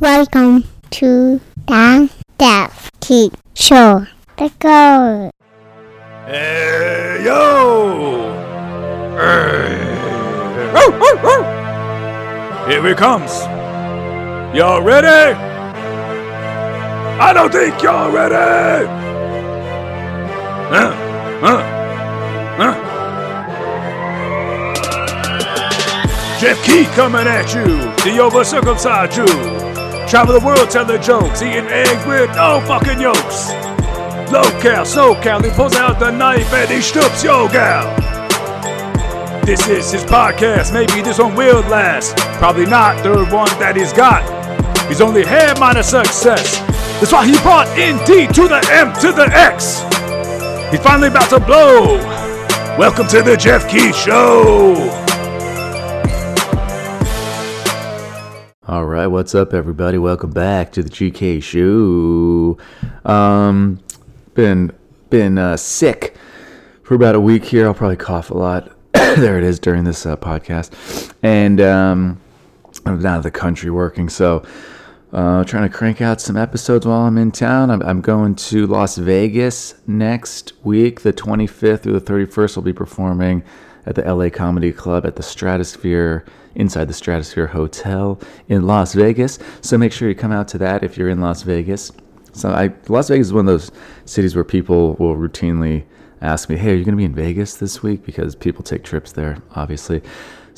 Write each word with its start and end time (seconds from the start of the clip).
Welcome 0.00 0.62
to 0.90 1.40
the 1.66 2.08
Geoff 2.38 2.88
Keith 3.00 3.34
Show. 3.54 4.06
Let's 4.38 4.54
go. 4.54 5.32
Hey, 6.24 7.22
yo! 7.24 8.30
Hey. 9.18 9.50
Here 12.70 12.88
he 12.88 12.94
comes. 12.94 13.40
Y'all 14.56 14.82
ready? 14.82 15.36
I 17.20 17.32
don't 17.32 17.50
think 17.50 17.82
y'all 17.82 18.12
ready. 18.12 18.86
Huh? 20.70 20.92
Huh? 21.40 21.62
Huh? 22.56 22.74
Geoff 26.38 26.64
Keith 26.64 26.88
coming 26.92 27.26
at 27.26 27.52
you, 27.52 27.66
the 28.04 28.20
over 28.20 28.44
circumcised 28.44 29.12
Jew. 29.14 29.57
Travel 30.08 30.40
the 30.40 30.46
world 30.46 30.70
telling 30.70 31.02
jokes, 31.02 31.42
eating 31.42 31.66
eggs 31.66 32.06
with 32.06 32.30
no 32.34 32.62
fucking 32.66 32.98
yolks. 32.98 33.50
Low 34.32 34.48
cal, 34.58 34.86
so 34.86 35.14
cal, 35.20 35.42
he 35.42 35.50
pulls 35.50 35.76
out 35.76 36.00
the 36.00 36.10
knife 36.10 36.50
and 36.54 36.70
he 36.70 36.80
strips 36.80 37.22
yo 37.22 37.46
gal. 37.48 37.94
This 39.44 39.68
is 39.68 39.92
his 39.92 40.04
podcast, 40.04 40.72
maybe 40.72 41.02
this 41.02 41.18
one 41.18 41.34
will 41.34 41.60
last. 41.68 42.16
Probably 42.38 42.64
not 42.64 43.02
the 43.02 43.26
one 43.26 43.50
that 43.60 43.76
he's 43.76 43.92
got. 43.92 44.24
He's 44.88 45.02
only 45.02 45.26
had 45.26 45.60
minus 45.60 45.90
success. 45.90 46.56
That's 47.00 47.12
why 47.12 47.26
he 47.26 47.36
brought 47.40 47.68
in 47.78 47.98
D 48.06 48.26
to 48.28 48.48
the 48.48 48.66
M 48.72 48.94
to 49.02 49.12
the 49.12 49.28
X. 49.30 49.82
He's 50.70 50.80
finally 50.80 51.08
about 51.08 51.28
to 51.28 51.38
blow. 51.38 51.98
Welcome 52.78 53.08
to 53.08 53.20
the 53.20 53.36
Geoff 53.36 53.68
Keith 53.68 53.94
Show. 53.94 55.07
All 58.68 58.84
right, 58.84 59.06
what's 59.06 59.34
up, 59.34 59.54
everybody? 59.54 59.96
Welcome 59.96 60.30
back 60.30 60.72
to 60.72 60.82
the 60.82 60.90
GK 60.90 61.42
Show. 61.42 62.58
Um, 63.10 63.80
been 64.34 64.72
been 65.08 65.38
uh, 65.38 65.56
sick 65.56 66.14
for 66.82 66.94
about 66.94 67.14
a 67.14 67.20
week 67.20 67.46
here. 67.46 67.66
I'll 67.66 67.72
probably 67.72 67.96
cough 67.96 68.30
a 68.30 68.36
lot. 68.36 68.70
there 68.92 69.38
it 69.38 69.44
is 69.44 69.58
during 69.58 69.84
this 69.84 70.04
uh, 70.04 70.16
podcast, 70.16 71.14
and 71.22 71.62
um, 71.62 72.20
I'm 72.84 73.00
down 73.00 73.16
at 73.16 73.22
the 73.22 73.30
country 73.30 73.70
working, 73.70 74.10
so 74.10 74.44
uh, 75.12 75.44
trying 75.44 75.68
to 75.68 75.74
crank 75.74 76.00
out 76.00 76.20
some 76.20 76.36
episodes 76.36 76.86
while 76.86 77.02
I'm 77.02 77.16
in 77.16 77.32
town. 77.32 77.70
I'm, 77.70 77.82
I'm 77.82 78.00
going 78.00 78.34
to 78.36 78.66
Las 78.66 78.96
Vegas 78.98 79.74
next 79.86 80.52
week, 80.62 81.00
the 81.00 81.12
25th 81.12 81.80
through 81.80 81.98
the 81.98 82.12
31st. 82.12 82.58
I'll 82.58 82.62
be 82.62 82.72
performing 82.72 83.42
at 83.86 83.94
the 83.94 84.02
LA 84.02 84.28
Comedy 84.28 84.70
Club 84.70 85.06
at 85.06 85.16
the 85.16 85.22
Stratosphere 85.22 86.26
inside 86.54 86.88
the 86.88 86.94
Stratosphere 86.94 87.46
Hotel 87.46 88.20
in 88.48 88.66
Las 88.66 88.92
Vegas. 88.92 89.38
So 89.62 89.78
make 89.78 89.92
sure 89.92 90.08
you 90.08 90.14
come 90.14 90.32
out 90.32 90.48
to 90.48 90.58
that 90.58 90.82
if 90.84 90.98
you're 90.98 91.08
in 91.08 91.20
Las 91.20 91.42
Vegas. 91.42 91.90
So 92.32 92.50
I, 92.50 92.72
Las 92.88 93.08
Vegas 93.08 93.28
is 93.28 93.32
one 93.32 93.48
of 93.48 93.52
those 93.52 93.70
cities 94.04 94.34
where 94.34 94.44
people 94.44 94.94
will 94.94 95.16
routinely 95.16 95.84
ask 96.20 96.50
me, 96.50 96.56
"Hey, 96.56 96.72
are 96.72 96.74
you 96.74 96.84
going 96.84 96.92
to 96.92 96.98
be 96.98 97.04
in 97.04 97.14
Vegas 97.14 97.54
this 97.54 97.82
week?" 97.82 98.04
Because 98.04 98.34
people 98.34 98.62
take 98.62 98.84
trips 98.84 99.12
there, 99.12 99.38
obviously. 99.54 100.02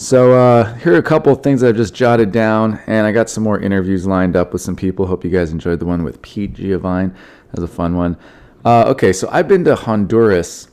So 0.00 0.32
uh, 0.32 0.76
here 0.76 0.94
are 0.94 0.98
a 0.98 1.02
couple 1.02 1.30
of 1.30 1.42
things 1.42 1.62
I've 1.62 1.76
just 1.76 1.92
jotted 1.92 2.32
down, 2.32 2.80
and 2.86 3.06
I 3.06 3.12
got 3.12 3.28
some 3.28 3.44
more 3.44 3.60
interviews 3.60 4.06
lined 4.06 4.34
up 4.34 4.50
with 4.54 4.62
some 4.62 4.74
people. 4.74 5.06
Hope 5.06 5.24
you 5.24 5.30
guys 5.30 5.52
enjoyed 5.52 5.78
the 5.78 5.84
one 5.84 6.04
with 6.04 6.22
Pete 6.22 6.54
Giovine. 6.54 7.10
That 7.10 7.60
was 7.60 7.64
a 7.64 7.68
fun 7.68 7.94
one. 7.94 8.16
Uh, 8.64 8.84
okay, 8.86 9.12
so 9.12 9.28
I've 9.30 9.46
been 9.46 9.62
to 9.64 9.74
Honduras 9.76 10.68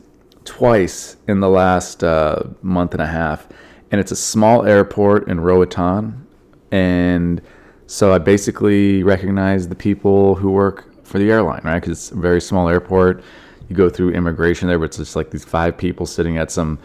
twice 0.46 1.18
in 1.28 1.42
the 1.42 1.50
last 1.50 2.06
uh, 2.06 2.44
month 2.62 2.94
and 2.94 3.02
a 3.02 3.06
half, 3.06 3.50
and 3.92 4.00
it's 4.00 4.14
a 4.14 4.16
small 4.16 4.66
airport 4.66 5.28
in 5.28 5.42
Roatan, 5.42 6.26
and 6.72 7.42
so 7.86 8.14
I 8.14 8.20
basically 8.20 9.04
recognize 9.04 9.68
the 9.68 9.76
people 9.76 10.36
who 10.36 10.52
work 10.52 11.04
for 11.04 11.20
the 11.20 11.30
airline, 11.30 11.64
right? 11.66 11.82
Because 11.82 11.98
it's 11.98 12.12
a 12.12 12.16
very 12.16 12.40
small 12.40 12.70
airport. 12.70 13.22
You 13.68 13.76
go 13.76 13.90
through 13.90 14.12
immigration 14.12 14.70
there, 14.70 14.80
but 14.80 14.86
it's 14.86 14.98
just 14.98 15.18
like 15.18 15.32
these 15.32 15.44
five 15.44 15.78
people 15.78 16.06
sitting 16.06 16.38
at 16.38 16.50
some 16.50 16.80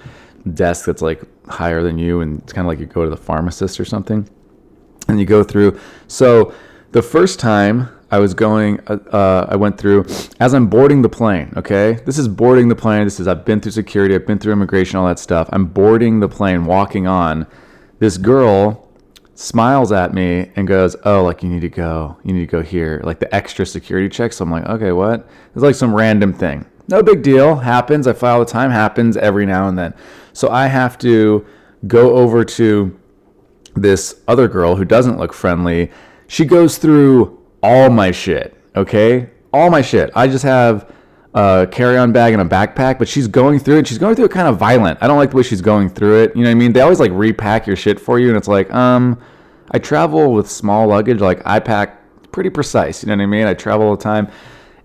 desk 0.55 0.87
that's 0.87 1.03
like 1.03 1.23
higher 1.53 1.83
than 1.83 1.99
you, 1.99 2.21
and 2.21 2.41
it's 2.43 2.53
kind 2.53 2.67
of 2.67 2.69
like 2.69 2.79
you 2.79 2.87
go 2.87 3.05
to 3.05 3.11
the 3.11 3.17
pharmacist 3.17 3.79
or 3.79 3.85
something, 3.85 4.29
and 5.09 5.21
you 5.21 5.27
go 5.27 5.43
through. 5.43 5.79
So 6.09 6.55
the 6.93 7.03
first 7.03 7.39
time 7.41 7.89
I 8.11 8.19
was 8.19 8.35
going, 8.35 8.79
uh, 8.87 8.99
uh, 9.11 9.47
I 9.49 9.57
went 9.57 9.79
through 9.79 10.05
as 10.39 10.53
I'm 10.53 10.67
boarding 10.67 11.01
the 11.03 11.09
plane. 11.09 11.53
Okay, 11.57 11.99
this 12.05 12.19
is 12.19 12.29
boarding 12.29 12.69
the 12.69 12.77
plane. 12.77 13.05
This 13.05 13.19
is 13.19 13.27
I've 13.27 13.45
been 13.45 13.61
through 13.61 13.73
security, 13.73 14.15
I've 14.15 14.27
been 14.27 14.39
through 14.39 14.53
immigration, 14.53 14.99
all 14.99 15.07
that 15.07 15.19
stuff. 15.19 15.49
I'm 15.53 15.67
boarding 15.67 16.21
the 16.21 16.29
plane, 16.29 16.67
walking 16.67 17.07
on. 17.07 17.47
This 17.99 18.19
girl 18.19 18.89
smiles 19.35 19.93
at 19.93 20.13
me 20.13 20.51
and 20.57 20.69
goes, 20.69 20.95
"Oh, 21.05 21.25
like 21.25 21.43
you 21.43 21.49
need 21.49 21.63
to 21.63 21.71
go, 21.71 22.19
you 22.23 22.35
need 22.35 22.41
to 22.41 22.53
go 22.59 22.63
here, 22.63 23.01
like 23.03 23.19
the 23.19 23.35
extra 23.35 23.65
security 23.65 24.09
check." 24.09 24.33
So 24.33 24.45
I'm 24.45 24.51
like, 24.51 24.67
"Okay, 24.67 24.93
what?" 24.93 25.27
It's 25.55 25.63
like 25.63 25.75
some 25.75 25.95
random 25.95 26.33
thing. 26.33 26.67
No 26.93 27.03
big 27.03 27.23
deal. 27.23 27.57
Happens. 27.57 28.07
I 28.07 28.13
fly 28.13 28.33
all 28.33 28.41
the 28.41 28.45
time. 28.45 28.71
Happens 28.71 29.17
every 29.17 29.47
now 29.47 29.67
and 29.67 29.79
then. 29.79 29.95
So 30.35 30.51
I 30.51 30.67
have 30.67 30.99
to 30.99 31.47
go 31.87 32.17
over 32.17 32.45
to 32.45 32.95
this 33.75 34.21
other 34.29 34.47
girl 34.47 34.77
who 34.77 34.85
doesn't 34.85 35.19
look 35.19 35.33
friendly. 35.33 35.91
She 36.27 36.45
goes 36.45 36.77
through 36.77 37.43
all 37.63 37.89
my 37.89 38.11
shit, 38.11 38.55
okay? 38.77 39.31
All 39.55 39.71
my 39.71 39.81
shit. 39.81 40.11
I 40.15 40.29
just 40.29 40.45
have 40.45 40.93
a 41.33 41.67
carry-on 41.71 42.13
bag 42.13 42.35
and 42.35 42.43
a 42.43 42.45
backpack, 42.45 42.99
but 42.99 43.09
she's 43.09 43.27
going 43.27 43.59
through 43.59 43.79
it. 43.79 43.87
She's 43.87 43.97
going 43.97 44.15
through 44.15 44.27
it 44.27 44.31
kind 44.33 44.47
of 44.47 44.59
violent. 44.59 44.99
I 45.01 45.07
don't 45.07 45.17
like 45.17 45.31
the 45.31 45.39
way 45.39 45.45
she's 45.45 45.63
going 45.63 45.89
through 45.89 46.25
it. 46.25 46.37
You 46.37 46.43
know 46.43 46.51
what 46.51 46.57
I 46.57 46.59
mean? 46.59 46.75
They 46.75 46.83
always 46.83 47.01
like 47.01 47.13
repack 47.15 47.67
your 47.67 47.77
shit 47.77 47.99
for 47.99 48.19
you, 48.19 48.29
and 48.29 48.37
it's 48.37 48.49
like, 48.49 48.71
um, 48.71 49.19
I 49.71 49.79
travel 49.79 50.35
with 50.35 50.51
small 50.51 50.89
luggage. 50.89 51.21
Like 51.21 51.41
I 51.47 51.59
pack 51.59 52.03
pretty 52.33 52.51
precise. 52.51 53.03
You 53.03 53.07
know 53.07 53.17
what 53.17 53.23
I 53.23 53.27
mean? 53.27 53.47
I 53.47 53.55
travel 53.55 53.87
all 53.87 53.97
the 53.97 54.03
time, 54.03 54.31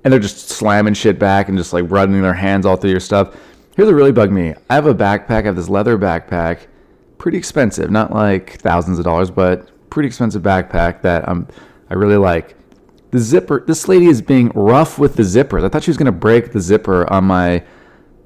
and 0.08 0.14
they're 0.14 0.22
just 0.22 0.48
slamming 0.48 0.94
shit 0.94 1.20
back 1.20 1.50
and 1.50 1.58
just 1.58 1.74
like 1.74 1.84
running 1.90 2.22
their 2.22 2.34
hands 2.34 2.66
all 2.66 2.78
through 2.78 2.92
your 2.92 3.00
stuff. 3.02 3.36
Here's 3.76 3.88
what 3.88 3.96
really 3.96 4.14
bugged 4.14 4.32
me. 4.32 4.54
I 4.70 4.76
have 4.76 4.86
a 4.86 4.96
backpack. 4.96 5.42
I 5.42 5.48
have 5.48 5.58
this 5.58 5.68
leather 5.68 5.98
backpack, 5.98 6.68
pretty 7.18 7.38
expensive, 7.38 7.92
not 7.92 8.14
like 8.14 8.58
thousands 8.62 9.00
of 9.00 9.04
dollars, 9.04 9.30
but 9.30 9.70
pretty 9.90 10.08
expensive 10.08 10.42
backpack 10.42 11.02
that 11.02 11.28
I'm 11.28 11.46
I 11.90 11.96
really 11.96 12.16
like. 12.16 12.56
The 13.12 13.20
zipper. 13.20 13.66
This 13.68 13.90
lady 13.90 14.06
is 14.06 14.22
being 14.22 14.48
rough 14.56 14.98
with 14.98 15.18
the 15.18 15.24
zippers. 15.24 15.66
I 15.66 15.68
thought 15.68 15.84
she 15.84 15.92
was 15.92 15.98
gonna 15.98 16.14
break 16.14 16.54
the 16.54 16.62
zipper 16.62 17.12
on 17.12 17.26
my 17.26 17.66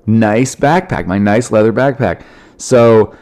nice 0.05 0.55
backpack, 0.55 1.07
my 1.07 1.17
nice 1.17 1.49
leather 1.49 1.73
backpack. 1.73 2.21
So 2.57 3.17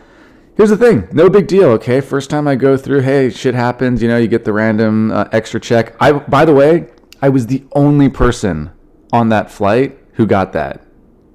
here's 0.58 0.70
the 0.70 0.76
thing 0.76 1.08
no 1.14 1.30
big 1.30 1.48
deal 1.48 1.70
okay 1.70 2.02
first 2.02 2.30
time 2.30 2.46
i 2.46 2.54
go 2.54 2.76
through 2.76 3.00
hey 3.00 3.30
shit 3.30 3.56
happens 3.56 4.02
you 4.02 4.10
know 4.10 4.18
you 4.18 4.28
get 4.28 4.44
the 4.44 4.52
random 4.52 5.10
uh, 5.10 5.24
extra 5.32 5.58
check 5.58 5.96
i 6.02 6.12
by 6.12 6.44
the 6.44 6.54
way 6.54 6.86
i 7.22 7.30
was 7.30 7.48
the 7.48 7.64
only 7.74 8.10
person 8.10 8.72
on 9.12 9.30
that 9.30 9.50
flight 9.50 9.98
who 10.14 10.28
got 10.28 10.54
that. 10.54 10.86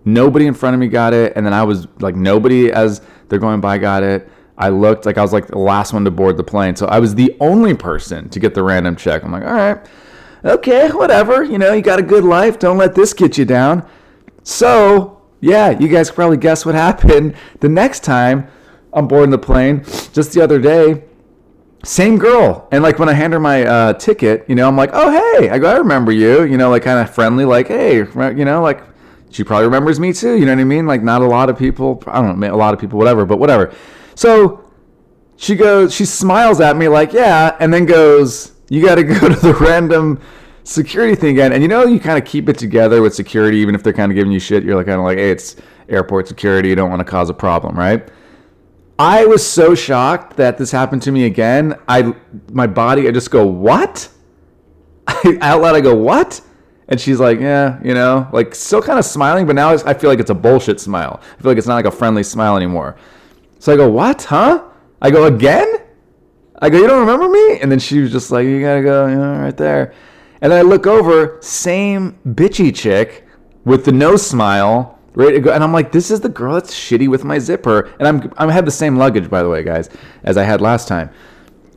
Nobody 0.05 0.47
in 0.47 0.55
front 0.55 0.75
of 0.75 0.81
me 0.81 0.89
got 0.89 1.13
it 1.13 1.33
and 1.37 1.45
then 1.45 1.53
i 1.53 1.63
was 1.63 1.89
like 2.01 2.15
nobody 2.15 2.71
as 2.71 3.01
they're 3.29 3.39
going 3.39 3.61
by 3.61 3.79
got 3.79 4.03
it. 4.03 4.29
I 4.57 4.69
looked 4.69 5.07
like 5.07 5.19
i 5.19 5.23
was 5.23 5.33
like 5.33 5.47
the 5.47 5.59
last 5.59 5.93
one 5.93 6.05
to 6.05 6.11
board 6.11 6.37
the 6.37 6.45
plane. 6.45 6.77
So 6.77 6.87
i 6.87 6.99
was 6.99 7.15
the 7.15 7.37
only 7.41 7.75
person 7.75 8.29
to 8.31 8.41
get 8.41 8.55
the 8.55 8.63
random 8.63 8.97
check. 8.97 9.25
I'm 9.25 9.33
like 9.33 9.45
all 9.45 9.53
right 9.53 9.87
okay 10.45 10.91
whatever. 10.91 11.43
You 11.43 11.59
know 11.59 11.73
you 11.73 11.83
got 11.83 11.99
a 11.99 12.03
good 12.03 12.25
life. 12.25 12.59
Don't 12.59 12.79
let 12.79 12.95
this 12.95 13.13
get 13.13 13.39
you 13.39 13.45
down. 13.45 13.89
So 14.43 15.23
yeah 15.41 15.71
you 15.71 15.89
guys 15.89 16.11
probably 16.11 16.37
guess 16.37 16.65
what 16.67 16.75
happened 16.87 17.37
the 17.61 17.69
next 17.69 18.05
time 18.05 18.49
I'm 18.95 19.09
boarding 19.09 19.31
the 19.31 19.39
plane. 19.39 19.85
Just 20.13 20.33
the 20.33 20.41
other 20.41 20.61
day, 20.61 21.05
same 21.85 22.19
girl. 22.19 22.69
And 22.73 22.83
like 22.83 22.99
when 22.99 23.09
I 23.09 23.13
hand 23.13 23.33
her 23.33 23.41
my 23.41 23.65
uh, 23.65 23.93
ticket, 23.95 24.45
you 24.49 24.55
know, 24.55 24.67
I'm 24.67 24.77
like, 24.77 24.91
oh, 24.93 25.11
hey, 25.11 25.51
I 25.51 25.59
go, 25.59 25.71
I 25.71 25.77
remember 25.77 26.13
you, 26.13 26.45
you 26.45 26.57
know, 26.57 26.71
like 26.71 26.83
kind 26.83 26.99
of 26.99 27.15
friendly, 27.15 27.45
like, 27.45 27.69
hey, 27.69 27.99
you 27.99 28.45
know, 28.45 28.63
like 28.63 28.83
she 29.31 29.45
probably 29.45 29.67
remembers 29.67 30.01
me 30.01 30.13
too. 30.13 30.39
You 30.39 30.47
know 30.47 30.53
what 30.53 30.61
I 30.61 30.65
mean? 30.65 30.87
Like 30.87 31.03
not 31.03 31.23
a 31.23 31.27
lot 31.27 31.51
of 31.51 31.59
people, 31.59 32.03
I 32.07 32.21
don't 32.21 32.39
know, 32.39 32.55
a 32.55 32.57
lot 32.57 32.75
of 32.75 32.81
people, 32.81 32.99
whatever, 32.99 33.27
but 33.27 33.39
whatever. 33.39 33.75
So 34.15 34.65
she 35.37 35.57
goes, 35.57 35.95
she 35.95 36.05
smiles 36.05 36.61
at 36.61 36.77
me 36.77 36.89
like, 36.89 37.13
yeah, 37.13 37.57
and 37.61 37.73
then 37.73 37.85
goes, 37.85 38.53
you 38.69 38.85
got 38.85 38.95
to 38.97 39.05
go 39.05 39.29
to 39.29 39.35
the 39.35 39.55
random 39.61 40.21
security 40.65 41.15
thing 41.15 41.31
again. 41.31 41.53
And 41.53 41.63
you 41.63 41.69
know, 41.69 41.85
you 41.85 42.01
kind 42.01 42.19
of 42.19 42.25
keep 42.25 42.49
it 42.49 42.59
together 42.59 43.03
with 43.03 43.15
security, 43.15 43.59
even 43.59 43.75
if 43.75 43.83
they're 43.83 43.93
kind 43.93 44.11
of 44.11 44.17
giving 44.17 44.33
you 44.33 44.41
shit. 44.41 44.65
You're 44.65 44.77
like, 44.77 44.87
kind 44.87 44.99
of 44.99 45.05
like, 45.05 45.19
hey, 45.19 45.31
it's 45.31 45.57
airport 45.89 46.29
security. 46.29 46.69
You 46.71 46.75
don't 46.75 46.91
want 46.91 47.01
to 47.01 47.05
cause 47.05 47.29
a 47.29 47.35
problem, 47.35 47.77
right? 47.77 48.09
I 48.99 49.27
was 49.27 49.47
so 49.47 49.75
shocked 49.75 50.37
that 50.37 50.57
this 50.57 50.71
happened 50.71 51.03
to 51.03 51.13
me 51.13 51.25
again. 51.25 51.75
I 51.89 52.15
my 52.53 52.67
body, 52.67 53.09
I 53.09 53.11
just 53.11 53.31
go, 53.31 53.45
what? 53.47 54.09
I, 55.07 55.39
out 55.41 55.63
loud, 55.63 55.75
I 55.75 55.81
go, 55.81 55.95
what? 55.97 56.41
And 56.89 57.01
she's 57.01 57.19
like, 57.19 57.41
yeah, 57.41 57.81
you 57.83 57.95
know, 57.95 58.29
like 58.33 58.55
still 58.55 58.83
kind 58.83 58.99
of 58.99 59.05
smiling, 59.05 59.47
but 59.47 59.57
now 59.57 59.71
I 59.71 59.95
feel 59.95 60.11
like 60.11 60.21
it's 60.21 60.31
a 60.31 60.35
bullshit 60.35 60.81
smile. 60.81 61.21
I 61.23 61.43
feel 61.43 61.51
like 61.51 61.59
it's 61.59 61.67
not 61.67 61.77
like 61.77 61.87
a 61.87 61.91
friendly 61.91 62.23
smile 62.23 62.57
anymore. 62.57 62.97
So 63.59 63.73
I 63.73 63.77
go, 63.77 63.91
what? 63.91 64.25
Huh? 64.25 64.65
I 65.01 65.11
go 65.11 65.25
again? 65.25 65.79
I 66.61 66.71
go, 66.71 66.79
you 66.79 66.87
don't 66.87 67.01
remember 67.01 67.29
me? 67.29 67.59
And 67.61 67.73
then 67.73 67.79
she 67.79 68.01
was 68.01 68.13
just 68.13 68.31
like, 68.31 68.47
you 68.47 68.61
gotta 68.61 68.83
go, 68.83 69.07
you 69.07 69.17
know, 69.17 69.39
right 69.39 69.57
there. 69.57 69.93
And 70.41 70.53
then 70.53 70.59
I 70.59 70.63
look 70.63 70.87
over, 70.87 71.39
same 71.41 72.19
bitchy 72.27 72.75
chick 72.75 73.27
with 73.65 73.87
the 73.87 73.93
no 73.93 74.17
smile 74.17 74.94
ready 75.15 75.35
to 75.37 75.41
go. 75.41 75.53
And 75.53 75.65
I'm 75.65 75.73
like, 75.73 75.93
this 75.93 76.11
is 76.11 76.21
the 76.21 76.29
girl 76.29 76.55
that's 76.55 76.75
shitty 76.75 77.09
with 77.09 77.25
my 77.25 77.39
zipper. 77.39 77.91
And 77.99 78.09
I'm 78.09 78.33
I 78.37 78.53
have 78.53 78.65
the 78.65 78.71
same 78.71 78.97
luggage, 78.97 79.31
by 79.31 79.43
the 79.43 79.49
way, 79.49 79.63
guys, 79.63 79.89
as 80.23 80.37
I 80.37 80.45
had 80.45 80.61
last 80.61 80.89
time. 80.89 81.11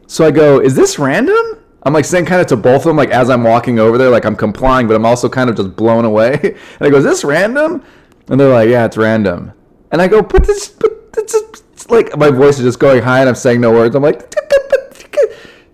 So 0.07 0.25
I 0.25 0.31
go, 0.31 0.59
is 0.59 0.75
this 0.75 0.97
random? 0.97 1.57
I'm 1.83 1.93
like 1.93 2.05
saying 2.05 2.25
kind 2.25 2.41
of 2.41 2.47
to 2.47 2.57
both 2.57 2.81
of 2.81 2.85
them, 2.85 2.97
like 2.97 3.11
as 3.11 3.29
I'm 3.29 3.43
walking 3.43 3.79
over 3.79 3.97
there, 3.97 4.09
like 4.09 4.25
I'm 4.25 4.35
complying, 4.35 4.87
but 4.87 4.95
I'm 4.95 5.05
also 5.05 5.29
kind 5.29 5.49
of 5.49 5.55
just 5.55 5.75
blown 5.75 6.05
away. 6.05 6.37
And 6.79 6.87
I 6.87 6.89
go, 6.89 6.97
"Is 6.97 7.05
this 7.05 7.23
random?" 7.23 7.83
And 8.27 8.39
they're 8.39 8.51
like, 8.51 8.67
"Yeah, 8.67 8.85
it's 8.85 8.97
random." 8.97 9.53
And 9.91 10.01
I 10.01 10.07
go, 10.09 10.21
"But 10.21 10.45
this, 10.45 10.67
but 10.67 11.13
this 11.13 11.33
is 11.33 11.63
it's 11.71 11.89
like 11.89 12.17
my 12.17 12.29
voice 12.29 12.57
is 12.57 12.65
just 12.65 12.79
going 12.79 13.01
high, 13.01 13.21
and 13.21 13.29
I'm 13.29 13.35
saying 13.35 13.61
no 13.61 13.71
words. 13.71 13.95
I'm 13.95 14.03
like, 14.03 14.33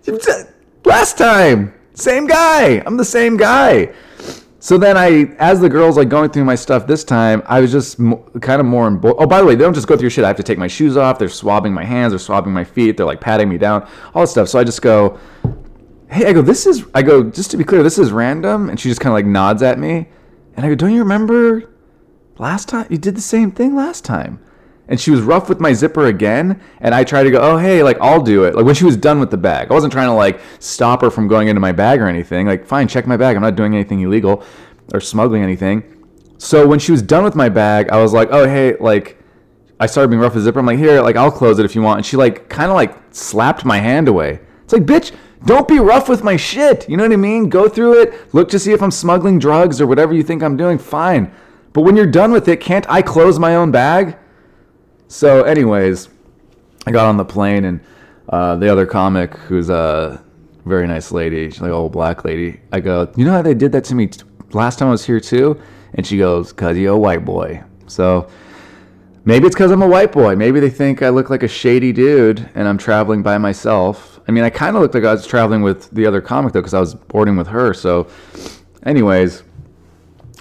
last 0.84 1.18
time, 1.18 1.74
same 1.94 2.26
guy. 2.26 2.82
I'm 2.86 2.96
the 2.96 3.04
same 3.04 3.36
guy." 3.36 3.92
So 4.64 4.78
then 4.78 4.96
I, 4.96 5.24
as 5.38 5.60
the 5.60 5.68
girls 5.68 5.98
like 5.98 6.08
going 6.08 6.30
through 6.30 6.46
my 6.46 6.54
stuff 6.54 6.86
this 6.86 7.04
time, 7.04 7.42
I 7.44 7.60
was 7.60 7.70
just 7.70 7.98
kind 7.98 8.60
of 8.60 8.64
more. 8.64 8.88
Embo- 8.88 9.14
oh, 9.18 9.26
by 9.26 9.38
the 9.38 9.44
way, 9.44 9.54
they 9.54 9.62
don't 9.62 9.74
just 9.74 9.86
go 9.86 9.94
through 9.94 10.08
shit. 10.08 10.24
I 10.24 10.28
have 10.28 10.38
to 10.38 10.42
take 10.42 10.56
my 10.56 10.68
shoes 10.68 10.96
off. 10.96 11.18
They're 11.18 11.28
swabbing 11.28 11.74
my 11.74 11.84
hands. 11.84 12.12
They're 12.12 12.18
swabbing 12.18 12.54
my 12.54 12.64
feet. 12.64 12.96
They're 12.96 13.04
like 13.04 13.20
patting 13.20 13.50
me 13.50 13.58
down, 13.58 13.86
all 14.14 14.22
this 14.22 14.30
stuff. 14.30 14.48
So 14.48 14.58
I 14.58 14.64
just 14.64 14.80
go, 14.80 15.18
hey, 16.08 16.28
I 16.28 16.32
go, 16.32 16.40
this 16.40 16.64
is, 16.64 16.82
I 16.94 17.02
go, 17.02 17.24
just 17.24 17.50
to 17.50 17.58
be 17.58 17.64
clear, 17.64 17.82
this 17.82 17.98
is 17.98 18.10
random. 18.10 18.70
And 18.70 18.80
she 18.80 18.88
just 18.88 19.02
kind 19.02 19.10
of 19.10 19.16
like 19.16 19.26
nods 19.26 19.62
at 19.62 19.78
me. 19.78 20.08
And 20.56 20.64
I 20.64 20.70
go, 20.70 20.74
don't 20.74 20.94
you 20.94 21.00
remember 21.00 21.70
last 22.38 22.66
time? 22.66 22.86
You 22.88 22.96
did 22.96 23.16
the 23.16 23.20
same 23.20 23.52
thing 23.52 23.76
last 23.76 24.02
time. 24.02 24.42
And 24.86 25.00
she 25.00 25.10
was 25.10 25.22
rough 25.22 25.48
with 25.48 25.60
my 25.60 25.72
zipper 25.72 26.06
again. 26.06 26.60
And 26.80 26.94
I 26.94 27.04
tried 27.04 27.24
to 27.24 27.30
go, 27.30 27.38
oh, 27.40 27.56
hey, 27.56 27.82
like, 27.82 27.98
I'll 28.00 28.22
do 28.22 28.44
it. 28.44 28.54
Like, 28.54 28.66
when 28.66 28.74
she 28.74 28.84
was 28.84 28.96
done 28.96 29.18
with 29.18 29.30
the 29.30 29.36
bag, 29.36 29.70
I 29.70 29.74
wasn't 29.74 29.92
trying 29.92 30.08
to, 30.08 30.14
like, 30.14 30.40
stop 30.58 31.00
her 31.00 31.10
from 31.10 31.26
going 31.26 31.48
into 31.48 31.60
my 31.60 31.72
bag 31.72 32.00
or 32.00 32.06
anything. 32.06 32.46
Like, 32.46 32.66
fine, 32.66 32.86
check 32.86 33.06
my 33.06 33.16
bag. 33.16 33.36
I'm 33.36 33.42
not 33.42 33.56
doing 33.56 33.74
anything 33.74 34.00
illegal 34.00 34.44
or 34.92 35.00
smuggling 35.00 35.42
anything. 35.42 35.82
So 36.36 36.66
when 36.66 36.78
she 36.78 36.92
was 36.92 37.00
done 37.00 37.24
with 37.24 37.34
my 37.34 37.48
bag, 37.48 37.88
I 37.88 38.02
was 38.02 38.12
like, 38.12 38.28
oh, 38.30 38.46
hey, 38.46 38.76
like, 38.76 39.18
I 39.80 39.86
started 39.86 40.08
being 40.08 40.20
rough 40.20 40.34
with 40.34 40.42
the 40.42 40.48
zipper. 40.48 40.58
I'm 40.58 40.66
like, 40.66 40.78
here, 40.78 41.00
like, 41.00 41.16
I'll 41.16 41.32
close 41.32 41.58
it 41.58 41.64
if 41.64 41.74
you 41.74 41.80
want. 41.80 41.98
And 41.98 42.06
she, 42.06 42.16
like, 42.16 42.48
kind 42.50 42.70
of, 42.70 42.74
like, 42.74 42.94
slapped 43.10 43.64
my 43.64 43.78
hand 43.78 44.08
away. 44.08 44.40
It's 44.64 44.72
like, 44.72 44.84
bitch, 44.84 45.12
don't 45.46 45.66
be 45.66 45.78
rough 45.78 46.08
with 46.08 46.22
my 46.22 46.36
shit. 46.36 46.88
You 46.88 46.96
know 46.96 47.04
what 47.04 47.12
I 47.12 47.16
mean? 47.16 47.48
Go 47.48 47.68
through 47.68 48.02
it. 48.02 48.34
Look 48.34 48.48
to 48.50 48.58
see 48.58 48.72
if 48.72 48.82
I'm 48.82 48.90
smuggling 48.90 49.38
drugs 49.38 49.80
or 49.80 49.86
whatever 49.86 50.12
you 50.12 50.22
think 50.22 50.42
I'm 50.42 50.56
doing. 50.56 50.78
Fine. 50.78 51.32
But 51.72 51.82
when 51.82 51.96
you're 51.96 52.06
done 52.06 52.32
with 52.32 52.48
it, 52.48 52.60
can't 52.60 52.88
I 52.88 53.02
close 53.02 53.38
my 53.38 53.54
own 53.54 53.70
bag? 53.70 54.16
So, 55.08 55.42
anyways, 55.42 56.08
I 56.86 56.90
got 56.90 57.06
on 57.06 57.16
the 57.16 57.24
plane 57.24 57.64
and 57.64 57.80
uh, 58.28 58.56
the 58.56 58.70
other 58.70 58.86
comic, 58.86 59.34
who's 59.34 59.70
a 59.70 60.22
very 60.64 60.86
nice 60.86 61.12
lady, 61.12 61.50
she's 61.50 61.60
like 61.60 61.68
an 61.68 61.74
old 61.74 61.92
black 61.92 62.24
lady. 62.24 62.60
I 62.72 62.80
go, 62.80 63.10
you 63.16 63.24
know 63.24 63.32
how 63.32 63.42
they 63.42 63.54
did 63.54 63.72
that 63.72 63.84
to 63.84 63.94
me 63.94 64.06
t- 64.06 64.22
last 64.52 64.78
time 64.78 64.88
I 64.88 64.92
was 64.92 65.04
here 65.04 65.20
too? 65.20 65.60
And 65.94 66.06
she 66.06 66.18
goes, 66.18 66.52
cause 66.52 66.76
you're 66.76 66.94
a 66.94 66.98
white 66.98 67.24
boy. 67.24 67.62
So 67.86 68.28
maybe 69.24 69.46
it's 69.46 69.54
because 69.54 69.70
I'm 69.70 69.82
a 69.82 69.88
white 69.88 70.12
boy. 70.12 70.36
Maybe 70.36 70.58
they 70.58 70.70
think 70.70 71.02
I 71.02 71.10
look 71.10 71.30
like 71.30 71.42
a 71.42 71.48
shady 71.48 71.92
dude 71.92 72.48
and 72.54 72.66
I'm 72.66 72.78
traveling 72.78 73.22
by 73.22 73.38
myself. 73.38 74.20
I 74.26 74.32
mean, 74.32 74.42
I 74.42 74.50
kind 74.50 74.74
of 74.74 74.82
looked 74.82 74.94
like 74.94 75.04
I 75.04 75.12
was 75.12 75.26
traveling 75.26 75.62
with 75.62 75.90
the 75.90 76.06
other 76.06 76.20
comic 76.20 76.54
though, 76.54 76.60
because 76.60 76.74
I 76.74 76.80
was 76.80 76.94
boarding 76.94 77.36
with 77.36 77.48
her. 77.48 77.74
So, 77.74 78.08
anyways, 78.84 79.42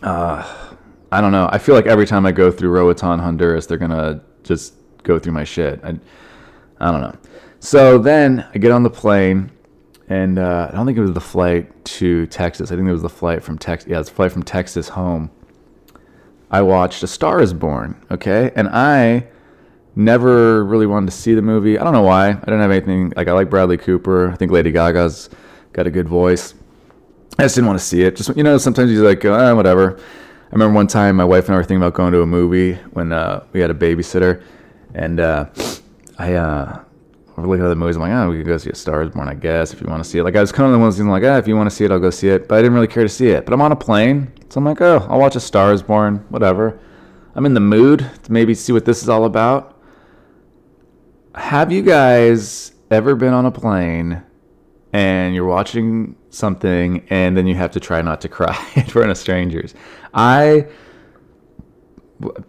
uh, 0.01 0.71
I 1.11 1.21
don't 1.21 1.31
know. 1.31 1.49
I 1.51 1.57
feel 1.57 1.75
like 1.75 1.85
every 1.85 2.07
time 2.07 2.25
I 2.25 2.31
go 2.31 2.49
through 2.49 2.69
Roatan, 2.69 3.19
Honduras, 3.19 3.65
they're 3.65 3.77
gonna 3.77 4.21
just 4.43 4.75
go 5.03 5.19
through 5.19 5.33
my 5.33 5.43
shit. 5.43 5.79
I, 5.83 5.97
I 6.79 6.91
don't 6.91 7.01
know. 7.01 7.15
So 7.59 7.97
then 7.97 8.45
I 8.53 8.57
get 8.57 8.71
on 8.71 8.83
the 8.83 8.89
plane, 8.89 9.51
and 10.09 10.37
uh, 10.37 10.69
I 10.71 10.75
don't 10.75 10.85
think 10.85 10.97
it 10.97 11.01
was 11.01 11.13
the 11.13 11.21
flight 11.21 11.85
to 11.85 12.25
Texas. 12.27 12.71
I 12.71 12.75
think 12.75 12.87
it 12.87 12.91
was 12.91 13.01
the 13.01 13.09
flight 13.09 13.43
from 13.43 13.57
Texas. 13.57 13.89
Yeah, 13.89 13.99
it's 13.99 14.09
flight 14.09 14.31
from 14.31 14.43
Texas 14.43 14.89
home. 14.89 15.31
I 16.51 16.61
watched 16.61 17.01
A 17.03 17.07
Star 17.07 17.41
Is 17.41 17.53
Born. 17.53 17.95
Okay, 18.11 18.51
and 18.55 18.67
I 18.69 19.27
never 19.95 20.63
really 20.65 20.85
wanted 20.85 21.07
to 21.07 21.17
see 21.17 21.33
the 21.33 21.41
movie. 21.41 21.77
I 21.77 21.83
don't 21.83 21.93
know 21.93 22.01
why. 22.01 22.29
I 22.29 22.33
didn't 22.33 22.59
have 22.59 22.71
anything 22.71 23.13
like 23.15 23.27
I 23.27 23.31
like 23.31 23.49
Bradley 23.49 23.77
Cooper. 23.77 24.29
I 24.29 24.35
think 24.35 24.51
Lady 24.51 24.71
Gaga's 24.71 25.29
got 25.71 25.87
a 25.87 25.91
good 25.91 26.07
voice. 26.07 26.53
I 27.37 27.43
just 27.43 27.55
didn't 27.55 27.67
want 27.67 27.79
to 27.79 27.85
see 27.85 28.03
it. 28.03 28.15
Just 28.15 28.35
you 28.35 28.43
know, 28.43 28.57
sometimes 28.57 28.91
you're 28.91 29.07
like, 29.07 29.25
uh, 29.25 29.53
whatever. 29.53 29.99
I 30.53 30.55
remember 30.55 30.75
one 30.75 30.85
time 30.85 31.15
my 31.15 31.25
wife 31.25 31.47
and 31.47 31.55
I 31.55 31.57
were 31.57 31.63
thinking 31.63 31.77
about 31.77 31.95
going 31.95 32.11
to 32.13 32.21
a 32.21 32.27
movie 32.27 32.75
when 32.91 33.11
uh, 33.11 33.43
we 33.53 33.59
had 33.59 33.71
a 33.71 33.73
babysitter, 33.73 34.43
and 34.93 35.19
uh, 35.19 35.49
I 36.19 36.35
uh, 36.35 36.83
we're 37.35 37.47
looking 37.47 37.65
at 37.65 37.69
the 37.69 37.75
movies. 37.75 37.95
I'm 37.95 38.03
like, 38.03 38.11
oh, 38.11 38.29
we 38.29 38.37
could 38.37 38.45
go 38.45 38.57
see 38.57 38.69
a 38.69 38.75
Star 38.75 39.01
Is 39.01 39.09
Born, 39.09 39.27
I 39.27 39.33
guess, 39.33 39.73
if 39.73 39.81
you 39.81 39.87
want 39.87 40.03
to 40.03 40.07
see 40.07 40.19
it. 40.19 40.23
Like 40.23 40.35
I 40.35 40.41
was 40.41 40.51
kind 40.51 40.67
of 40.67 40.73
the 40.73 40.77
one 40.77 40.91
who's 40.91 40.99
like, 40.99 41.23
ah, 41.23 41.37
if 41.37 41.47
you 41.47 41.55
want 41.55 41.71
to 41.71 41.75
see 41.75 41.85
it, 41.85 41.91
I'll 41.91 41.97
go 41.97 42.11
see 42.11 42.29
it. 42.29 42.47
But 42.47 42.59
I 42.59 42.61
didn't 42.61 42.75
really 42.75 42.85
care 42.85 43.01
to 43.01 43.09
see 43.09 43.29
it. 43.29 43.45
But 43.45 43.53
I'm 43.55 43.61
on 43.61 43.71
a 43.71 43.75
plane, 43.75 44.31
so 44.49 44.59
I'm 44.59 44.65
like, 44.65 44.79
oh, 44.79 45.07
I'll 45.09 45.17
watch 45.17 45.35
a 45.35 45.39
Star 45.39 45.73
Is 45.73 45.81
Born, 45.81 46.17
whatever. 46.29 46.79
I'm 47.33 47.47
in 47.47 47.55
the 47.55 47.59
mood 47.59 48.07
to 48.21 48.31
maybe 48.31 48.53
see 48.53 48.73
what 48.73 48.85
this 48.85 49.01
is 49.01 49.09
all 49.09 49.25
about. 49.25 49.81
Have 51.33 51.71
you 51.71 51.81
guys 51.81 52.73
ever 52.91 53.15
been 53.15 53.33
on 53.33 53.47
a 53.47 53.51
plane 53.51 54.21
and 54.91 55.33
you're 55.33 55.47
watching 55.47 56.15
something 56.33 57.05
and 57.09 57.37
then 57.37 57.47
you 57.47 57.55
have 57.55 57.71
to 57.71 57.79
try 57.79 58.01
not 58.01 58.21
to 58.21 58.29
cry 58.29 58.57
in 58.75 58.85
front 58.85 59.11
of 59.11 59.17
strangers? 59.17 59.73
I 60.13 60.67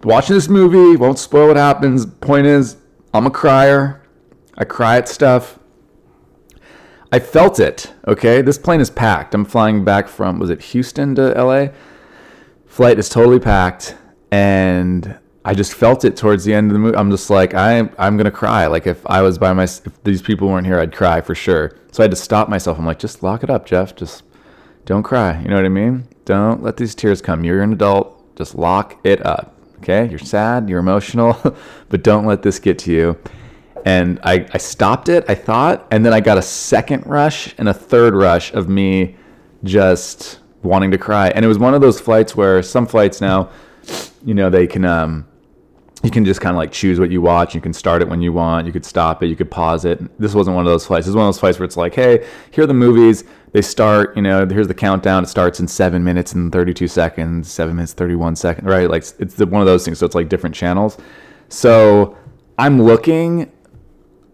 watching 0.02 0.34
this 0.34 0.48
movie 0.48 0.96
won't 0.96 1.18
spoil 1.18 1.48
what 1.48 1.56
happens. 1.56 2.06
Point 2.06 2.46
is, 2.46 2.76
I'm 3.12 3.26
a 3.26 3.30
crier. 3.30 4.02
I 4.56 4.64
cry 4.64 4.96
at 4.98 5.08
stuff. 5.08 5.58
I 7.12 7.18
felt 7.20 7.60
it. 7.60 7.92
Okay, 8.08 8.42
this 8.42 8.58
plane 8.58 8.80
is 8.80 8.90
packed. 8.90 9.34
I'm 9.34 9.44
flying 9.44 9.84
back 9.84 10.08
from 10.08 10.38
was 10.38 10.50
it 10.50 10.60
Houston 10.62 11.14
to 11.14 11.30
LA? 11.30 11.68
Flight 12.66 12.98
is 12.98 13.08
totally 13.08 13.38
packed, 13.38 13.96
and 14.32 15.16
I 15.46 15.52
just 15.52 15.74
felt 15.74 16.04
it 16.04 16.16
towards 16.16 16.44
the 16.44 16.54
end 16.54 16.70
of 16.70 16.72
the 16.72 16.78
movie. 16.78 16.96
I'm 16.96 17.10
just 17.10 17.28
like 17.28 17.54
I 17.54 17.88
I'm 17.98 18.16
gonna 18.16 18.30
cry. 18.30 18.66
Like 18.66 18.86
if 18.86 19.04
I 19.06 19.20
was 19.22 19.38
by 19.38 19.52
my 19.52 19.64
if 19.64 20.02
these 20.02 20.22
people 20.22 20.48
weren't 20.48 20.66
here, 20.66 20.80
I'd 20.80 20.94
cry 20.94 21.20
for 21.20 21.34
sure. 21.34 21.76
So 21.92 22.02
I 22.02 22.04
had 22.04 22.10
to 22.10 22.16
stop 22.16 22.48
myself. 22.48 22.78
I'm 22.78 22.86
like, 22.86 22.98
just 22.98 23.22
lock 23.22 23.44
it 23.44 23.50
up, 23.50 23.66
Geoff. 23.66 23.94
Just 23.94 24.24
don't 24.84 25.02
cry. 25.02 25.40
You 25.40 25.48
know 25.48 25.56
what 25.56 25.64
I 25.64 25.68
mean? 25.68 26.08
Don't 26.24 26.62
let 26.62 26.76
these 26.76 26.94
tears 26.94 27.20
come. 27.20 27.44
You're 27.44 27.62
an 27.62 27.72
adult. 27.72 28.36
Just 28.36 28.54
lock 28.54 28.98
it 29.04 29.24
up. 29.24 29.54
Okay? 29.78 30.08
You're 30.08 30.18
sad, 30.18 30.68
you're 30.68 30.80
emotional, 30.80 31.36
but 31.88 32.02
don't 32.02 32.24
let 32.24 32.42
this 32.42 32.58
get 32.58 32.78
to 32.80 32.92
you. 32.92 33.18
And 33.84 34.18
I, 34.22 34.46
I 34.52 34.58
stopped 34.58 35.10
it, 35.10 35.26
I 35.28 35.34
thought, 35.34 35.86
and 35.90 36.06
then 36.06 36.14
I 36.14 36.20
got 36.20 36.38
a 36.38 36.42
second 36.42 37.06
rush 37.06 37.54
and 37.58 37.68
a 37.68 37.74
third 37.74 38.14
rush 38.14 38.52
of 38.54 38.68
me 38.68 39.14
just 39.62 40.38
wanting 40.62 40.90
to 40.90 40.98
cry. 40.98 41.28
And 41.28 41.44
it 41.44 41.48
was 41.48 41.58
one 41.58 41.74
of 41.74 41.82
those 41.82 42.00
flights 42.00 42.34
where 42.34 42.62
some 42.62 42.86
flights 42.86 43.20
now, 43.20 43.50
you 44.24 44.32
know, 44.32 44.48
they 44.48 44.66
can 44.66 44.86
um 44.86 45.26
you 46.04 46.10
can 46.10 46.24
just 46.24 46.42
kind 46.42 46.54
of 46.54 46.58
like 46.58 46.70
choose 46.70 47.00
what 47.00 47.10
you 47.10 47.22
watch. 47.22 47.54
You 47.54 47.62
can 47.62 47.72
start 47.72 48.02
it 48.02 48.08
when 48.08 48.20
you 48.20 48.30
want. 48.30 48.66
You 48.66 48.72
could 48.72 48.84
stop 48.84 49.22
it. 49.22 49.28
You 49.28 49.36
could 49.36 49.50
pause 49.50 49.86
it. 49.86 50.18
This 50.20 50.34
wasn't 50.34 50.54
one 50.54 50.66
of 50.66 50.70
those 50.70 50.84
flights. 50.84 51.06
This 51.06 51.10
is 51.10 51.16
one 51.16 51.26
of 51.26 51.28
those 51.28 51.40
flights 51.40 51.58
where 51.58 51.64
it's 51.64 51.78
like, 51.78 51.94
hey, 51.94 52.26
here 52.50 52.64
are 52.64 52.66
the 52.66 52.74
movies. 52.74 53.24
They 53.52 53.62
start, 53.62 54.14
you 54.14 54.20
know, 54.20 54.46
here's 54.46 54.68
the 54.68 54.74
countdown. 54.74 55.24
It 55.24 55.28
starts 55.28 55.60
in 55.60 55.66
seven 55.66 56.04
minutes 56.04 56.34
and 56.34 56.52
32 56.52 56.88
seconds, 56.88 57.50
seven 57.50 57.76
minutes, 57.76 57.94
31 57.94 58.36
seconds, 58.36 58.66
right? 58.66 58.90
Like 58.90 59.04
it's 59.18 59.38
one 59.38 59.62
of 59.62 59.66
those 59.66 59.84
things. 59.84 59.98
So 59.98 60.04
it's 60.04 60.14
like 60.14 60.28
different 60.28 60.54
channels. 60.54 60.98
So 61.48 62.18
I'm 62.58 62.82
looking. 62.82 63.50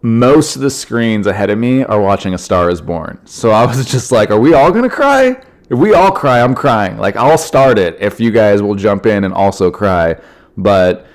Most 0.03 0.57
of 0.57 0.63
the 0.63 0.71
screens 0.71 1.27
ahead 1.27 1.51
of 1.51 1.59
me 1.59 1.85
are 1.85 2.01
watching 2.01 2.35
A 2.35 2.39
Star 2.39 2.71
is 2.71 2.81
Born. 2.81 3.21
So 3.27 3.51
I 3.51 3.65
was 3.67 3.85
just 3.85 4.11
like, 4.11 4.31
are 4.31 4.41
we 4.41 4.55
all 4.55 4.73
going 4.73 4.85
to 4.85 4.89
cry? 4.89 5.41
If 5.69 5.79
we 5.79 5.95
all 5.95 6.11
cry, 6.11 6.41
I'm 6.41 6.55
crying. 6.55 6.97
Like 6.97 7.15
I'll 7.15 7.39
start 7.39 7.79
it 7.79 7.97
if 8.01 8.19
you 8.19 8.33
guys 8.33 8.61
will 8.61 8.75
jump 8.75 9.07
in 9.07 9.23
and 9.23 9.33
also 9.33 9.71
cry. 9.71 10.17
But 10.57 11.07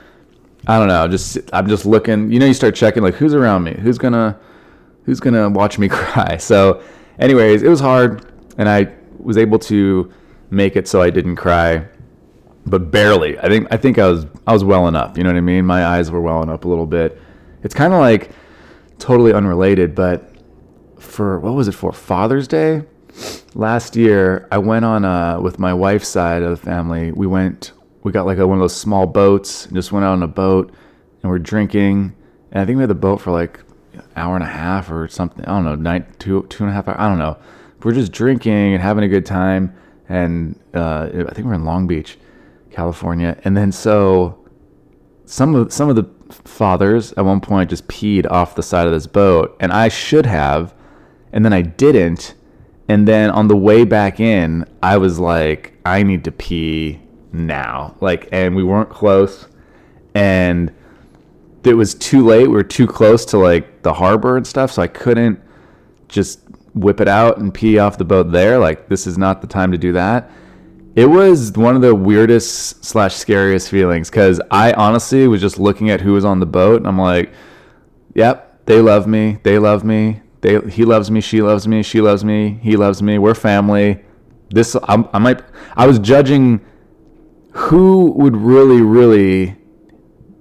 I 0.67 0.79
don't 0.79 0.87
know. 0.87 1.07
Just 1.07 1.37
I'm 1.53 1.67
just 1.67 1.85
looking. 1.85 2.31
You 2.31 2.39
know, 2.39 2.45
you 2.45 2.53
start 2.53 2.75
checking 2.75 3.03
like 3.03 3.15
who's 3.15 3.33
around 3.33 3.63
me, 3.63 3.75
who's 3.79 3.97
gonna 3.97 4.37
who's 5.03 5.19
gonna 5.19 5.49
watch 5.49 5.77
me 5.77 5.87
cry. 5.89 6.37
So, 6.37 6.81
anyways, 7.19 7.63
it 7.63 7.69
was 7.69 7.79
hard, 7.79 8.25
and 8.57 8.67
I 8.67 8.91
was 9.19 9.37
able 9.37 9.59
to 9.59 10.11
make 10.49 10.75
it 10.75 10.87
so 10.87 11.01
I 11.01 11.09
didn't 11.09 11.35
cry, 11.35 11.85
but 12.65 12.91
barely. 12.91 13.37
I 13.39 13.47
think 13.47 13.67
I 13.71 13.77
think 13.77 13.99
I 13.99 14.07
was 14.07 14.25
I 14.47 14.53
was 14.53 14.63
well 14.63 14.87
enough. 14.87 15.17
You 15.17 15.23
know 15.23 15.29
what 15.29 15.37
I 15.37 15.41
mean? 15.41 15.65
My 15.65 15.85
eyes 15.85 16.09
were 16.09 16.21
welling 16.21 16.49
up 16.49 16.65
a 16.65 16.67
little 16.67 16.87
bit. 16.87 17.19
It's 17.63 17.75
kind 17.75 17.93
of 17.93 17.99
like 17.99 18.31
totally 18.97 19.33
unrelated, 19.33 19.95
but 19.95 20.31
for 20.97 21.39
what 21.39 21.53
was 21.53 21.67
it 21.67 21.73
for 21.73 21.91
Father's 21.91 22.47
Day 22.47 22.83
last 23.53 23.95
year? 23.95 24.47
I 24.51 24.57
went 24.57 24.85
on 24.85 25.05
uh, 25.05 25.39
with 25.39 25.59
my 25.59 25.73
wife's 25.73 26.07
side 26.07 26.41
of 26.41 26.49
the 26.49 26.57
family. 26.57 27.11
We 27.11 27.27
went 27.27 27.71
we 28.05 28.11
got 28.11 28.27
like 28.27 28.37
a, 28.37 28.45
one 28.47 28.59
of 28.59 28.61
those 28.61 28.75
small 28.75 29.07
boats 29.07 29.65
and 29.65 29.75
just 29.75 29.91
went 29.91 30.05
out 30.05 30.11
on 30.11 30.21
a 30.21 30.27
boat 30.27 30.71
and 31.23 31.31
we're 31.31 31.39
drinking. 31.39 32.15
And 32.51 32.61
I 32.61 32.65
think 32.65 32.77
we 32.77 32.83
had 32.83 32.89
the 32.89 32.93
boat 32.93 33.19
for 33.19 33.31
like 33.31 33.61
an 33.93 34.03
hour 34.15 34.35
and 34.35 34.43
a 34.43 34.47
half 34.47 34.91
or 34.91 35.07
something. 35.07 35.43
I 35.43 35.47
don't 35.47 35.65
know, 35.65 35.73
night 35.73 36.19
two 36.19 36.43
two 36.43 36.63
and 36.63 36.71
a 36.71 36.73
half. 36.75 36.87
Hours, 36.87 36.97
I 36.99 37.09
don't 37.09 37.17
know. 37.17 37.35
We're 37.83 37.93
just 37.93 38.11
drinking 38.11 38.73
and 38.73 38.81
having 38.81 39.03
a 39.03 39.07
good 39.07 39.25
time. 39.25 39.75
And 40.07 40.59
uh, 40.75 41.09
I 41.11 41.33
think 41.33 41.47
we're 41.47 41.55
in 41.55 41.65
Long 41.65 41.87
Beach, 41.87 42.19
California. 42.69 43.39
And 43.43 43.57
then 43.57 43.71
so 43.71 44.37
some 45.25 45.55
of 45.55 45.73
some 45.73 45.89
of 45.89 45.95
the 45.95 46.05
fathers 46.29 47.11
at 47.13 47.25
one 47.25 47.41
point 47.41 47.71
just 47.71 47.87
peed 47.87 48.29
off 48.29 48.53
the 48.53 48.61
side 48.61 48.85
of 48.85 48.93
this 48.93 49.07
boat, 49.07 49.57
and 49.59 49.73
I 49.73 49.87
should 49.87 50.27
have, 50.27 50.75
and 51.33 51.43
then 51.43 51.53
I 51.53 51.63
didn't. 51.63 52.35
And 52.87 53.07
then 53.07 53.31
on 53.31 53.47
the 53.47 53.57
way 53.57 53.83
back 53.83 54.19
in, 54.19 54.69
I 54.83 54.97
was 54.97 55.17
like, 55.17 55.73
I 55.83 56.03
need 56.03 56.23
to 56.25 56.31
pee 56.31 57.01
now. 57.35 57.95
Like, 58.01 58.29
and 58.31 58.55
we 58.55 58.63
weren't 58.63 58.89
close, 58.89 59.47
and 60.13 60.73
it 61.63 61.73
was 61.73 61.95
too 61.95 62.25
late. 62.25 62.47
We 62.47 62.53
were 62.53 62.63
too 62.63 62.87
close 62.87 63.25
to 63.25 63.37
like 63.37 63.81
the 63.81 63.93
harbor 63.93 64.37
and 64.37 64.45
stuff, 64.45 64.71
so 64.71 64.81
I 64.81 64.87
couldn't 64.87 65.39
just 66.07 66.39
whip 66.73 66.99
it 66.99 67.07
out 67.07 67.37
and 67.37 67.53
pee 67.53 67.79
off 67.79 67.97
the 67.97 68.05
boat 68.05 68.31
there. 68.31 68.59
Like 68.59 68.87
this 68.87 69.07
is 69.07 69.17
not 69.17 69.41
the 69.41 69.47
time 69.47 69.71
to 69.71 69.77
do 69.77 69.93
that. 69.93 70.29
It 70.95 71.07
was 71.07 71.51
one 71.53 71.75
of 71.75 71.81
the 71.81 71.93
weirdest 71.93 72.85
slash 72.85 73.15
scariest 73.15 73.69
feelings 73.69 74.09
because 74.09 74.39
I 74.49 74.71
honestly 74.73 75.27
was 75.27 75.41
just 75.41 75.59
looking 75.59 75.89
at 75.89 75.99
who 75.99 76.13
was 76.13 76.23
on 76.23 76.39
the 76.39 76.45
boat 76.45 76.77
and 76.77 76.87
I'm 76.87 76.97
like, 76.97 77.33
yep, 78.13 78.65
they 78.65 78.79
love 78.79 79.05
me, 79.05 79.39
they 79.43 79.59
love 79.59 79.83
me, 79.83 80.21
they 80.41 80.59
he 80.69 80.85
loves 80.85 81.11
me, 81.11 81.19
she 81.19 81.41
loves 81.41 81.67
me, 81.67 81.83
she 81.83 81.99
loves 81.99 82.23
me, 82.23 82.59
he 82.61 82.77
loves 82.77 83.01
me, 83.01 83.17
we're 83.17 83.35
family. 83.35 84.03
This 84.49 84.75
I, 84.75 85.03
I 85.11 85.17
might 85.17 85.41
I 85.75 85.87
was 85.87 85.99
judging 85.99 86.61
who 87.55 88.11
would 88.11 88.35
really 88.35 88.81
really 88.81 89.57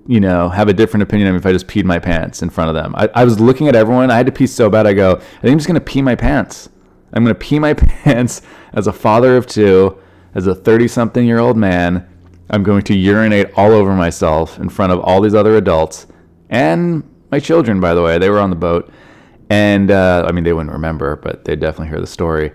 you 0.06 0.20
know, 0.20 0.48
have 0.50 0.68
a 0.68 0.72
different 0.72 1.02
opinion 1.02 1.28
of 1.28 1.34
me 1.34 1.38
if 1.38 1.46
I 1.46 1.52
just 1.52 1.66
peed 1.66 1.84
my 1.84 1.98
pants 1.98 2.42
in 2.42 2.50
front 2.50 2.68
of 2.68 2.74
them. 2.74 2.94
I, 2.96 3.08
I 3.14 3.24
was 3.24 3.40
looking 3.40 3.68
at 3.68 3.76
everyone. 3.76 4.10
I 4.10 4.16
had 4.16 4.26
to 4.26 4.32
pee 4.32 4.46
so 4.46 4.68
bad. 4.68 4.86
I 4.86 4.92
go, 4.92 5.12
I 5.12 5.18
think 5.18 5.52
I'm 5.52 5.58
just 5.58 5.66
going 5.66 5.80
to 5.80 5.80
pee 5.80 6.02
my 6.02 6.14
pants. 6.14 6.68
I'm 7.12 7.24
going 7.24 7.34
to 7.34 7.40
pee 7.40 7.58
my 7.58 7.74
pants 7.74 8.42
as 8.72 8.86
a 8.86 8.92
father 8.92 9.36
of 9.36 9.46
two, 9.46 9.98
as 10.34 10.46
a 10.46 10.54
30 10.54 10.88
something 10.88 11.26
year 11.26 11.38
old 11.38 11.56
man. 11.56 12.08
I'm 12.50 12.62
going 12.62 12.82
to 12.82 12.94
urinate 12.94 13.50
all 13.56 13.72
over 13.72 13.94
myself 13.94 14.58
in 14.58 14.68
front 14.68 14.92
of 14.92 15.00
all 15.00 15.22
these 15.22 15.34
other 15.34 15.56
adults 15.56 16.06
and 16.50 17.02
my 17.30 17.40
children, 17.40 17.80
by 17.80 17.94
the 17.94 18.02
way. 18.02 18.18
They 18.18 18.28
were 18.28 18.40
on 18.40 18.50
the 18.50 18.56
boat. 18.56 18.92
And 19.48 19.90
uh, 19.90 20.26
I 20.28 20.32
mean, 20.32 20.44
they 20.44 20.52
wouldn't 20.52 20.72
remember, 20.72 21.16
but 21.16 21.44
they'd 21.44 21.60
definitely 21.60 21.88
hear 21.88 22.00
the 22.00 22.06
story. 22.06 22.52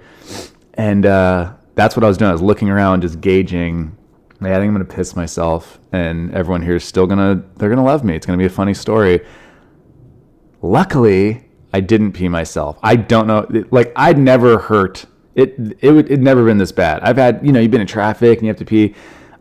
And 0.75 1.06
uh, 1.06 1.54
that's 1.75 1.96
what 1.96 2.04
I 2.04 2.08
was 2.08 2.18
doing. 2.18 2.30
I 2.30 2.34
was 2.34 2.42
looking 2.42 2.70
around, 2.70 3.01
just 3.01 3.22
gauging 3.22 3.98
yeah, 4.41 4.51
I 4.51 4.60
think 4.60 4.69
I'm 4.69 4.74
gonna 4.74 4.86
piss 4.86 5.15
myself, 5.15 5.79
and 5.91 6.34
everyone 6.34 6.62
here 6.62 6.75
is 6.75 6.84
still 6.84 7.08
gonna 7.08 7.43
they're 7.58 7.69
gonna 7.69 7.84
love 7.84 8.03
me. 8.03 8.15
It's 8.15 8.25
gonna 8.25 8.38
be 8.38 8.46
a 8.46 8.50
funny 8.50 8.74
story. 8.74 9.22
Luckily, 10.62 11.46
I 11.74 11.81
didn't 11.81 12.13
pee 12.13 12.29
myself. 12.29 12.79
I 12.81 12.96
don't 12.96 13.27
know, 13.27 13.48
like 13.72 13.91
I'd 13.96 14.17
never 14.17 14.58
hurt 14.60 15.05
it. 15.36 15.55
It 15.81 15.91
would 15.91 16.10
it 16.10 16.22
never 16.22 16.46
been 16.46 16.58
this 16.58 16.72
bad. 16.72 17.01
I've 17.01 17.17
had 17.17 17.46
you 17.46 17.51
know 17.51 17.60
you've 17.60 17.72
been 17.72 17.81
in 17.81 17.88
traffic 17.88 18.39
and 18.39 18.46
you 18.46 18.50
have 18.50 18.58
to 18.58 18.65
pee. 18.65 18.96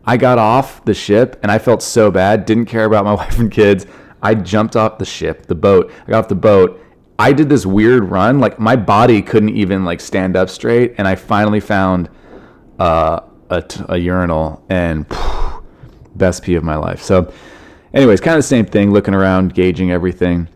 I 0.05 0.17
got 0.17 0.37
off 0.37 0.83
the 0.85 0.93
ship 0.93 1.39
and 1.43 1.51
I 1.51 1.59
felt 1.59 1.81
so 1.81 2.11
bad. 2.11 2.45
Didn't 2.45 2.65
care 2.65 2.85
about 2.85 3.05
my 3.05 3.13
wife 3.21 3.39
and 3.39 3.51
kids. 3.51 3.85
I 4.21 4.35
jumped 4.35 4.75
off 4.75 4.97
the 4.97 5.05
ship, 5.05 5.45
the 5.45 5.55
boat. 5.55 5.91
I 6.07 6.11
got 6.11 6.19
off 6.19 6.27
the 6.27 6.35
boat. 6.35 6.83
I 7.17 7.31
did 7.33 7.47
this 7.47 7.65
weird 7.65 8.05
run. 8.05 8.39
Like 8.39 8.59
my 8.59 8.75
body 8.75 9.21
couldn't 9.21 9.55
even 9.55 9.85
like 9.85 10.01
stand 10.01 10.35
up 10.35 10.49
straight, 10.49 10.95
and 10.97 11.07
I 11.07 11.15
finally 11.15 11.59
found. 11.61 12.09
Uh, 12.77 13.21
a, 13.49 13.61
t- 13.61 13.83
a 13.89 13.97
urinal 13.97 14.63
and 14.69 15.07
phew, 15.07 15.63
best 16.15 16.43
pee 16.43 16.55
of 16.55 16.63
my 16.63 16.75
life. 16.75 17.01
So, 17.01 17.31
anyways, 17.93 18.21
kind 18.21 18.35
of 18.35 18.39
the 18.39 18.47
same 18.47 18.65
thing, 18.65 18.91
looking 18.91 19.13
around, 19.13 19.53
gauging 19.53 19.91
everything. 19.91 20.47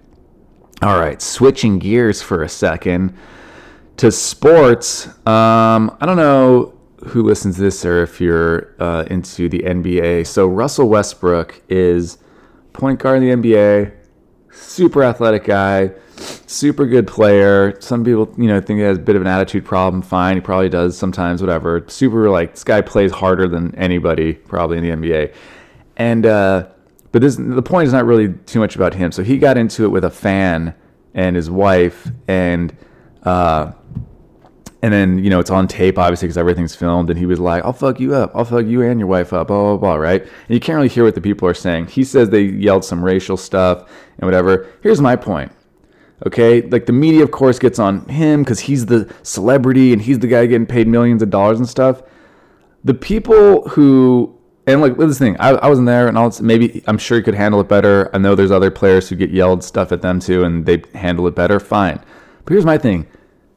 All 0.82 1.00
right, 1.00 1.22
switching 1.22 1.80
gears 1.80 2.22
for 2.22 2.44
a 2.44 2.50
second 2.50 3.16
to 3.98 4.12
sports. 4.12 5.08
Um, 5.28 5.96
I 6.02 6.06
don't 6.06 6.18
know 6.18 6.78
who 7.08 7.24
listens 7.24 7.56
to 7.58 7.62
this 7.62 7.86
or 7.86 8.04
if 8.04 8.20
you're 8.22 8.76
uh, 8.80 9.06
into 9.10 9.50
the 9.50 9.60
NBA. 9.60 10.28
So, 10.28 10.48
Russell 10.48 10.90
Westbrook 10.90 11.62
is 11.70 12.18
point 12.74 13.00
guard 13.00 13.22
in 13.22 13.42
the 13.42 13.50
NBA, 13.50 13.94
super 14.52 15.04
athletic 15.04 15.46
guy 15.46 15.92
super 16.48 16.86
good 16.86 17.08
player. 17.08 17.80
Some 17.82 18.04
people, 18.04 18.34
you 18.38 18.48
know, 18.48 18.60
think 18.62 18.78
he 18.78 18.84
has 18.84 18.98
a 18.98 19.02
bit 19.02 19.16
of 19.16 19.22
an 19.22 19.28
attitude 19.28 19.66
problem. 19.66 20.02
Fine, 20.02 20.36
he 20.36 20.42
probably 20.42 20.70
does 20.70 20.98
sometimes. 20.98 21.42
Whatever. 21.42 21.84
Super 21.88 22.30
like 22.30 22.52
this 22.52 22.64
guy 22.64 22.82
plays 22.82 23.12
harder 23.12 23.48
than 23.48 23.76
anybody 23.76 24.34
probably 24.34 24.78
in 24.78 24.84
the 24.84 25.08
NBA. 25.08 25.34
And 25.98 26.26
uh, 26.26 26.68
but 27.12 27.22
this 27.22 27.36
the 27.36 27.62
point 27.62 27.88
is 27.88 27.94
not 27.94 28.06
really 28.06 28.34
too 28.46 28.60
much 28.60 28.76
about 28.76 28.94
him. 28.94 29.12
So 29.12 29.24
he 29.24 29.38
got 29.38 29.58
into 29.58 29.84
it 29.84 29.90
with 29.90 30.04
a 30.04 30.10
fan 30.10 30.74
and 31.14 31.36
his 31.36 31.50
wife, 31.50 32.08
and 32.28 32.76
uh, 33.24 33.72
and 34.82 34.92
then 34.92 35.24
you 35.24 35.30
know 35.30 35.40
it's 35.40 35.52
on 35.52 35.68
tape 35.68 36.00
obviously 36.00 36.28
because 36.28 36.38
everything's 36.38 36.76
filmed. 36.76 37.10
And 37.10 37.20
he 37.20 37.26
was 37.26 37.40
like, 37.40 37.64
"I'll 37.64 37.74
fuck 37.74 38.00
you 38.00 38.16
up. 38.16 38.32
I'll 38.36 38.46
fuck 38.46 38.66
you 38.66 38.82
and 38.82 39.00
your 39.00 39.08
wife 39.08 39.32
up." 39.32 39.48
Blah 39.48 39.62
blah 39.62 39.78
blah. 39.78 39.96
Right? 39.96 40.22
And 40.22 40.32
you 40.50 40.60
can't 40.60 40.76
really 40.76 40.90
hear 40.90 41.04
what 41.04 41.16
the 41.16 41.22
people 41.22 41.48
are 41.48 41.54
saying. 41.54 41.88
He 41.88 42.04
says 42.04 42.30
they 42.30 42.42
yelled 42.42 42.84
some 42.84 43.04
racial 43.04 43.38
stuff 43.38 43.90
and 44.18 44.26
whatever. 44.28 44.68
Here's 44.82 45.02
my 45.02 45.16
point 45.16 45.52
Okay, 46.26 46.62
like 46.62 46.86
the 46.86 46.94
media, 46.94 47.24
of 47.24 47.32
course, 47.32 47.60
gets 47.60 47.80
on 47.80 48.08
him 48.08 48.44
because 48.44 48.62
he's 48.62 48.86
the 48.86 49.14
celebrity 49.24 49.92
and 49.92 50.02
he's 50.02 50.20
the 50.20 50.28
guy 50.28 50.46
getting 50.46 50.66
paid 50.66 50.88
millions 50.88 51.22
of 51.22 51.30
dollars 51.30 51.60
and 51.60 51.68
stuff. 51.68 52.02
The 52.86 52.94
people 52.94 53.68
who 53.70 54.38
and 54.66 54.80
like 54.80 54.98
this 54.98 55.20
thing, 55.20 55.36
I, 55.40 55.50
I 55.50 55.68
wasn't 55.68 55.88
there, 55.88 56.08
and 56.08 56.18
I'll 56.18 56.34
maybe 56.42 56.84
I'm 56.88 56.98
sure 56.98 57.18
he 57.18 57.24
could 57.24 57.36
handle 57.36 57.60
it 57.60 57.68
better. 57.68 58.10
I 58.14 58.18
know 58.18 58.36
there's 58.36 58.52
other 58.52 58.72
players 58.72 59.10
who 59.10 59.16
get 59.16 59.30
yelled 59.30 59.64
stuff 59.64 59.92
at 59.92 60.02
them 60.02 60.20
too, 60.20 60.44
and 60.44 60.66
they 60.66 60.84
handle 60.94 61.28
it 61.28 61.36
better. 61.36 61.60
Fine, 61.60 62.00
but 62.46 62.54
here's 62.54 62.66
my 62.66 62.78
thing: 62.78 63.06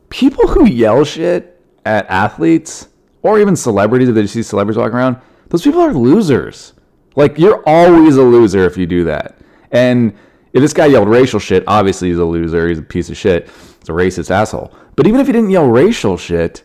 people 0.08 0.48
who 0.48 0.66
yell 0.66 1.04
shit 1.04 1.60
at 1.84 2.06
athletes 2.10 2.88
or 3.22 3.38
even 3.38 3.54
celebrities, 3.54 4.08
if 4.08 4.14
they 4.14 4.26
see 4.26 4.42
celebrities 4.42 4.78
walking 4.78 4.96
around, 4.96 5.18
those 5.48 5.62
people 5.62 5.80
are 5.80 5.94
losers. 5.94 6.72
Like 7.14 7.38
you're 7.38 7.62
always 7.66 8.16
a 8.16 8.22
loser 8.22 8.64
if 8.64 8.76
you 8.76 8.86
do 8.86 9.04
that, 9.04 9.38
and 9.70 10.12
if 10.56 10.62
this 10.62 10.72
guy 10.72 10.86
yelled 10.86 11.10
racial 11.10 11.38
shit, 11.38 11.64
obviously 11.66 12.08
he's 12.08 12.16
a 12.16 12.24
loser. 12.24 12.66
He's 12.66 12.78
a 12.78 12.82
piece 12.82 13.10
of 13.10 13.16
shit. 13.18 13.44
He's 13.44 13.90
a 13.90 13.92
racist 13.92 14.30
asshole. 14.30 14.72
But 14.96 15.06
even 15.06 15.20
if 15.20 15.26
he 15.26 15.32
didn't 15.34 15.50
yell 15.50 15.66
racial 15.66 16.16
shit, 16.16 16.62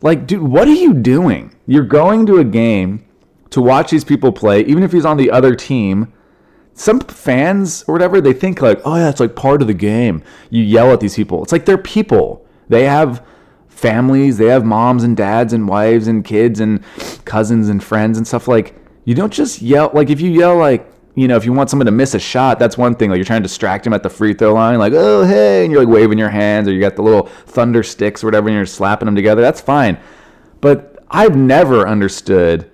like, 0.00 0.26
dude, 0.26 0.42
what 0.42 0.66
are 0.66 0.72
you 0.72 0.94
doing? 0.94 1.54
You're 1.66 1.84
going 1.84 2.24
to 2.24 2.38
a 2.38 2.44
game 2.44 3.04
to 3.50 3.60
watch 3.60 3.90
these 3.90 4.02
people 4.02 4.32
play, 4.32 4.62
even 4.62 4.82
if 4.82 4.92
he's 4.92 5.04
on 5.04 5.18
the 5.18 5.30
other 5.30 5.54
team. 5.54 6.10
Some 6.72 7.00
fans 7.00 7.84
or 7.86 7.92
whatever, 7.92 8.22
they 8.22 8.32
think 8.32 8.62
like, 8.62 8.80
oh 8.82 8.96
yeah, 8.96 9.10
it's 9.10 9.20
like 9.20 9.36
part 9.36 9.60
of 9.60 9.68
the 9.68 9.74
game. 9.74 10.22
You 10.48 10.62
yell 10.62 10.90
at 10.90 11.00
these 11.00 11.14
people. 11.14 11.42
It's 11.42 11.52
like 11.52 11.66
they're 11.66 11.76
people. 11.76 12.46
They 12.70 12.84
have 12.84 13.26
families, 13.68 14.38
they 14.38 14.46
have 14.46 14.64
moms 14.64 15.04
and 15.04 15.18
dads 15.18 15.52
and 15.52 15.68
wives 15.68 16.08
and 16.08 16.24
kids 16.24 16.60
and 16.60 16.82
cousins 17.26 17.68
and 17.68 17.84
friends 17.84 18.16
and 18.16 18.26
stuff 18.26 18.48
like 18.48 18.74
you 19.04 19.14
don't 19.14 19.32
just 19.32 19.60
yell 19.60 19.90
like 19.92 20.08
if 20.08 20.20
you 20.20 20.30
yell 20.30 20.56
like 20.56 20.90
you 21.14 21.28
know, 21.28 21.36
if 21.36 21.44
you 21.44 21.52
want 21.52 21.70
someone 21.70 21.86
to 21.86 21.92
miss 21.92 22.14
a 22.14 22.18
shot, 22.18 22.58
that's 22.58 22.76
one 22.76 22.94
thing. 22.94 23.10
Like 23.10 23.18
you're 23.18 23.24
trying 23.24 23.42
to 23.42 23.48
distract 23.48 23.86
him 23.86 23.92
at 23.92 24.02
the 24.02 24.10
free 24.10 24.34
throw 24.34 24.54
line, 24.54 24.78
like, 24.78 24.92
oh, 24.94 25.24
hey, 25.24 25.64
and 25.64 25.72
you're 25.72 25.84
like 25.84 25.94
waving 25.94 26.18
your 26.18 26.30
hands, 26.30 26.66
or 26.66 26.72
you 26.72 26.80
got 26.80 26.96
the 26.96 27.02
little 27.02 27.26
thunder 27.26 27.82
sticks 27.82 28.24
or 28.24 28.26
whatever, 28.26 28.48
and 28.48 28.56
you're 28.56 28.66
slapping 28.66 29.06
them 29.06 29.14
together. 29.14 29.40
That's 29.40 29.60
fine. 29.60 29.98
But 30.60 31.04
I've 31.10 31.36
never 31.36 31.86
understood 31.86 32.70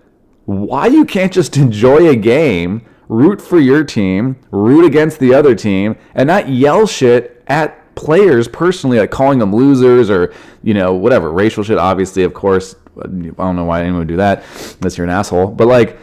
why 0.46 0.86
you 0.86 1.04
can't 1.04 1.32
just 1.32 1.56
enjoy 1.56 2.08
a 2.08 2.16
game, 2.16 2.86
root 3.08 3.42
for 3.42 3.58
your 3.58 3.84
team, 3.84 4.36
root 4.50 4.84
against 4.84 5.18
the 5.18 5.34
other 5.34 5.54
team, 5.54 5.96
and 6.14 6.26
not 6.26 6.48
yell 6.48 6.86
shit 6.86 7.42
at 7.46 7.94
players 7.96 8.48
personally, 8.48 8.98
like 8.98 9.10
calling 9.10 9.38
them 9.38 9.54
losers 9.54 10.08
or, 10.08 10.32
you 10.62 10.72
know, 10.72 10.94
whatever, 10.94 11.30
racial 11.32 11.62
shit, 11.62 11.76
obviously, 11.76 12.22
of 12.22 12.32
course. 12.32 12.76
I 12.96 13.06
don't 13.06 13.56
know 13.56 13.64
why 13.64 13.82
anyone 13.82 13.98
would 14.00 14.08
do 14.08 14.16
that 14.16 14.44
unless 14.76 14.96
you're 14.96 15.06
an 15.06 15.10
asshole. 15.10 15.48
But 15.48 15.68
like, 15.68 15.98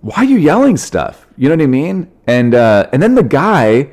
why 0.00 0.16
are 0.16 0.24
you 0.24 0.36
yelling 0.36 0.76
stuff? 0.76 1.26
You 1.38 1.48
know 1.48 1.54
what 1.54 1.62
I 1.62 1.68
mean? 1.68 2.10
And 2.26 2.54
uh, 2.54 2.88
and 2.92 3.00
then 3.00 3.14
the 3.14 3.22
guy, 3.22 3.90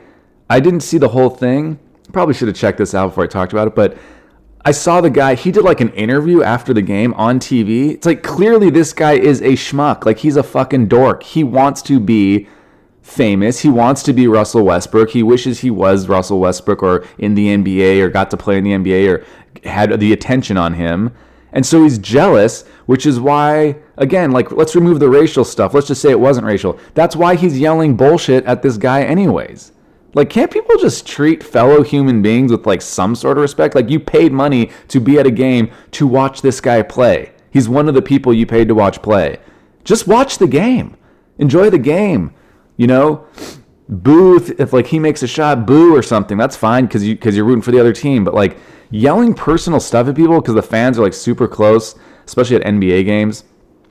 I 0.49 0.59
didn't 0.59 0.81
see 0.81 0.97
the 0.97 1.09
whole 1.09 1.29
thing. 1.29 1.79
Probably 2.11 2.33
should 2.33 2.47
have 2.47 2.57
checked 2.57 2.79
this 2.79 2.95
out 2.95 3.09
before 3.09 3.23
I 3.23 3.27
talked 3.27 3.53
about 3.53 3.67
it, 3.67 3.75
but 3.75 3.97
I 4.65 4.71
saw 4.71 4.99
the 4.99 5.11
guy. 5.11 5.35
He 5.35 5.51
did 5.51 5.63
like 5.63 5.79
an 5.79 5.91
interview 5.91 6.41
after 6.41 6.73
the 6.73 6.81
game 6.81 7.13
on 7.13 7.39
TV. 7.39 7.91
It's 7.91 8.05
like 8.07 8.23
clearly 8.23 8.71
this 8.71 8.93
guy 8.93 9.13
is 9.13 9.41
a 9.41 9.53
schmuck. 9.53 10.05
Like 10.07 10.17
he's 10.17 10.37
a 10.37 10.43
fucking 10.43 10.87
dork. 10.87 11.21
He 11.21 11.43
wants 11.43 11.83
to 11.83 11.99
be 11.99 12.47
famous. 13.03 13.59
He 13.59 13.69
wants 13.69 14.01
to 14.03 14.13
be 14.13 14.27
Russell 14.27 14.63
Westbrook. 14.63 15.11
He 15.11 15.21
wishes 15.21 15.59
he 15.59 15.69
was 15.69 16.07
Russell 16.07 16.39
Westbrook 16.39 16.81
or 16.81 17.05
in 17.19 17.35
the 17.35 17.55
NBA 17.55 18.01
or 18.01 18.09
got 18.09 18.31
to 18.31 18.37
play 18.37 18.57
in 18.57 18.63
the 18.63 18.71
NBA 18.71 19.07
or 19.07 19.69
had 19.69 19.99
the 19.99 20.11
attention 20.11 20.57
on 20.57 20.73
him. 20.73 21.15
And 21.55 21.65
so 21.65 21.83
he's 21.83 21.97
jealous, 21.97 22.65
which 22.85 23.05
is 23.05 23.19
why, 23.19 23.77
again, 23.97 24.31
like, 24.31 24.51
let's 24.51 24.75
remove 24.75 24.99
the 24.99 25.09
racial 25.09 25.45
stuff. 25.45 25.73
Let's 25.73 25.87
just 25.87 26.01
say 26.01 26.11
it 26.11 26.19
wasn't 26.19 26.45
racial. 26.45 26.77
That's 26.93 27.15
why 27.15 27.35
he's 27.35 27.57
yelling 27.57 27.95
bullshit 27.95 28.43
at 28.45 28.61
this 28.61 28.77
guy, 28.77 29.03
anyways. 29.03 29.71
Like, 30.13 30.29
can't 30.29 30.51
people 30.51 30.77
just 30.77 31.07
treat 31.07 31.41
fellow 31.41 31.81
human 31.81 32.21
beings 32.21 32.51
with, 32.51 32.67
like, 32.67 32.81
some 32.81 33.15
sort 33.15 33.37
of 33.37 33.41
respect? 33.41 33.73
Like, 33.73 33.89
you 33.89 34.01
paid 34.01 34.33
money 34.33 34.69
to 34.89 34.99
be 34.99 35.17
at 35.17 35.25
a 35.25 35.31
game 35.31 35.71
to 35.91 36.05
watch 36.05 36.41
this 36.41 36.59
guy 36.59 36.81
play. 36.81 37.31
He's 37.51 37.69
one 37.69 37.87
of 37.87 37.95
the 37.95 38.01
people 38.01 38.33
you 38.33 38.45
paid 38.45 38.67
to 38.67 38.75
watch 38.75 39.01
play. 39.01 39.39
Just 39.85 40.07
watch 40.07 40.37
the 40.37 40.47
game. 40.47 40.97
Enjoy 41.37 41.69
the 41.69 41.79
game. 41.79 42.33
You 42.75 42.87
know? 42.87 43.25
Boo 43.87 44.37
if, 44.37 44.73
like, 44.73 44.87
he 44.87 44.99
makes 44.99 45.21
a 45.21 45.27
shot, 45.27 45.65
boo 45.65 45.95
or 45.95 46.01
something. 46.01 46.37
That's 46.37 46.55
fine 46.55 46.85
because 46.85 47.05
you, 47.05 47.15
cause 47.17 47.35
you're 47.35 47.45
rooting 47.45 47.61
for 47.61 47.71
the 47.71 47.79
other 47.79 47.93
team. 47.93 48.23
But, 48.23 48.33
like, 48.33 48.57
yelling 48.89 49.33
personal 49.33 49.79
stuff 49.79 50.07
at 50.07 50.15
people 50.15 50.39
because 50.41 50.55
the 50.55 50.61
fans 50.61 50.97
are 50.97 51.01
like 51.01 51.13
super 51.13 51.47
close, 51.47 51.95
especially 52.25 52.55
at 52.55 52.63
NBA 52.63 53.05
games. 53.05 53.43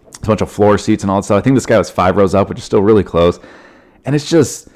It's 0.08 0.18
a 0.18 0.26
bunch 0.26 0.40
of 0.40 0.50
floor 0.50 0.78
seats 0.78 1.02
and 1.04 1.10
all 1.10 1.18
that 1.18 1.24
stuff. 1.24 1.38
I 1.38 1.42
think 1.42 1.56
this 1.56 1.66
guy 1.66 1.78
was 1.78 1.90
five 1.90 2.16
rows 2.16 2.34
up, 2.34 2.48
which 2.48 2.58
is 2.58 2.64
still 2.64 2.82
really 2.82 3.04
close. 3.04 3.38
And 4.04 4.14
it's 4.14 4.28
just, 4.28 4.68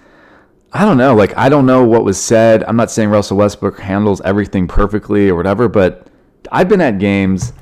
I 0.72 0.84
don't 0.84 0.98
know. 0.98 1.14
Like, 1.14 1.36
I 1.36 1.48
don't 1.48 1.66
know 1.66 1.84
what 1.84 2.04
was 2.04 2.20
said. 2.20 2.64
I'm 2.64 2.76
not 2.76 2.90
saying 2.90 3.08
Russell 3.10 3.36
Westbrook 3.38 3.78
handles 3.78 4.20
everything 4.22 4.68
perfectly 4.68 5.28
or 5.28 5.34
whatever, 5.34 5.68
but 5.68 6.08
I've 6.52 6.68
been 6.68 6.80
at 6.80 6.98
games. 6.98 7.52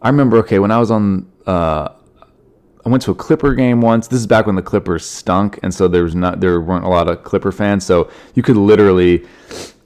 I 0.00 0.08
remember, 0.08 0.38
okay, 0.38 0.58
when 0.58 0.70
I 0.70 0.78
was 0.78 0.90
on, 0.90 1.30
uh, 1.46 1.88
I 2.86 2.88
went 2.88 3.02
to 3.02 3.10
a 3.10 3.16
Clipper 3.16 3.52
game 3.52 3.80
once. 3.80 4.06
This 4.06 4.20
is 4.20 4.28
back 4.28 4.46
when 4.46 4.54
the 4.54 4.62
Clippers 4.62 5.04
stunk, 5.04 5.58
and 5.64 5.74
so 5.74 5.88
there 5.88 6.04
was 6.04 6.14
not 6.14 6.38
there 6.38 6.60
weren't 6.60 6.84
a 6.84 6.88
lot 6.88 7.08
of 7.08 7.24
Clipper 7.24 7.50
fans. 7.50 7.84
So 7.84 8.08
you 8.34 8.44
could 8.44 8.56
literally 8.56 9.26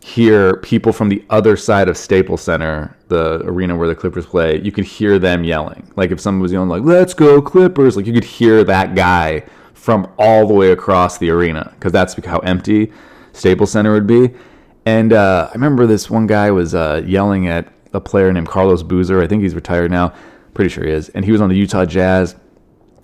hear 0.01 0.59
people 0.59 0.93
from 0.93 1.09
the 1.09 1.25
other 1.31 1.57
side 1.57 1.89
of 1.89 1.97
Staples 1.97 2.43
Center, 2.43 2.95
the 3.09 3.41
arena 3.45 3.75
where 3.75 3.89
the 3.89 3.95
Clippers 3.95 4.27
play. 4.27 4.61
You 4.61 4.71
could 4.71 4.85
hear 4.85 5.19
them 5.19 5.45
yelling. 5.45 5.91
Like 5.97 6.11
if 6.11 6.21
someone 6.21 6.43
was 6.43 6.53
yelling 6.53 6.69
like 6.69 6.83
"Let's 6.83 7.15
go 7.15 7.41
Clippers!" 7.41 7.97
Like 7.97 8.05
you 8.05 8.13
could 8.13 8.25
hear 8.25 8.65
that 8.65 8.95
guy 8.95 9.45
from 9.73 10.07
all 10.19 10.47
the 10.47 10.53
way 10.53 10.73
across 10.73 11.17
the 11.17 11.31
arena 11.31 11.73
because 11.77 11.93
that's 11.93 12.23
how 12.27 12.41
empty 12.41 12.93
Staples 13.33 13.73
Center 13.73 13.95
would 13.95 14.07
be. 14.07 14.31
And 14.85 15.15
uh, 15.15 15.49
I 15.49 15.53
remember 15.55 15.87
this 15.87 16.11
one 16.11 16.27
guy 16.27 16.51
was 16.51 16.75
uh, 16.75 17.03
yelling 17.07 17.49
at 17.49 17.67
a 17.95 18.01
player 18.01 18.31
named 18.31 18.49
Carlos 18.49 18.83
Boozer. 18.83 19.23
I 19.23 19.27
think 19.27 19.43
he's 19.43 19.55
retired 19.55 19.91
now. 19.91 20.13
Pretty 20.53 20.69
sure 20.69 20.85
he 20.85 20.91
is. 20.91 21.09
And 21.11 21.25
he 21.25 21.33
was 21.33 21.41
on 21.41 21.49
the 21.49 21.57
Utah 21.57 21.87
Jazz, 21.87 22.37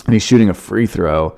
and 0.07 0.15
he's 0.15 0.23
shooting 0.23 0.49
a 0.49 0.55
free 0.55 0.87
throw. 0.87 1.37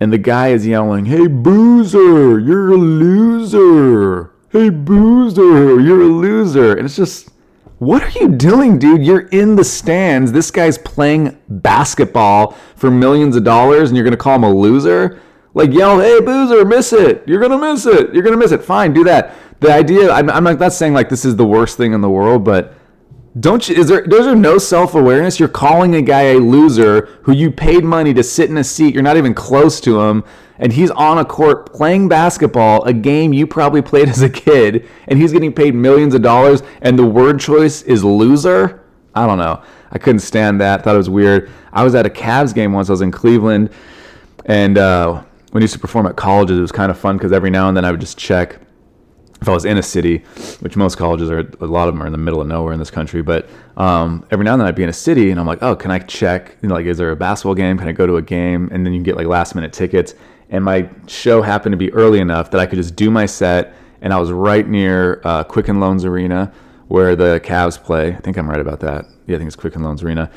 And 0.00 0.12
the 0.12 0.18
guy 0.18 0.48
is 0.48 0.66
yelling, 0.66 1.06
"Hey 1.06 1.26
Boozer, 1.26 2.38
you're 2.38 2.72
a 2.72 2.76
loser! 2.76 4.30
Hey 4.50 4.68
Boozer, 4.70 5.80
you're 5.80 6.02
a 6.02 6.06
loser!" 6.06 6.74
And 6.74 6.84
it's 6.84 6.96
just, 6.96 7.30
what 7.78 8.02
are 8.02 8.18
you 8.18 8.28
doing, 8.28 8.78
dude? 8.78 9.02
You're 9.02 9.28
in 9.28 9.56
the 9.56 9.64
stands. 9.64 10.32
This 10.32 10.50
guy's 10.50 10.78
playing 10.78 11.36
basketball 11.48 12.56
for 12.76 12.90
millions 12.90 13.36
of 13.36 13.44
dollars, 13.44 13.90
and 13.90 13.96
you're 13.96 14.04
gonna 14.04 14.16
call 14.16 14.36
him 14.36 14.44
a 14.44 14.52
loser? 14.52 15.20
Like 15.54 15.72
yell, 15.72 16.00
"Hey 16.00 16.20
Boozer, 16.20 16.64
miss 16.64 16.92
it! 16.92 17.22
You're 17.26 17.40
gonna 17.40 17.58
miss 17.58 17.86
it! 17.86 18.12
You're 18.12 18.24
gonna 18.24 18.36
miss 18.36 18.52
it!" 18.52 18.62
Fine, 18.62 18.92
do 18.92 19.04
that. 19.04 19.34
The 19.60 19.72
idea, 19.72 20.12
I'm, 20.12 20.28
I'm 20.28 20.44
not 20.44 20.72
saying 20.72 20.92
like 20.92 21.08
this 21.08 21.24
is 21.24 21.36
the 21.36 21.46
worst 21.46 21.76
thing 21.76 21.92
in 21.92 22.00
the 22.00 22.10
world, 22.10 22.44
but 22.44 22.74
don't 23.40 23.68
you? 23.68 23.74
Is 23.74 23.88
there? 23.88 24.04
There's 24.06 24.26
there 24.26 24.36
no 24.36 24.58
self 24.58 24.94
awareness? 24.94 25.40
You're 25.40 25.48
calling 25.48 25.94
a 25.96 26.02
guy 26.02 26.22
a 26.22 26.38
loser 26.38 27.06
who 27.22 27.32
you 27.32 27.50
paid 27.50 27.82
money 27.82 28.14
to 28.14 28.22
sit 28.22 28.48
in 28.48 28.56
a 28.58 28.64
seat. 28.64 28.94
You're 28.94 29.02
not 29.02 29.16
even 29.16 29.34
close 29.34 29.80
to 29.80 30.00
him, 30.00 30.22
and 30.58 30.72
he's 30.72 30.90
on 30.92 31.18
a 31.18 31.24
court 31.24 31.72
playing 31.72 32.08
basketball, 32.08 32.84
a 32.84 32.92
game 32.92 33.32
you 33.32 33.46
probably 33.46 33.82
played 33.82 34.08
as 34.08 34.22
a 34.22 34.30
kid, 34.30 34.88
and 35.08 35.18
he's 35.18 35.32
getting 35.32 35.52
paid 35.52 35.74
millions 35.74 36.14
of 36.14 36.22
dollars. 36.22 36.62
And 36.80 36.96
the 36.96 37.06
word 37.06 37.40
choice 37.40 37.82
is 37.82 38.04
loser. 38.04 38.84
I 39.16 39.26
don't 39.26 39.38
know. 39.38 39.62
I 39.90 39.98
couldn't 39.98 40.20
stand 40.20 40.60
that. 40.60 40.84
Thought 40.84 40.94
it 40.94 40.98
was 40.98 41.10
weird. 41.10 41.50
I 41.72 41.82
was 41.82 41.94
at 41.94 42.06
a 42.06 42.10
Cavs 42.10 42.54
game 42.54 42.72
once. 42.72 42.88
I 42.88 42.92
was 42.92 43.00
in 43.00 43.10
Cleveland, 43.10 43.70
and 44.46 44.78
uh, 44.78 45.22
when 45.50 45.60
I 45.60 45.64
used 45.64 45.74
to 45.74 45.80
perform 45.80 46.06
at 46.06 46.14
colleges, 46.14 46.58
it 46.58 46.62
was 46.62 46.72
kind 46.72 46.90
of 46.90 46.98
fun 46.98 47.16
because 47.16 47.32
every 47.32 47.50
now 47.50 47.66
and 47.66 47.76
then 47.76 47.84
I 47.84 47.90
would 47.90 48.00
just 48.00 48.16
check 48.16 48.60
if 49.40 49.48
I 49.48 49.52
was 49.52 49.64
in 49.64 49.76
a 49.76 49.82
city, 49.82 50.18
which 50.60 50.76
most 50.76 50.96
colleges 50.96 51.30
are, 51.30 51.40
a 51.40 51.66
lot 51.66 51.88
of 51.88 51.94
them 51.94 52.02
are 52.02 52.06
in 52.06 52.12
the 52.12 52.18
middle 52.18 52.40
of 52.40 52.46
nowhere 52.46 52.72
in 52.72 52.78
this 52.78 52.90
country, 52.90 53.22
but 53.22 53.48
um, 53.76 54.26
every 54.30 54.44
now 54.44 54.52
and 54.52 54.60
then 54.60 54.68
I'd 54.68 54.74
be 54.74 54.84
in 54.84 54.88
a 54.88 54.94
city 54.94 55.30
and 55.30 55.38
I'm 55.38 55.46
like, 55.46 55.62
oh, 55.62 55.76
can 55.76 55.90
I 55.90 55.98
check? 55.98 56.56
You 56.62 56.68
know, 56.68 56.74
like, 56.76 56.86
is 56.86 56.98
there 56.98 57.10
a 57.10 57.16
basketball 57.16 57.54
game? 57.54 57.78
Can 57.78 57.88
I 57.88 57.92
go 57.92 58.06
to 58.06 58.16
a 58.16 58.22
game? 58.22 58.68
And 58.72 58.86
then 58.86 58.92
you 58.92 58.98
can 58.98 59.04
get 59.04 59.16
like 59.16 59.26
last 59.26 59.54
minute 59.54 59.72
tickets. 59.72 60.14
And 60.50 60.64
my 60.64 60.88
show 61.08 61.42
happened 61.42 61.72
to 61.72 61.76
be 61.76 61.92
early 61.92 62.20
enough 62.20 62.50
that 62.52 62.60
I 62.60 62.66
could 62.66 62.76
just 62.76 62.96
do 62.96 63.10
my 63.10 63.26
set. 63.26 63.74
And 64.00 64.12
I 64.12 64.18
was 64.18 64.30
right 64.30 64.66
near 64.66 65.20
uh, 65.24 65.44
Quicken 65.44 65.80
Loans 65.80 66.04
Arena 66.04 66.52
where 66.88 67.16
the 67.16 67.40
Cavs 67.42 67.82
play. 67.82 68.14
I 68.14 68.20
think 68.20 68.36
I'm 68.36 68.48
right 68.48 68.60
about 68.60 68.80
that. 68.80 69.06
Yeah, 69.26 69.36
I 69.36 69.38
think 69.38 69.48
it's 69.48 69.56
Quicken 69.56 69.82
Loans 69.82 70.02
Arena. 70.02 70.30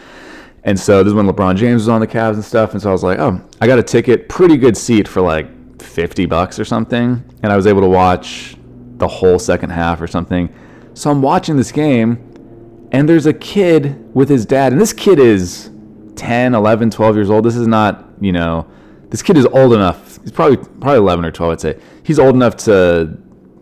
And 0.63 0.79
so 0.79 1.03
this 1.03 1.11
is 1.11 1.13
when 1.13 1.27
LeBron 1.27 1.55
James 1.55 1.83
was 1.83 1.89
on 1.89 2.01
the 2.01 2.07
Cavs 2.07 2.33
and 2.33 2.43
stuff. 2.43 2.73
And 2.73 2.81
so 2.81 2.89
I 2.89 2.91
was 2.91 3.03
like, 3.03 3.19
oh, 3.19 3.41
I 3.61 3.67
got 3.67 3.79
a 3.79 3.83
ticket, 3.83 4.27
pretty 4.27 4.57
good 4.57 4.75
seat 4.75 5.07
for 5.07 5.21
like 5.21 5.47
50 5.81 6.25
bucks 6.25 6.59
or 6.59 6.65
something. 6.65 7.23
And 7.43 7.53
I 7.53 7.55
was 7.55 7.67
able 7.67 7.81
to 7.81 7.87
watch 7.87 8.56
the 8.97 9.07
whole 9.07 9.39
second 9.39 9.69
half 9.69 10.01
or 10.01 10.07
something. 10.07 10.53
So 10.93 11.11
I'm 11.11 11.21
watching 11.21 11.57
this 11.57 11.71
game, 11.71 12.87
and 12.91 13.07
there's 13.07 13.25
a 13.25 13.33
kid 13.33 14.13
with 14.15 14.29
his 14.29 14.45
dad, 14.45 14.71
and 14.71 14.81
this 14.81 14.93
kid 14.93 15.19
is 15.19 15.69
10, 16.15 16.55
11, 16.55 16.89
12 16.89 17.15
years 17.15 17.29
old. 17.29 17.45
This 17.45 17.55
is 17.55 17.67
not, 17.67 18.05
you 18.19 18.31
know, 18.31 18.67
this 19.09 19.21
kid 19.21 19.37
is 19.37 19.45
old 19.47 19.73
enough. 19.73 20.19
He's 20.21 20.31
probably 20.31 20.57
probably 20.57 20.97
11 20.97 21.25
or 21.25 21.31
12, 21.31 21.51
I'd 21.53 21.61
say. 21.61 21.79
He's 22.03 22.19
old 22.19 22.35
enough 22.35 22.57
to, 22.57 23.17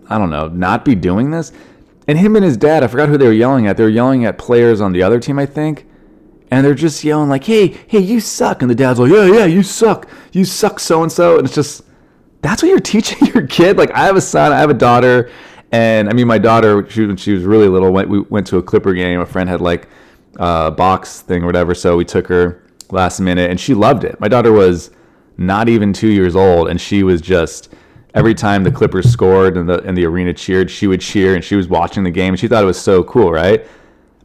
I 0.10 0.18
don't 0.18 0.30
know, 0.30 0.48
not 0.48 0.86
be 0.86 0.96
doing 0.96 1.32
this. 1.32 1.52
And 2.08 2.18
him 2.18 2.36
and 2.36 2.46
his 2.46 2.58
dad, 2.58 2.84
I 2.84 2.88
forgot 2.88 3.10
who 3.10 3.18
they 3.18 3.26
were 3.26 3.34
yelling 3.34 3.68
at. 3.68 3.78
They 3.78 3.84
were 3.84 3.90
yelling 3.90 4.26
at 4.26 4.38
players 4.38 4.80
on 4.80 4.92
the 4.92 5.04
other 5.04 5.20
team, 5.20 5.40
I 5.40 5.46
think. 5.46 5.86
And 6.52 6.66
they're 6.66 6.76
just 6.76 7.04
yelling 7.04 7.28
like, 7.28 7.44
"Hey, 7.44 7.76
hey, 7.88 8.00
you 8.00 8.20
suck!" 8.20 8.62
And 8.62 8.70
the 8.70 8.76
dad's 8.76 9.00
like, 9.00 9.12
"Yeah, 9.12 9.26
yeah, 9.26 9.46
you 9.46 9.64
suck. 9.64 10.08
You 10.32 10.46
suck, 10.46 10.80
so 10.80 11.02
and 11.02 11.12
so." 11.12 11.38
And 11.38 11.46
it's 11.46 11.56
just 11.56 11.84
that's 12.46 12.62
what 12.62 12.70
you're 12.70 12.80
teaching 12.80 13.28
your 13.34 13.48
kid. 13.48 13.78
Like 13.78 13.92
I 13.92 14.06
have 14.06 14.16
a 14.16 14.22
son, 14.22 14.52
I 14.52 14.60
have 14.60 14.70
a 14.70 14.76
daughter, 14.76 15.32
and 15.72 16.10
I 16.10 16.14
mean 16.14 16.28
my 16.28 16.38
daughter, 16.38 16.88
she, 16.90 17.06
when 17.06 17.18
she 17.18 17.34
was 17.34 17.44
really 17.44 17.68
little, 17.68 17.92
went 17.92 18.10
we 18.10 18.22
went 18.22 18.48
to 18.48 18.58
a 18.58 18.64
Clipper 18.64 18.94
game. 18.94 19.20
A 19.20 19.26
friend 19.26 19.50
had 19.50 19.62
like 19.62 19.88
a 20.38 20.72
box 20.72 21.22
thing 21.22 21.44
or 21.44 21.46
whatever, 21.48 21.74
so 21.74 21.98
we 21.98 22.06
took 22.06 22.28
her 22.28 22.64
last 22.92 23.20
minute, 23.20 23.50
and 23.50 23.60
she 23.60 23.74
loved 23.74 24.04
it. 24.04 24.20
My 24.20 24.28
daughter 24.28 24.52
was 24.52 24.92
not 25.38 25.68
even 25.68 25.92
two 25.92 26.10
years 26.10 26.36
old, 26.36 26.70
and 26.70 26.80
she 26.80 27.04
was 27.04 27.22
just 27.22 27.74
every 28.14 28.34
time 28.34 28.64
the 28.64 28.72
Clippers 28.72 29.10
scored 29.10 29.58
and 29.58 29.68
the 29.68 29.82
and 29.84 29.98
the 29.98 30.06
arena 30.06 30.34
cheered, 30.34 30.70
she 30.70 30.88
would 30.88 31.02
cheer, 31.02 31.36
and 31.36 31.44
she 31.44 31.56
was 31.56 31.68
watching 31.68 32.04
the 32.04 32.12
game, 32.12 32.34
and 32.34 32.40
she 32.40 32.48
thought 32.48 32.64
it 32.64 32.68
was 32.68 32.80
so 32.80 33.04
cool, 33.04 33.32
right? 33.32 33.66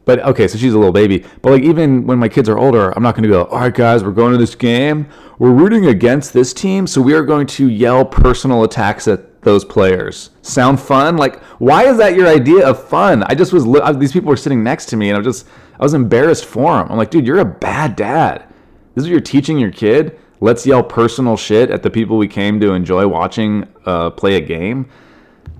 But 0.05 0.19
okay, 0.19 0.47
so 0.47 0.57
she's 0.57 0.73
a 0.73 0.77
little 0.77 0.93
baby. 0.93 1.23
But 1.41 1.51
like 1.51 1.63
even 1.63 2.07
when 2.07 2.17
my 2.17 2.27
kids 2.27 2.49
are 2.49 2.57
older, 2.57 2.91
I'm 2.91 3.03
not 3.03 3.15
going 3.15 3.23
to 3.23 3.29
go, 3.29 3.45
all 3.45 3.59
right, 3.59 3.73
guys, 3.73 4.03
we're 4.03 4.11
going 4.11 4.31
to 4.31 4.37
this 4.37 4.55
game. 4.55 5.07
We're 5.37 5.51
rooting 5.51 5.87
against 5.87 6.33
this 6.33 6.53
team, 6.53 6.87
so 6.87 7.01
we 7.01 7.13
are 7.13 7.23
going 7.23 7.47
to 7.47 7.69
yell 7.69 8.03
personal 8.05 8.63
attacks 8.63 9.07
at 9.07 9.41
those 9.41 9.65
players. 9.65 10.31
Sound 10.41 10.79
fun? 10.79 11.17
Like, 11.17 11.41
why 11.59 11.85
is 11.85 11.97
that 11.97 12.15
your 12.15 12.27
idea 12.27 12.67
of 12.67 12.83
fun? 12.83 13.23
I 13.23 13.35
just 13.35 13.53
was 13.53 13.65
these 13.97 14.11
people 14.11 14.29
were 14.29 14.37
sitting 14.37 14.63
next 14.63 14.87
to 14.87 14.97
me, 14.97 15.09
and 15.09 15.15
I 15.15 15.19
was 15.19 15.37
just 15.37 15.47
I 15.79 15.83
was 15.83 15.93
embarrassed 15.93 16.45
for 16.45 16.77
them. 16.77 16.91
I'm 16.91 16.97
like, 16.97 17.11
dude, 17.11 17.25
you're 17.25 17.39
a 17.39 17.45
bad 17.45 17.95
dad. 17.95 18.45
This 18.93 19.03
is 19.03 19.07
what 19.07 19.11
you're 19.11 19.21
teaching 19.21 19.57
your 19.57 19.71
kid. 19.71 20.19
Let's 20.41 20.65
yell 20.65 20.83
personal 20.83 21.37
shit 21.37 21.69
at 21.69 21.83
the 21.83 21.89
people 21.89 22.17
we 22.17 22.27
came 22.27 22.59
to 22.59 22.73
enjoy 22.73 23.07
watching 23.07 23.67
uh, 23.85 24.09
play 24.09 24.35
a 24.35 24.41
game. 24.41 24.89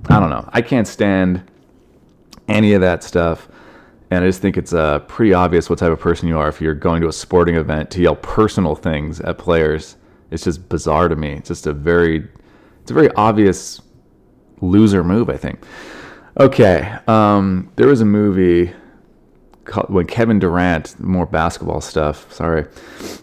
I 0.10 0.20
don't 0.20 0.30
know. 0.30 0.48
I 0.52 0.62
can't 0.62 0.88
stand 0.88 1.44
any 2.48 2.74
of 2.74 2.82
that 2.82 3.04
stuff. 3.04 3.48
And 4.12 4.26
I 4.26 4.28
just 4.28 4.42
think 4.42 4.58
it's 4.58 4.74
uh, 4.74 5.00
pretty 5.00 5.34
obvious 5.34 5.70
what 5.70 5.80
type 5.80 5.92
of 5.92 6.00
person 6.00 6.28
you 6.28 6.38
are 6.38 6.50
if 6.50 6.60
you're 6.60 6.76
going 6.76 7.02
to 7.02 7.08
a 7.08 7.14
sporting 7.14 7.56
event 7.56 7.90
to 7.92 8.02
yell 8.02 8.18
personal 8.18 8.76
things 8.76 9.22
at 9.22 9.38
players. 9.38 9.96
It's 10.32 10.44
just 10.44 10.68
bizarre 10.68 11.08
to 11.08 11.16
me. 11.16 11.32
It's 11.32 11.48
just 11.48 11.66
a 11.66 11.72
very, 11.72 12.28
it's 12.82 12.92
a 12.92 12.94
very 12.94 13.10
obvious 13.16 13.82
loser 14.60 15.04
move, 15.04 15.30
I 15.30 15.38
think. 15.38 15.64
Okay, 16.38 16.98
um, 17.08 17.72
there 17.78 17.88
was 17.88 18.02
a 18.02 18.06
movie 18.06 18.74
called, 19.64 19.90
when 19.90 20.08
Kevin 20.08 20.40
Durant, 20.40 21.00
more 21.00 21.26
basketball 21.26 21.80
stuff. 21.80 22.32
Sorry, 22.34 22.66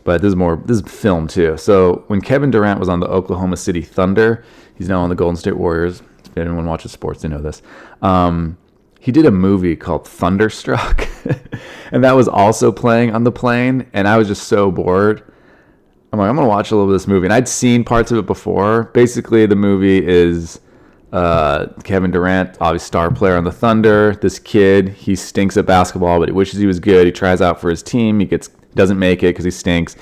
but 0.04 0.22
this 0.22 0.28
is 0.28 0.36
more 0.36 0.62
this 0.64 0.78
is 0.78 0.90
film 0.90 1.28
too. 1.28 1.56
So 1.58 2.04
when 2.06 2.20
Kevin 2.22 2.50
Durant 2.50 2.80
was 2.80 2.88
on 2.88 3.00
the 3.00 3.08
Oklahoma 3.08 3.56
City 3.56 3.82
Thunder, 3.82 4.44
he's 4.74 4.88
now 4.88 5.00
on 5.00 5.10
the 5.10 5.14
Golden 5.14 5.36
State 5.36 5.56
Warriors. 5.56 6.02
If 6.24 6.36
anyone 6.36 6.66
watches 6.66 6.92
sports, 6.92 7.22
they 7.22 7.28
know 7.28 7.40
this. 7.42 7.62
Um, 8.02 8.56
he 9.08 9.12
did 9.12 9.24
a 9.24 9.30
movie 9.30 9.74
called 9.74 10.06
Thunderstruck, 10.06 11.08
and 11.92 12.04
that 12.04 12.12
was 12.12 12.28
also 12.28 12.70
playing 12.70 13.14
on 13.14 13.24
the 13.24 13.32
plane. 13.32 13.86
And 13.94 14.06
I 14.06 14.18
was 14.18 14.28
just 14.28 14.48
so 14.48 14.70
bored. 14.70 15.22
I'm 16.12 16.18
like, 16.18 16.28
I'm 16.28 16.36
gonna 16.36 16.46
watch 16.46 16.72
a 16.72 16.76
little 16.76 16.92
of 16.92 16.92
this 16.92 17.06
movie, 17.06 17.24
and 17.24 17.32
I'd 17.32 17.48
seen 17.48 17.84
parts 17.84 18.12
of 18.12 18.18
it 18.18 18.26
before. 18.26 18.90
Basically, 18.92 19.46
the 19.46 19.56
movie 19.56 20.06
is 20.06 20.60
uh, 21.10 21.68
Kevin 21.84 22.10
Durant, 22.10 22.58
obviously 22.60 22.84
star 22.84 23.10
player 23.10 23.38
on 23.38 23.44
the 23.44 23.50
Thunder. 23.50 24.14
This 24.16 24.38
kid, 24.38 24.90
he 24.90 25.16
stinks 25.16 25.56
at 25.56 25.64
basketball, 25.64 26.18
but 26.18 26.28
he 26.28 26.32
wishes 26.32 26.60
he 26.60 26.66
was 26.66 26.78
good. 26.78 27.06
He 27.06 27.10
tries 27.10 27.40
out 27.40 27.62
for 27.62 27.70
his 27.70 27.82
team. 27.82 28.20
He 28.20 28.26
gets 28.26 28.48
doesn't 28.74 28.98
make 28.98 29.22
it 29.22 29.28
because 29.28 29.46
he 29.46 29.50
stinks. 29.50 29.96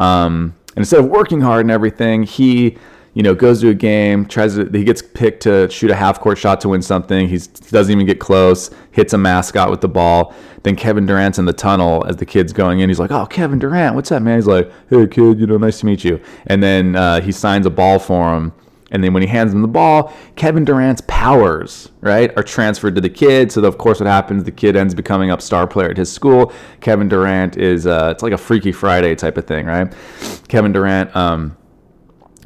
Um, 0.00 0.52
and 0.70 0.78
instead 0.78 0.98
of 0.98 1.06
working 1.06 1.40
hard 1.40 1.60
and 1.60 1.70
everything, 1.70 2.24
he 2.24 2.76
you 3.18 3.24
know, 3.24 3.34
goes 3.34 3.60
to 3.62 3.68
a 3.68 3.74
game, 3.74 4.24
tries 4.26 4.54
to, 4.54 4.70
he 4.70 4.84
gets 4.84 5.02
picked 5.02 5.42
to 5.42 5.68
shoot 5.70 5.90
a 5.90 5.94
half 5.96 6.20
court 6.20 6.38
shot 6.38 6.60
to 6.60 6.68
win 6.68 6.80
something. 6.80 7.28
He's, 7.28 7.48
he 7.48 7.70
doesn't 7.72 7.90
even 7.90 8.06
get 8.06 8.20
close, 8.20 8.70
hits 8.92 9.12
a 9.12 9.18
mascot 9.18 9.72
with 9.72 9.80
the 9.80 9.88
ball. 9.88 10.32
Then 10.62 10.76
Kevin 10.76 11.04
Durant's 11.04 11.36
in 11.36 11.44
the 11.44 11.52
tunnel 11.52 12.06
as 12.06 12.14
the 12.18 12.24
kid's 12.24 12.52
going 12.52 12.78
in. 12.78 12.88
He's 12.88 13.00
like, 13.00 13.10
Oh, 13.10 13.26
Kevin 13.26 13.58
Durant, 13.58 13.96
what's 13.96 14.12
up, 14.12 14.22
man? 14.22 14.38
He's 14.38 14.46
like, 14.46 14.70
Hey, 14.88 15.04
kid, 15.08 15.40
you 15.40 15.48
know, 15.48 15.56
nice 15.56 15.80
to 15.80 15.86
meet 15.86 16.04
you. 16.04 16.20
And 16.46 16.62
then 16.62 16.94
uh, 16.94 17.20
he 17.20 17.32
signs 17.32 17.66
a 17.66 17.70
ball 17.70 17.98
for 17.98 18.36
him. 18.36 18.52
And 18.92 19.02
then 19.02 19.12
when 19.12 19.24
he 19.24 19.28
hands 19.28 19.52
him 19.52 19.62
the 19.62 19.68
ball, 19.68 20.14
Kevin 20.36 20.64
Durant's 20.64 21.02
powers, 21.08 21.90
right, 22.00 22.30
are 22.36 22.44
transferred 22.44 22.94
to 22.94 23.00
the 23.00 23.10
kid. 23.10 23.50
So, 23.50 23.64
of 23.64 23.78
course, 23.78 23.98
what 23.98 24.06
happens? 24.06 24.44
The 24.44 24.52
kid 24.52 24.76
ends 24.76 24.94
becoming 24.94 25.32
a 25.32 25.40
star 25.40 25.66
player 25.66 25.90
at 25.90 25.96
his 25.96 26.10
school. 26.10 26.52
Kevin 26.80 27.08
Durant 27.08 27.56
is, 27.56 27.84
uh, 27.84 28.10
it's 28.12 28.22
like 28.22 28.32
a 28.32 28.38
Freaky 28.38 28.70
Friday 28.70 29.16
type 29.16 29.36
of 29.36 29.44
thing, 29.44 29.66
right? 29.66 29.92
Kevin 30.46 30.72
Durant, 30.72 31.14
um, 31.16 31.57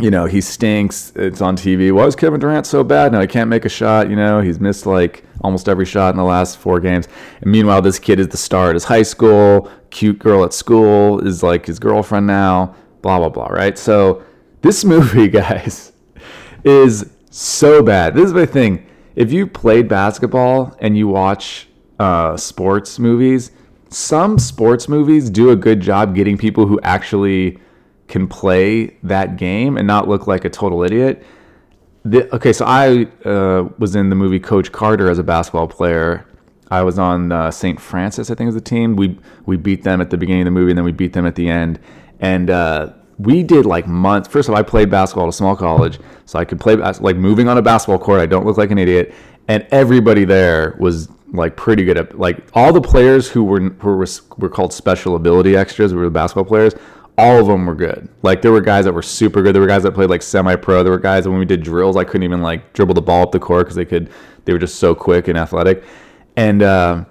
you 0.01 0.11
know, 0.11 0.27
he 0.27 0.41
stinks. 0.41 1.13
It's 1.17 1.41
on 1.41 1.57
TV. 1.57 1.93
Why 1.93 2.07
is 2.07 2.17
Kevin 2.17 2.41
Durant 2.41 2.67
so 2.67 2.83
bad? 2.83 3.13
Now 3.13 3.21
he 3.21 3.27
can't 3.27 3.51
make 3.51 3.65
a 3.65 3.69
shot. 3.69 4.09
You 4.09 4.17
know, 4.17 4.41
he's 4.41 4.59
missed 4.59 4.87
like 4.87 5.25
almost 5.43 5.69
every 5.69 5.85
shot 5.85 6.11
in 6.11 6.17
the 6.17 6.25
last 6.25 6.59
four 6.59 6.81
games. 6.81 7.09
And 7.41 7.53
meanwhile, 7.53 7.83
this 7.83 7.99
kid 7.99 8.19
is 8.19 8.29
the 8.29 8.37
star 8.37 8.71
at 8.71 8.75
his 8.75 8.85
high 8.85 9.03
school. 9.03 9.71
Cute 9.91 10.19
girl 10.19 10.45
at 10.45 10.55
school 10.55 11.25
is 11.27 11.43
like 11.43 11.67
his 11.67 11.79
girlfriend 11.79 12.27
now. 12.27 12.75
Blah 13.03 13.19
blah 13.19 13.29
blah. 13.29 13.49
Right. 13.49 13.77
So 13.77 14.23
this 14.63 14.85
movie, 14.93 15.29
guys, 15.29 15.93
is 16.65 17.11
so 17.31 17.83
bad. 17.83 18.15
This 18.15 18.27
is 18.27 18.35
my 18.35 18.47
thing. 18.47 18.87
If 19.15 19.31
you 19.31 19.47
played 19.47 19.89
basketball 19.89 20.75
and 20.81 20.97
you 20.97 21.09
watch 21.09 21.69
uh, 21.99 22.37
sports 22.39 22.99
movies, 22.99 23.51
some 23.91 24.39
sports 24.39 24.89
movies 24.89 25.29
do 25.29 25.51
a 25.51 25.57
good 25.57 25.81
job 25.81 26.15
getting 26.15 26.39
people 26.39 26.67
who 26.67 26.81
actually 26.83 27.59
can 28.13 28.29
play 28.29 28.95
that 29.03 29.37
game 29.37 29.79
and 29.79 29.87
not 29.87 30.07
look 30.07 30.27
like 30.27 30.45
a 30.45 30.51
total 30.51 30.85
idiot. 30.85 31.25
the, 32.05 32.33
okay, 32.35 32.53
so 32.53 32.67
I 32.67 33.07
uh, 33.25 33.71
was 33.79 33.97
in 33.97 34.11
the 34.11 34.15
movie 34.15 34.39
Coach 34.39 34.71
Carter 34.71 35.09
as 35.11 35.19
a 35.19 35.23
basketball 35.23 35.67
player. 35.67 36.27
I 36.71 36.83
was 36.83 36.99
on 36.99 37.33
uh, 37.33 37.51
St. 37.51 37.81
Francis, 37.81 38.31
I 38.31 38.35
think, 38.35 38.49
is 38.49 38.55
the 38.55 38.61
team. 38.61 38.97
We 38.97 39.19
we 39.47 39.57
beat 39.57 39.83
them 39.83 40.01
at 40.03 40.11
the 40.11 40.19
beginning 40.19 40.43
of 40.43 40.47
the 40.47 40.51
movie, 40.51 40.71
and 40.73 40.79
then 40.79 40.85
we 40.85 40.93
beat 40.93 41.15
them 41.15 41.27
at 41.27 41.37
the 41.37 41.49
end. 41.49 41.79
And 42.21 42.51
uh, 42.51 42.93
we 43.19 43.43
did 43.43 43.65
like 43.65 43.87
months. 43.87 44.29
First 44.29 44.49
of 44.49 44.55
all, 44.55 44.61
I 44.61 44.63
played 44.63 44.91
basketball 44.91 45.25
at 45.25 45.31
a 45.31 45.33
small 45.33 45.57
college, 45.57 45.99
so 46.27 46.39
I 46.39 46.45
could 46.45 46.61
play 46.61 46.77
like 46.77 47.17
moving 47.17 47.49
on 47.49 47.57
a 47.57 47.63
basketball 47.63 47.99
court. 47.99 48.21
I 48.21 48.27
don't 48.27 48.45
look 48.45 48.59
like 48.59 48.71
an 48.71 48.79
idiot, 48.79 49.15
and 49.49 49.67
everybody 49.71 50.27
there 50.27 50.77
was 50.79 51.09
like 51.33 51.57
pretty 51.57 51.85
good 51.85 51.97
at 51.97 52.19
like 52.19 52.37
all 52.53 52.75
the 52.75 52.81
players 52.81 53.31
who 53.31 53.43
were 53.43 53.61
who 53.61 53.97
were, 53.97 54.07
were 54.37 54.51
called 54.51 54.73
special 54.73 55.17
ability 55.17 55.57
extras. 55.57 55.95
Were 55.95 56.05
the 56.05 56.11
basketball 56.11 56.45
players. 56.45 56.75
All 57.19 57.39
of 57.39 57.47
them 57.47 57.67
were 57.67 57.75
good. 57.75 58.09
Like 58.23 58.43
there 58.43 58.53
were 58.53 58.61
guys 58.61 58.85
that 58.87 58.93
were 58.93 59.03
super 59.03 59.43
good. 59.43 59.55
There 59.55 59.61
were 59.61 59.69
guys 59.69 59.83
that 59.83 59.93
played 59.93 60.11
like 60.11 60.23
semi-pro. 60.23 60.83
There 60.83 60.93
were 60.93 60.99
guys 60.99 61.25
that 61.25 61.31
when 61.31 61.39
we 61.39 61.45
did 61.45 61.63
drills, 61.63 61.97
I 61.97 62.05
couldn't 62.05 62.23
even 62.23 62.41
like 62.41 62.73
dribble 62.73 62.95
the 62.95 63.03
ball 63.03 63.23
up 63.23 63.33
the 63.33 63.39
court 63.39 63.67
because 63.67 63.77
they 63.77 63.85
could. 63.85 64.11
They 64.45 64.53
were 64.53 64.59
just 64.59 64.77
so 64.77 64.95
quick 64.95 65.29
and 65.29 65.39
athletic, 65.39 65.85
and 66.37 66.63
uh, 66.63 67.05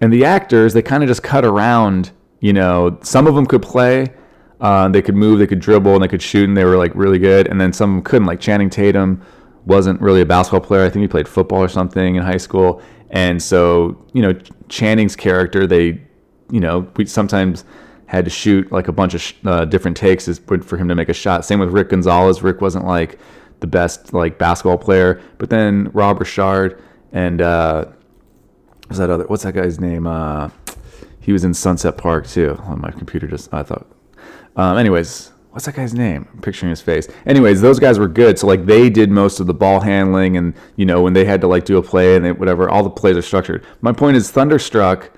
and 0.00 0.12
the 0.12 0.24
actors 0.24 0.72
they 0.72 0.82
kind 0.82 1.02
of 1.02 1.08
just 1.08 1.22
cut 1.22 1.44
around. 1.44 2.12
You 2.40 2.52
know, 2.52 2.98
some 3.02 3.26
of 3.26 3.34
them 3.34 3.46
could 3.46 3.62
play. 3.62 4.14
Uh, 4.60 4.88
they 4.88 5.02
could 5.02 5.14
move, 5.14 5.38
they 5.38 5.46
could 5.46 5.60
dribble, 5.60 5.94
and 5.94 6.02
they 6.02 6.08
could 6.08 6.22
shoot, 6.22 6.48
and 6.48 6.56
they 6.56 6.64
were 6.64 6.76
like 6.76 6.92
really 6.94 7.18
good. 7.18 7.48
And 7.48 7.60
then 7.60 7.72
some 7.72 8.02
couldn't. 8.02 8.26
Like 8.26 8.40
Channing 8.40 8.70
Tatum 8.70 9.22
wasn't 9.66 10.00
really 10.00 10.20
a 10.20 10.26
basketball 10.26 10.60
player. 10.60 10.84
I 10.84 10.90
think 10.90 11.02
he 11.02 11.08
played 11.08 11.28
football 11.28 11.60
or 11.60 11.68
something 11.68 12.16
in 12.16 12.22
high 12.22 12.38
school. 12.38 12.82
And 13.10 13.40
so, 13.42 14.04
you 14.12 14.22
know, 14.22 14.32
Channing's 14.68 15.14
character, 15.14 15.66
they, 15.66 16.00
you 16.50 16.60
know, 16.60 16.90
we 16.96 17.06
sometimes 17.06 17.64
had 18.08 18.24
to 18.24 18.30
shoot 18.30 18.72
like 18.72 18.88
a 18.88 18.92
bunch 18.92 19.12
of 19.14 19.20
sh- 19.20 19.34
uh, 19.44 19.66
different 19.66 19.96
takes 19.96 20.26
for 20.38 20.76
him 20.76 20.88
to 20.88 20.94
make 20.94 21.10
a 21.10 21.14
shot. 21.14 21.44
Same 21.44 21.60
with 21.60 21.68
Rick 21.68 21.90
Gonzalez. 21.90 22.42
Rick 22.42 22.62
wasn't 22.62 22.86
like 22.86 23.18
the 23.60 23.66
best 23.66 24.14
like 24.14 24.38
basketball 24.38 24.78
player, 24.78 25.20
but 25.36 25.50
then 25.50 25.90
Rob 25.92 26.18
Richard 26.18 26.82
and 27.12 27.42
uh, 27.42 27.84
what's 28.86 28.98
that 28.98 29.10
other? 29.10 29.24
What's 29.24 29.42
that 29.42 29.52
guy's 29.52 29.78
name? 29.78 30.06
Uh, 30.06 30.48
he 31.20 31.32
was 31.32 31.44
in 31.44 31.52
Sunset 31.52 31.98
Park 31.98 32.26
too. 32.26 32.58
On 32.62 32.80
my 32.80 32.90
computer, 32.90 33.28
just 33.28 33.52
I 33.52 33.62
thought. 33.62 33.86
Um, 34.56 34.78
anyways, 34.78 35.30
what's 35.50 35.66
that 35.66 35.74
guy's 35.74 35.92
name? 35.92 36.26
I'm 36.32 36.40
picturing 36.40 36.70
his 36.70 36.80
face. 36.80 37.08
Anyways, 37.26 37.60
those 37.60 37.78
guys 37.78 37.98
were 37.98 38.08
good. 38.08 38.38
So 38.38 38.46
like 38.46 38.64
they 38.64 38.88
did 38.88 39.10
most 39.10 39.38
of 39.38 39.46
the 39.46 39.54
ball 39.54 39.80
handling, 39.80 40.38
and 40.38 40.54
you 40.76 40.86
know 40.86 41.02
when 41.02 41.12
they 41.12 41.26
had 41.26 41.42
to 41.42 41.46
like 41.46 41.66
do 41.66 41.76
a 41.76 41.82
play 41.82 42.16
and 42.16 42.24
they, 42.24 42.32
whatever, 42.32 42.70
all 42.70 42.82
the 42.82 42.88
plays 42.88 43.18
are 43.18 43.22
structured. 43.22 43.66
My 43.82 43.92
point 43.92 44.16
is, 44.16 44.30
Thunderstruck. 44.30 45.10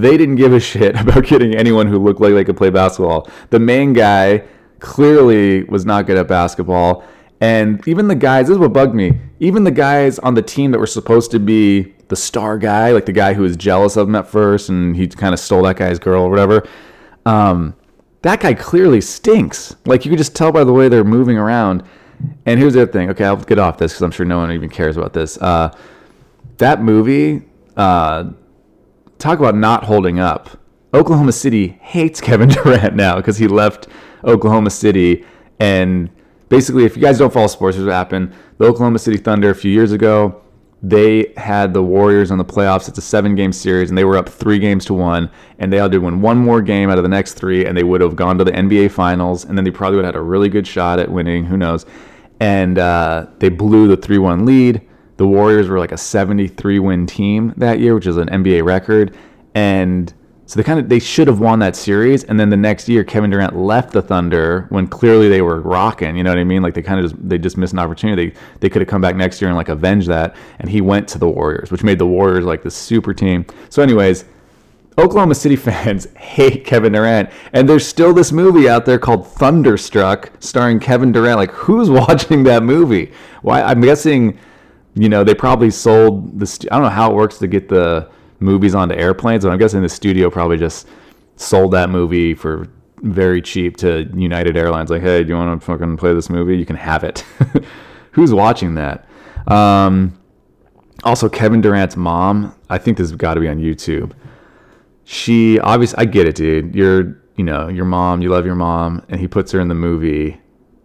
They 0.00 0.16
didn't 0.16 0.36
give 0.36 0.52
a 0.52 0.60
shit 0.60 0.96
about 1.00 1.24
getting 1.24 1.54
anyone 1.54 1.86
who 1.86 1.98
looked 1.98 2.20
like 2.20 2.34
they 2.34 2.44
could 2.44 2.56
play 2.56 2.70
basketball. 2.70 3.28
The 3.50 3.60
main 3.60 3.92
guy 3.92 4.44
clearly 4.80 5.64
was 5.64 5.86
not 5.86 6.06
good 6.06 6.16
at 6.16 6.28
basketball. 6.28 7.04
And 7.40 7.86
even 7.86 8.08
the 8.08 8.14
guys, 8.14 8.46
this 8.46 8.54
is 8.54 8.58
what 8.58 8.72
bugged 8.72 8.94
me. 8.94 9.18
Even 9.40 9.64
the 9.64 9.70
guys 9.70 10.18
on 10.20 10.34
the 10.34 10.42
team 10.42 10.70
that 10.70 10.78
were 10.78 10.86
supposed 10.86 11.30
to 11.32 11.38
be 11.38 11.94
the 12.08 12.16
star 12.16 12.58
guy, 12.58 12.92
like 12.92 13.06
the 13.06 13.12
guy 13.12 13.34
who 13.34 13.42
was 13.42 13.56
jealous 13.56 13.96
of 13.96 14.08
him 14.08 14.14
at 14.14 14.28
first 14.28 14.68
and 14.68 14.96
he 14.96 15.06
kind 15.06 15.34
of 15.34 15.40
stole 15.40 15.62
that 15.62 15.76
guy's 15.76 15.98
girl 15.98 16.22
or 16.22 16.30
whatever, 16.30 16.66
um, 17.26 17.74
that 18.22 18.40
guy 18.40 18.54
clearly 18.54 19.00
stinks. 19.00 19.76
Like 19.84 20.04
you 20.04 20.10
could 20.10 20.18
just 20.18 20.34
tell 20.34 20.52
by 20.52 20.64
the 20.64 20.72
way 20.72 20.88
they're 20.88 21.04
moving 21.04 21.36
around. 21.36 21.82
And 22.46 22.58
here's 22.58 22.74
the 22.74 22.82
other 22.82 22.92
thing. 22.92 23.10
Okay, 23.10 23.24
I'll 23.24 23.36
get 23.36 23.58
off 23.58 23.78
this 23.78 23.92
because 23.92 24.02
I'm 24.02 24.10
sure 24.10 24.24
no 24.24 24.38
one 24.38 24.52
even 24.52 24.70
cares 24.70 24.96
about 24.96 25.12
this. 25.12 25.36
Uh, 25.38 25.74
that 26.58 26.82
movie, 26.82 27.42
uh, 27.76 28.30
talk 29.18 29.38
about 29.38 29.56
not 29.56 29.84
holding 29.84 30.18
up. 30.18 30.58
Oklahoma 30.92 31.32
City 31.32 31.78
hates 31.80 32.20
Kevin 32.22 32.48
Durant 32.48 32.94
now 32.94 33.16
because 33.16 33.36
he 33.36 33.48
left 33.48 33.88
Oklahoma 34.24 34.70
City. 34.70 35.24
And 35.60 36.10
basically, 36.48 36.84
if 36.84 36.96
you 36.96 37.02
guys 37.02 37.18
don't 37.18 37.32
follow 37.32 37.46
sports, 37.46 37.76
here's 37.76 37.86
what 37.86 37.94
happened. 37.94 38.32
The 38.58 38.66
Oklahoma 38.66 38.98
City 38.98 39.16
Thunder 39.16 39.50
a 39.50 39.54
few 39.54 39.70
years 39.70 39.92
ago, 39.92 40.40
they 40.82 41.32
had 41.38 41.72
the 41.72 41.82
Warriors 41.82 42.30
on 42.30 42.36
the 42.38 42.44
playoffs. 42.44 42.88
It's 42.88 42.98
a 42.98 43.02
seven 43.02 43.34
game 43.34 43.52
series, 43.52 43.88
and 43.88 43.96
they 43.96 44.04
were 44.04 44.18
up 44.18 44.28
three 44.28 44.58
games 44.58 44.84
to 44.86 44.94
one. 44.94 45.30
And 45.58 45.72
they 45.72 45.78
all 45.78 45.88
did 45.88 46.02
win 46.02 46.20
one 46.20 46.36
more 46.36 46.60
game 46.60 46.90
out 46.90 46.98
of 46.98 47.04
the 47.04 47.08
next 47.08 47.34
three, 47.34 47.64
and 47.64 47.76
they 47.76 47.84
would 47.84 48.02
have 48.02 48.16
gone 48.16 48.36
to 48.38 48.44
the 48.44 48.52
NBA 48.52 48.90
Finals. 48.90 49.44
And 49.44 49.56
then 49.56 49.64
they 49.64 49.70
probably 49.70 49.96
would 49.96 50.04
have 50.04 50.14
had 50.14 50.20
a 50.20 50.22
really 50.24 50.50
good 50.50 50.66
shot 50.66 50.98
at 50.98 51.10
winning. 51.10 51.46
Who 51.46 51.56
knows? 51.56 51.86
And 52.40 52.78
uh, 52.78 53.26
they 53.38 53.48
blew 53.48 53.88
the 53.88 53.96
3 53.96 54.18
1 54.18 54.44
lead. 54.44 54.86
The 55.16 55.26
Warriors 55.26 55.68
were 55.68 55.78
like 55.78 55.92
a 55.92 55.96
73 55.96 56.78
win 56.78 57.06
team 57.06 57.54
that 57.56 57.78
year, 57.78 57.94
which 57.94 58.06
is 58.06 58.16
an 58.16 58.28
NBA 58.28 58.64
record. 58.64 59.16
And 59.54 60.12
so 60.46 60.58
they 60.58 60.64
kind 60.64 60.78
of 60.78 60.88
they 60.88 60.98
should 60.98 61.26
have 61.26 61.40
won 61.40 61.58
that 61.60 61.74
series. 61.74 62.24
And 62.24 62.38
then 62.38 62.50
the 62.50 62.56
next 62.56 62.88
year, 62.88 63.02
Kevin 63.02 63.30
Durant 63.30 63.56
left 63.56 63.92
the 63.92 64.02
Thunder 64.02 64.66
when 64.68 64.86
clearly 64.86 65.28
they 65.28 65.40
were 65.40 65.60
rocking. 65.60 66.16
You 66.16 66.22
know 66.22 66.30
what 66.30 66.38
I 66.38 66.44
mean? 66.44 66.62
Like 66.62 66.74
they 66.74 66.82
kind 66.82 67.00
of 67.00 67.10
just 67.10 67.28
they 67.28 67.38
just 67.38 67.56
missed 67.56 67.72
an 67.72 67.78
opportunity. 67.78 68.30
They, 68.30 68.36
they 68.60 68.68
could 68.68 68.82
have 68.82 68.88
come 68.88 69.00
back 69.00 69.16
next 69.16 69.40
year 69.40 69.48
and 69.48 69.56
like 69.56 69.68
avenge 69.68 70.06
that. 70.06 70.36
And 70.58 70.68
he 70.68 70.80
went 70.80 71.08
to 71.08 71.18
the 71.18 71.28
Warriors, 71.28 71.70
which 71.70 71.82
made 71.82 71.98
the 71.98 72.06
Warriors 72.06 72.44
like 72.44 72.62
the 72.62 72.70
super 72.70 73.14
team. 73.14 73.46
So, 73.70 73.82
anyways, 73.82 74.26
Oklahoma 74.98 75.34
City 75.34 75.56
fans 75.56 76.12
hate 76.14 76.64
Kevin 76.64 76.92
Durant, 76.92 77.30
and 77.52 77.68
there's 77.68 77.86
still 77.86 78.12
this 78.12 78.30
movie 78.30 78.68
out 78.68 78.84
there 78.84 78.98
called 78.98 79.26
Thunderstruck, 79.26 80.30
starring 80.40 80.78
Kevin 80.78 81.10
Durant. 81.10 81.38
Like, 81.38 81.52
who's 81.52 81.90
watching 82.08 82.44
that 82.44 82.62
movie? 82.62 83.12
Why? 83.42 83.62
I'm 83.62 83.80
guessing, 83.80 84.38
you 84.94 85.08
know, 85.08 85.24
they 85.24 85.34
probably 85.34 85.70
sold 85.70 86.38
the. 86.38 86.68
I 86.70 86.76
don't 86.76 86.84
know 86.84 86.90
how 86.90 87.10
it 87.10 87.14
works 87.14 87.38
to 87.38 87.46
get 87.46 87.68
the 87.68 88.08
movies 88.40 88.74
onto 88.74 88.94
airplanes, 88.94 89.44
but 89.44 89.50
I'm 89.50 89.58
guessing 89.58 89.82
the 89.82 89.88
studio 89.88 90.30
probably 90.30 90.56
just 90.56 90.88
sold 91.36 91.72
that 91.72 91.90
movie 91.90 92.34
for 92.34 92.68
very 93.02 93.42
cheap 93.42 93.76
to 93.78 94.08
United 94.14 94.56
Airlines. 94.56 94.90
Like, 94.90 95.02
hey, 95.02 95.22
do 95.22 95.30
you 95.30 95.36
want 95.36 95.60
to 95.60 95.64
fucking 95.64 95.96
play 95.96 96.14
this 96.14 96.30
movie? 96.30 96.56
You 96.56 96.66
can 96.66 96.76
have 96.76 97.04
it. 97.04 97.24
who's 98.12 98.32
watching 98.32 98.74
that? 98.76 99.08
Um, 99.46 100.18
also, 101.02 101.28
Kevin 101.28 101.60
Durant's 101.60 101.96
mom. 101.96 102.54
I 102.70 102.78
think 102.78 102.96
this 102.98 103.10
has 103.10 103.16
got 103.16 103.34
to 103.34 103.40
be 103.40 103.48
on 103.48 103.58
YouTube 103.58 104.14
she 105.04 105.60
obviously 105.60 105.98
I 105.98 106.04
get 106.06 106.26
it, 106.26 106.34
dude. 106.34 106.74
You're 106.74 107.22
you 107.36 107.44
know 107.44 107.68
your 107.68 107.84
mom, 107.84 108.22
you 108.22 108.30
love 108.30 108.46
your 108.46 108.54
mom, 108.54 109.04
and 109.08 109.20
he 109.20 109.28
puts 109.28 109.52
her 109.52 109.60
in 109.60 109.68
the 109.68 109.74
movie, 109.74 110.40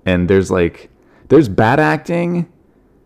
and 0.05 0.29
there's 0.29 0.51
like 0.51 0.89
there's 1.29 1.47
bad 1.49 1.79
acting, 1.79 2.51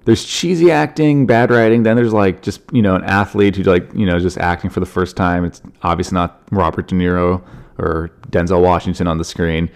there's 0.05 0.25
cheesy 0.25 0.71
acting, 0.71 1.25
bad 1.25 1.49
writing. 1.49 1.83
Then 1.83 1.95
there's 1.95 2.13
like 2.13 2.41
just 2.41 2.61
you 2.71 2.81
know 2.81 2.95
an 2.95 3.03
athlete 3.05 3.55
who's 3.55 3.67
like 3.67 3.89
you 3.93 4.05
know 4.05 4.19
just 4.19 4.37
acting 4.37 4.69
for 4.69 4.79
the 4.79 4.85
first 4.85 5.15
time. 5.15 5.45
It's 5.45 5.61
obviously 5.81 6.15
not 6.15 6.41
Robert 6.51 6.87
De 6.87 6.95
Niro 6.95 7.41
or 7.77 8.11
Denzel 8.29 8.61
Washington 8.61 9.07
on 9.07 9.17
the 9.17 9.23
screen. 9.23 9.69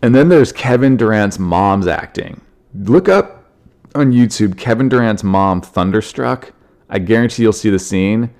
And 0.00 0.14
then 0.14 0.28
there's 0.28 0.52
Kevin 0.52 0.96
Durant's 0.96 1.38
mom's 1.38 1.86
acting. 1.86 2.40
Look 2.74 3.08
up 3.08 3.44
on 3.94 4.12
YouTube 4.12 4.56
Kevin 4.58 4.88
Durant's 4.88 5.22
mom 5.22 5.60
Thunderstruck. 5.60 6.52
I 6.88 6.98
guarantee 6.98 7.42
you'll 7.42 7.52
see 7.52 7.70
the 7.70 7.78
scene. 7.78 8.30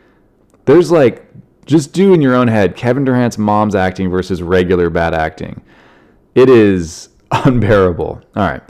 There's 0.65 0.91
like 0.91 1.27
just 1.67 1.93
do 1.93 2.13
in 2.13 2.21
your 2.21 2.35
own 2.35 2.49
head 2.49 2.77
Kevin 2.77 3.05
Durant's 3.05 3.39
mom's 3.39 3.75
acting 3.75 4.11
versus 4.11 4.43
regular 4.43 4.89
bad 4.89 5.15
acting. 5.15 5.63
It 6.35 6.49
is 6.49 7.09
unbearable. 7.33 8.23
All 8.37 8.49
right. 8.49 8.63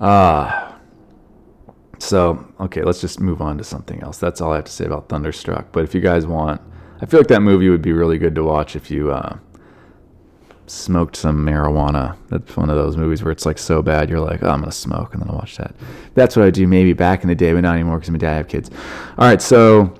Uh 0.00 0.67
so 1.98 2.46
okay, 2.60 2.82
let's 2.82 3.00
just 3.00 3.20
move 3.20 3.40
on 3.42 3.58
to 3.58 3.64
something 3.64 4.02
else. 4.02 4.18
That's 4.18 4.40
all 4.40 4.52
I 4.52 4.56
have 4.56 4.64
to 4.64 4.72
say 4.72 4.84
about 4.84 5.08
Thunderstruck. 5.08 5.72
But 5.72 5.84
if 5.84 5.94
you 5.94 6.00
guys 6.00 6.26
want, 6.26 6.60
I 7.00 7.06
feel 7.06 7.20
like 7.20 7.28
that 7.28 7.42
movie 7.42 7.68
would 7.68 7.82
be 7.82 7.92
really 7.92 8.18
good 8.18 8.34
to 8.36 8.44
watch 8.44 8.76
if 8.76 8.90
you 8.90 9.10
uh, 9.10 9.38
smoked 10.66 11.16
some 11.16 11.44
marijuana. 11.44 12.16
That's 12.28 12.56
one 12.56 12.70
of 12.70 12.76
those 12.76 12.96
movies 12.96 13.22
where 13.22 13.32
it's 13.32 13.46
like 13.46 13.58
so 13.58 13.82
bad 13.82 14.08
you're 14.10 14.20
like, 14.20 14.42
oh, 14.42 14.48
I'm 14.48 14.60
gonna 14.60 14.72
smoke, 14.72 15.12
and 15.12 15.22
then 15.22 15.30
I'll 15.30 15.36
watch 15.36 15.56
that. 15.56 15.74
That's 16.14 16.36
what 16.36 16.46
I 16.46 16.50
do 16.50 16.66
maybe 16.66 16.92
back 16.92 17.22
in 17.22 17.28
the 17.28 17.34
day, 17.34 17.52
but 17.52 17.60
not 17.60 17.74
anymore 17.74 17.98
because 17.98 18.10
my 18.10 18.18
dad 18.18 18.36
have 18.36 18.48
kids. 18.48 18.70
All 19.18 19.28
right, 19.28 19.42
so 19.42 19.94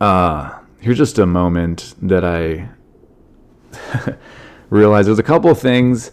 uh, 0.00 0.58
here's 0.80 0.98
just 0.98 1.18
a 1.18 1.26
moment 1.26 1.94
that 2.02 2.24
I 2.24 2.68
realized 4.70 5.08
there's 5.08 5.18
a 5.18 5.24
couple 5.24 5.50
of 5.50 5.58
things 5.58 6.12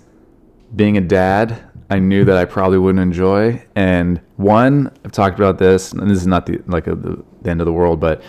being 0.75 0.97
a 0.97 1.01
dad 1.01 1.68
I 1.89 1.99
knew 1.99 2.23
that 2.25 2.37
I 2.37 2.45
probably 2.45 2.77
wouldn't 2.77 3.01
enjoy. 3.01 3.63
And 3.75 4.21
one, 4.37 4.91
I've 5.03 5.11
talked 5.11 5.39
about 5.39 5.57
this, 5.57 5.91
and 5.91 6.09
this 6.09 6.19
is 6.19 6.27
not 6.27 6.45
the 6.45 6.61
like 6.67 6.87
a, 6.87 6.95
the, 6.95 7.23
the 7.41 7.49
end 7.49 7.61
of 7.61 7.65
the 7.65 7.73
world, 7.73 7.99
but 7.99 8.21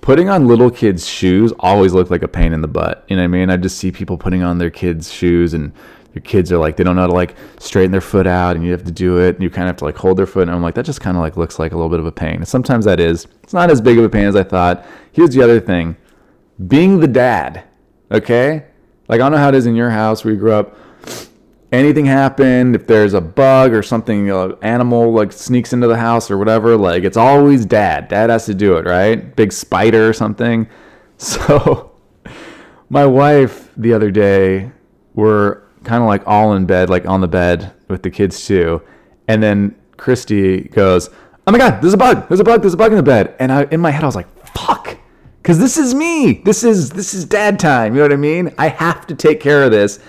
putting 0.00 0.28
on 0.28 0.46
little 0.46 0.70
kids' 0.70 1.06
shoes 1.06 1.52
always 1.60 1.92
looked 1.92 2.10
like 2.10 2.22
a 2.22 2.28
pain 2.28 2.52
in 2.52 2.60
the 2.60 2.68
butt. 2.68 3.04
You 3.08 3.16
know 3.16 3.22
what 3.22 3.26
I 3.26 3.28
mean? 3.28 3.50
I 3.50 3.56
just 3.56 3.78
see 3.78 3.92
people 3.92 4.16
putting 4.16 4.42
on 4.42 4.58
their 4.58 4.70
kids' 4.70 5.12
shoes 5.12 5.54
and 5.54 5.72
your 6.14 6.22
kids 6.22 6.50
are 6.50 6.58
like 6.58 6.76
they 6.76 6.82
don't 6.82 6.96
know 6.96 7.02
how 7.02 7.08
to 7.08 7.12
like 7.12 7.36
straighten 7.58 7.92
their 7.92 8.00
foot 8.00 8.26
out 8.26 8.56
and 8.56 8.64
you 8.64 8.72
have 8.72 8.82
to 8.84 8.90
do 8.90 9.18
it 9.18 9.36
and 9.36 9.44
you 9.44 9.50
kind 9.50 9.64
of 9.64 9.68
have 9.68 9.76
to 9.76 9.84
like 9.84 9.96
hold 9.96 10.18
their 10.18 10.26
foot 10.26 10.42
and 10.42 10.50
I'm 10.50 10.60
like 10.60 10.74
that 10.74 10.84
just 10.84 11.00
kind 11.00 11.16
of 11.16 11.20
like 11.20 11.36
looks 11.36 11.60
like 11.60 11.70
a 11.70 11.76
little 11.76 11.90
bit 11.90 12.00
of 12.00 12.06
a 12.06 12.12
pain. 12.12 12.36
And 12.36 12.48
sometimes 12.48 12.84
that 12.86 12.98
is. 12.98 13.26
It's 13.42 13.52
not 13.52 13.70
as 13.70 13.80
big 13.80 13.98
of 13.98 14.04
a 14.04 14.08
pain 14.08 14.24
as 14.24 14.36
I 14.36 14.42
thought. 14.42 14.84
Here's 15.12 15.30
the 15.30 15.42
other 15.42 15.60
thing. 15.60 15.96
Being 16.66 17.00
the 17.00 17.08
dad, 17.08 17.64
okay? 18.10 18.66
Like 19.08 19.20
I 19.20 19.24
don't 19.24 19.32
know 19.32 19.38
how 19.38 19.48
it 19.48 19.54
is 19.54 19.66
in 19.66 19.76
your 19.76 19.90
house 19.90 20.24
where 20.24 20.34
you 20.34 20.40
grew 20.40 20.52
up. 20.52 20.76
Anything 21.72 22.04
happened, 22.04 22.74
if 22.74 22.88
there's 22.88 23.14
a 23.14 23.20
bug 23.20 23.72
or 23.72 23.82
something, 23.82 24.28
animal 24.62 25.12
like 25.12 25.32
sneaks 25.32 25.72
into 25.72 25.86
the 25.86 25.96
house 25.96 26.28
or 26.28 26.36
whatever, 26.36 26.76
like 26.76 27.04
it's 27.04 27.16
always 27.16 27.64
dad. 27.64 28.08
Dad 28.08 28.28
has 28.28 28.46
to 28.46 28.54
do 28.54 28.76
it, 28.76 28.86
right? 28.86 29.36
Big 29.36 29.52
spider 29.52 30.08
or 30.08 30.12
something. 30.12 30.68
So 31.22 31.92
my 32.88 33.04
wife 33.04 33.70
the 33.76 33.92
other 33.92 34.10
day 34.10 34.72
were 35.14 35.68
kind 35.84 36.02
of 36.02 36.08
like 36.08 36.22
all 36.26 36.54
in 36.54 36.64
bed, 36.64 36.88
like 36.88 37.06
on 37.06 37.20
the 37.20 37.28
bed 37.28 37.74
with 37.88 38.02
the 38.02 38.10
kids 38.10 38.46
too. 38.46 38.82
And 39.28 39.42
then 39.42 39.74
Christy 39.98 40.62
goes, 40.62 41.10
"Oh 41.46 41.52
my 41.52 41.58
god, 41.58 41.82
there's 41.82 41.92
a 41.92 41.98
bug! 41.98 42.26
There's 42.28 42.40
a 42.40 42.44
bug! 42.44 42.62
There's 42.62 42.72
a 42.72 42.76
bug 42.78 42.90
in 42.92 42.96
the 42.96 43.02
bed!" 43.02 43.36
And 43.38 43.52
I, 43.52 43.64
in 43.64 43.80
my 43.80 43.90
head, 43.90 44.02
I 44.02 44.06
was 44.06 44.16
like, 44.16 44.28
"Fuck!" 44.46 44.96
Because 45.42 45.58
this 45.58 45.76
is 45.76 45.94
me. 45.94 46.40
This 46.44 46.64
is 46.64 46.90
this 46.90 47.14
is 47.14 47.24
dad 47.24 47.58
time. 47.58 47.94
You 47.94 47.98
know 47.98 48.04
what 48.04 48.12
I 48.12 48.16
mean? 48.16 48.54
I 48.58 48.68
have 48.68 49.06
to 49.08 49.14
take 49.14 49.40
care 49.40 49.62
of 49.64 49.70
this. 49.70 50.00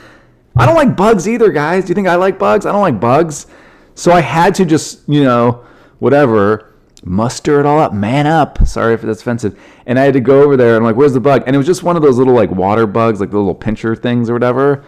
I 0.56 0.66
don't 0.66 0.76
like 0.76 0.96
bugs 0.96 1.28
either, 1.28 1.52
guys. 1.52 1.86
Do 1.86 1.90
you 1.90 1.96
think 1.96 2.08
I 2.08 2.16
like 2.16 2.38
bugs? 2.38 2.66
I 2.66 2.72
don't 2.72 2.82
like 2.82 3.00
bugs. 3.00 3.48
So 3.96 4.12
I 4.12 4.22
had 4.22 4.56
to 4.56 4.66
just, 4.66 5.08
you 5.08 5.24
know, 5.24 5.66
whatever, 6.00 6.74
muster 7.04 7.60
it 7.60 7.66
all 7.66 7.80
up, 7.80 7.94
man 7.94 8.28
up. 8.28 8.66
Sorry 8.68 8.94
if 8.94 9.02
that's 9.02 9.22
offensive. 9.22 9.60
And 9.86 9.98
I 9.98 10.04
had 10.04 10.14
to 10.14 10.20
go 10.20 10.42
over 10.42 10.58
there 10.58 10.76
and 10.76 10.78
I'm 10.78 10.84
like, 10.84 10.96
where's 10.96 11.14
the 11.14 11.20
bug? 11.20 11.44
And 11.46 11.56
it 11.56 11.58
was 11.58 11.68
just 11.68 11.84
one 11.84 11.96
of 11.96 12.02
those 12.02 12.18
little 12.18 12.34
like 12.34 12.52
water 12.52 12.86
bugs, 12.86 13.20
like 13.20 13.32
the 13.32 13.38
little 13.38 13.56
pincher 13.56 13.96
things 13.96 14.30
or 14.30 14.34
whatever. 14.34 14.84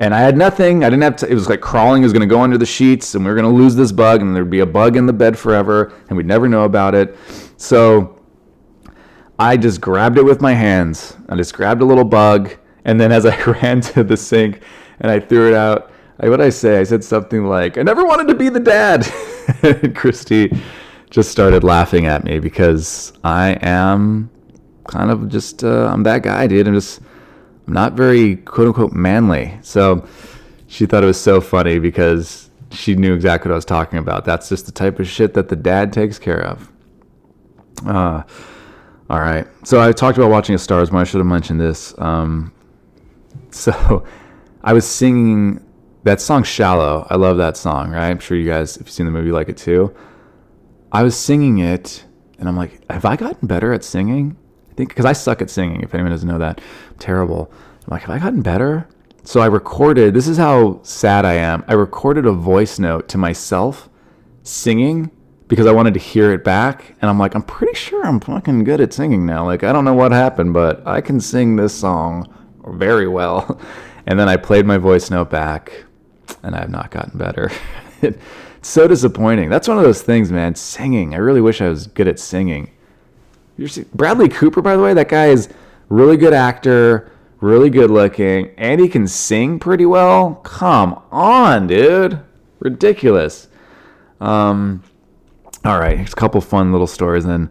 And 0.00 0.12
I 0.12 0.20
had 0.20 0.36
nothing. 0.36 0.82
I 0.82 0.90
didn't 0.90 1.02
have 1.02 1.16
to. 1.16 1.28
It 1.28 1.34
was 1.34 1.48
like 1.48 1.60
crawling. 1.60 2.02
It 2.02 2.06
was 2.06 2.12
going 2.12 2.28
to 2.28 2.32
go 2.32 2.40
under 2.40 2.58
the 2.58 2.66
sheets, 2.66 3.14
and 3.14 3.24
we 3.24 3.30
were 3.30 3.36
going 3.36 3.50
to 3.50 3.56
lose 3.56 3.76
this 3.76 3.92
bug, 3.92 4.22
and 4.22 4.34
there'd 4.34 4.50
be 4.50 4.58
a 4.58 4.66
bug 4.66 4.96
in 4.96 5.06
the 5.06 5.12
bed 5.12 5.38
forever, 5.38 5.92
and 6.08 6.16
we'd 6.16 6.26
never 6.26 6.48
know 6.48 6.64
about 6.64 6.96
it. 6.96 7.16
So 7.58 8.20
I 9.38 9.56
just 9.56 9.80
grabbed 9.80 10.18
it 10.18 10.24
with 10.24 10.40
my 10.40 10.52
hands. 10.52 11.16
I 11.28 11.36
just 11.36 11.54
grabbed 11.54 11.80
a 11.80 11.84
little 11.84 12.04
bug, 12.04 12.56
and 12.84 13.00
then 13.00 13.12
as 13.12 13.26
I 13.26 13.40
ran 13.62 13.80
to 13.82 14.04
the 14.04 14.16
sink 14.16 14.60
and 15.00 15.10
I 15.10 15.20
threw 15.20 15.48
it 15.48 15.54
out, 15.54 15.90
I, 16.20 16.28
what 16.28 16.40
I 16.40 16.50
say? 16.50 16.78
I 16.78 16.84
said 16.84 17.02
something 17.02 17.46
like, 17.46 17.76
"I 17.78 17.82
never 17.82 18.04
wanted 18.04 18.28
to 18.28 18.34
be 18.34 18.48
the 18.48 18.60
dad." 18.60 19.06
and 19.62 19.94
Christy 19.94 20.52
just 21.10 21.30
started 21.30 21.64
laughing 21.64 22.06
at 22.06 22.24
me 22.24 22.38
because 22.38 23.12
I 23.22 23.58
am 23.62 24.30
kind 24.88 25.10
of 25.10 25.28
just 25.28 25.64
uh, 25.64 25.88
I'm 25.92 26.02
that 26.04 26.22
guy, 26.22 26.46
dude. 26.46 26.68
I'm 26.68 26.74
just 26.74 27.00
I'm 27.66 27.72
not 27.72 27.94
very 27.94 28.36
quote 28.36 28.68
unquote 28.68 28.92
manly. 28.92 29.58
So 29.62 30.06
she 30.66 30.86
thought 30.86 31.02
it 31.02 31.06
was 31.06 31.20
so 31.20 31.40
funny 31.40 31.78
because 31.78 32.50
she 32.70 32.94
knew 32.94 33.14
exactly 33.14 33.48
what 33.48 33.54
I 33.54 33.56
was 33.56 33.64
talking 33.64 33.98
about. 33.98 34.24
That's 34.24 34.48
just 34.48 34.66
the 34.66 34.72
type 34.72 34.98
of 34.98 35.08
shit 35.08 35.34
that 35.34 35.48
the 35.48 35.56
dad 35.56 35.92
takes 35.92 36.18
care 36.18 36.44
of. 36.44 36.70
Uh, 37.86 38.22
all 39.10 39.20
right. 39.20 39.46
So 39.64 39.80
I 39.80 39.92
talked 39.92 40.18
about 40.18 40.30
watching 40.30 40.54
A 40.54 40.58
Star 40.58 40.82
Is. 40.82 40.92
I 40.92 41.04
should 41.04 41.18
have 41.18 41.26
mentioned 41.26 41.60
this. 41.60 41.94
Um, 41.98 42.52
so 43.54 44.04
I 44.62 44.72
was 44.72 44.86
singing 44.86 45.64
that 46.02 46.20
song 46.20 46.42
"Shallow." 46.42 47.06
I 47.08 47.16
love 47.16 47.36
that 47.38 47.56
song. 47.56 47.90
Right? 47.90 48.08
I'm 48.08 48.18
sure 48.18 48.36
you 48.36 48.48
guys, 48.48 48.76
if 48.76 48.82
you've 48.82 48.90
seen 48.90 49.06
the 49.06 49.12
movie, 49.12 49.32
like 49.32 49.48
it 49.48 49.56
too. 49.56 49.94
I 50.92 51.02
was 51.02 51.16
singing 51.16 51.58
it, 51.58 52.04
and 52.38 52.48
I'm 52.48 52.56
like, 52.56 52.80
have 52.90 53.04
I 53.04 53.16
gotten 53.16 53.48
better 53.48 53.72
at 53.72 53.82
singing? 53.82 54.36
I 54.70 54.74
think 54.74 54.90
because 54.90 55.04
I 55.04 55.12
suck 55.12 55.42
at 55.42 55.50
singing. 55.50 55.82
If 55.82 55.94
anyone 55.94 56.12
doesn't 56.12 56.28
know 56.28 56.38
that, 56.38 56.60
I'm 56.90 56.98
terrible. 56.98 57.50
I'm 57.52 57.90
like, 57.90 58.02
have 58.02 58.10
I 58.10 58.18
gotten 58.18 58.42
better? 58.42 58.88
So 59.24 59.40
I 59.40 59.46
recorded. 59.46 60.14
This 60.14 60.28
is 60.28 60.36
how 60.36 60.80
sad 60.82 61.24
I 61.24 61.34
am. 61.34 61.64
I 61.66 61.72
recorded 61.72 62.26
a 62.26 62.32
voice 62.32 62.78
note 62.78 63.08
to 63.08 63.18
myself 63.18 63.88
singing 64.42 65.10
because 65.48 65.66
I 65.66 65.72
wanted 65.72 65.94
to 65.94 66.00
hear 66.00 66.32
it 66.32 66.44
back. 66.44 66.94
And 67.00 67.08
I'm 67.08 67.18
like, 67.18 67.34
I'm 67.34 67.42
pretty 67.42 67.74
sure 67.74 68.04
I'm 68.04 68.20
fucking 68.20 68.64
good 68.64 68.80
at 68.80 68.92
singing 68.92 69.24
now. 69.24 69.44
Like, 69.46 69.62
I 69.64 69.72
don't 69.72 69.84
know 69.84 69.94
what 69.94 70.12
happened, 70.12 70.52
but 70.52 70.86
I 70.86 71.00
can 71.00 71.20
sing 71.20 71.56
this 71.56 71.74
song 71.74 72.32
very 72.66 73.08
well. 73.08 73.60
And 74.06 74.20
then 74.20 74.28
I 74.28 74.36
played 74.36 74.66
my 74.66 74.76
voice 74.76 75.10
note 75.10 75.30
back, 75.30 75.84
and 76.42 76.54
I 76.54 76.60
have 76.60 76.70
not 76.70 76.90
gotten 76.90 77.18
better. 77.18 77.50
it's 78.02 78.18
so 78.62 78.86
disappointing. 78.86 79.48
That's 79.48 79.66
one 79.66 79.78
of 79.78 79.84
those 79.84 80.02
things, 80.02 80.30
man. 80.30 80.54
Singing. 80.54 81.14
I 81.14 81.18
really 81.18 81.40
wish 81.40 81.62
I 81.62 81.70
was 81.70 81.86
good 81.86 82.06
at 82.06 82.18
singing. 82.18 82.70
Bradley 83.94 84.28
Cooper, 84.28 84.60
by 84.60 84.76
the 84.76 84.82
way, 84.82 84.92
that 84.94 85.08
guy 85.08 85.28
is 85.28 85.48
really 85.88 86.16
good 86.16 86.34
actor, 86.34 87.10
really 87.40 87.70
good 87.70 87.90
looking, 87.90 88.50
and 88.58 88.80
he 88.80 88.88
can 88.88 89.06
sing 89.06 89.58
pretty 89.58 89.86
well. 89.86 90.34
Come 90.44 91.00
on, 91.10 91.66
dude. 91.66 92.20
Ridiculous. 92.58 93.48
Um, 94.20 94.82
all 95.64 95.78
right, 95.78 96.06
a 96.06 96.14
couple 96.14 96.40
fun 96.40 96.72
little 96.72 96.86
stories, 96.86 97.24
and 97.24 97.48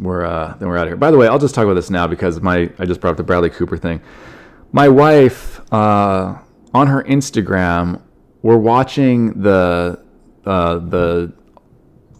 we're 0.00 0.24
uh, 0.24 0.56
then 0.58 0.68
we're 0.68 0.78
out 0.78 0.84
of 0.84 0.88
here. 0.88 0.96
By 0.96 1.10
the 1.10 1.16
way, 1.16 1.28
I'll 1.28 1.38
just 1.38 1.54
talk 1.54 1.64
about 1.64 1.74
this 1.74 1.90
now 1.90 2.06
because 2.06 2.40
my 2.40 2.70
I 2.78 2.86
just 2.86 3.00
brought 3.00 3.12
up 3.12 3.16
the 3.18 3.22
Bradley 3.22 3.50
Cooper 3.50 3.76
thing. 3.76 4.00
My 4.76 4.90
wife 4.90 5.62
uh, 5.72 6.36
on 6.74 6.86
her 6.86 7.02
Instagram, 7.04 8.02
we're 8.42 8.58
watching 8.58 9.40
the 9.40 10.04
uh, 10.44 10.74
the 10.80 11.32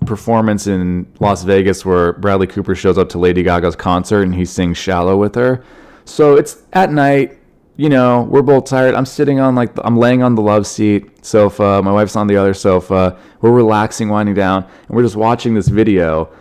performance 0.06 0.66
in 0.66 1.06
Las 1.20 1.42
Vegas 1.42 1.84
where 1.84 2.14
Bradley 2.14 2.46
Cooper 2.46 2.74
shows 2.74 2.96
up 2.96 3.10
to 3.10 3.18
Lady 3.18 3.42
Gaga's 3.42 3.76
concert 3.76 4.22
and 4.22 4.34
he 4.34 4.46
sings 4.46 4.78
"Shallow" 4.78 5.18
with 5.18 5.34
her. 5.34 5.62
So 6.06 6.36
it's 6.36 6.62
at 6.72 6.90
night. 6.90 7.38
You 7.76 7.90
know, 7.90 8.22
we're 8.22 8.40
both 8.40 8.64
tired. 8.64 8.94
I'm 8.94 9.04
sitting 9.04 9.38
on 9.38 9.54
like 9.54 9.72
I'm 9.84 9.98
laying 9.98 10.22
on 10.22 10.34
the 10.34 10.40
love 10.40 10.66
seat 10.66 11.26
sofa. 11.26 11.82
My 11.82 11.92
wife's 11.92 12.16
on 12.16 12.26
the 12.26 12.38
other 12.38 12.54
sofa. 12.54 13.18
We're 13.42 13.52
relaxing, 13.52 14.08
winding 14.08 14.34
down, 14.34 14.64
and 14.64 14.96
we're 14.96 15.02
just 15.02 15.16
watching 15.16 15.52
this 15.52 15.68
video. 15.68 16.32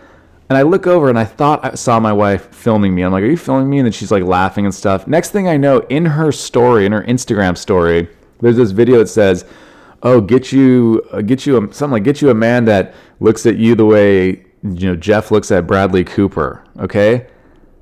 And 0.48 0.56
I 0.56 0.62
look 0.62 0.86
over 0.86 1.08
and 1.08 1.18
I 1.18 1.24
thought 1.24 1.64
I 1.64 1.74
saw 1.74 1.98
my 1.98 2.12
wife 2.12 2.54
filming 2.54 2.94
me. 2.94 3.02
I'm 3.02 3.12
like, 3.12 3.22
"Are 3.22 3.26
you 3.26 3.36
filming 3.36 3.68
me?" 3.68 3.78
And 3.78 3.86
then 3.86 3.92
she's 3.92 4.12
like 4.12 4.22
laughing 4.22 4.64
and 4.64 4.74
stuff. 4.74 5.06
Next 5.06 5.30
thing 5.30 5.48
I 5.48 5.56
know, 5.56 5.80
in 5.88 6.04
her 6.06 6.30
story, 6.30 6.86
in 6.86 6.92
her 6.92 7.02
Instagram 7.02 7.56
story, 7.56 8.08
there's 8.40 8.56
this 8.56 8.70
video 8.70 8.98
that 8.98 9.08
says, 9.08 9.44
"Oh, 10.02 10.20
get 10.20 10.52
you, 10.52 11.02
uh, 11.12 11.22
get 11.22 11.46
you 11.46 11.56
a, 11.56 11.72
something 11.72 11.92
like 11.94 12.04
get 12.04 12.22
you 12.22 12.30
a 12.30 12.34
man 12.34 12.64
that 12.66 12.94
looks 13.18 13.44
at 13.46 13.56
you 13.56 13.74
the 13.74 13.86
way 13.86 14.44
you 14.62 14.88
know 14.88 14.94
Geoff 14.96 15.30
looks 15.30 15.50
at 15.50 15.66
Bradley 15.66 16.04
Cooper." 16.04 16.62
Okay. 16.78 17.26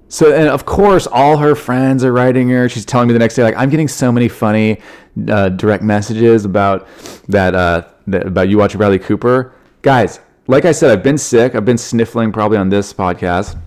So 0.09 0.33
and 0.33 0.49
of 0.49 0.65
course, 0.65 1.07
all 1.07 1.39
her 1.39 1.55
friends 1.55 2.05
are 2.05 2.13
writing 2.13 2.49
her. 2.51 2.69
She's 2.69 2.85
telling 2.87 3.09
me 3.09 3.13
the 3.13 3.19
next 3.19 3.35
day, 3.35 3.43
like, 3.43 3.57
I'm 3.57 3.69
getting 3.69 3.89
so 3.89 4.13
many 4.13 4.29
funny 4.29 4.81
uh, 5.29 5.49
direct 5.51 5.83
messages 5.83 6.45
about 6.45 6.87
that, 7.29 7.55
uh, 7.55 7.83
that 8.07 8.27
about 8.27 8.49
you 8.49 8.59
watching 8.59 8.79
Bradley 8.79 9.01
Cooper, 9.01 9.53
guys. 9.83 10.21
Like 10.47 10.67
I 10.67 10.73
said, 10.73 10.91
I've 10.91 11.03
been 11.03 11.17
sick. 11.17 11.55
I've 11.55 11.65
been 11.65 11.79
sniffling 11.79 12.31
probably 12.31 12.59
on 12.59 12.69
this 12.69 12.93
podcast. 12.93 13.59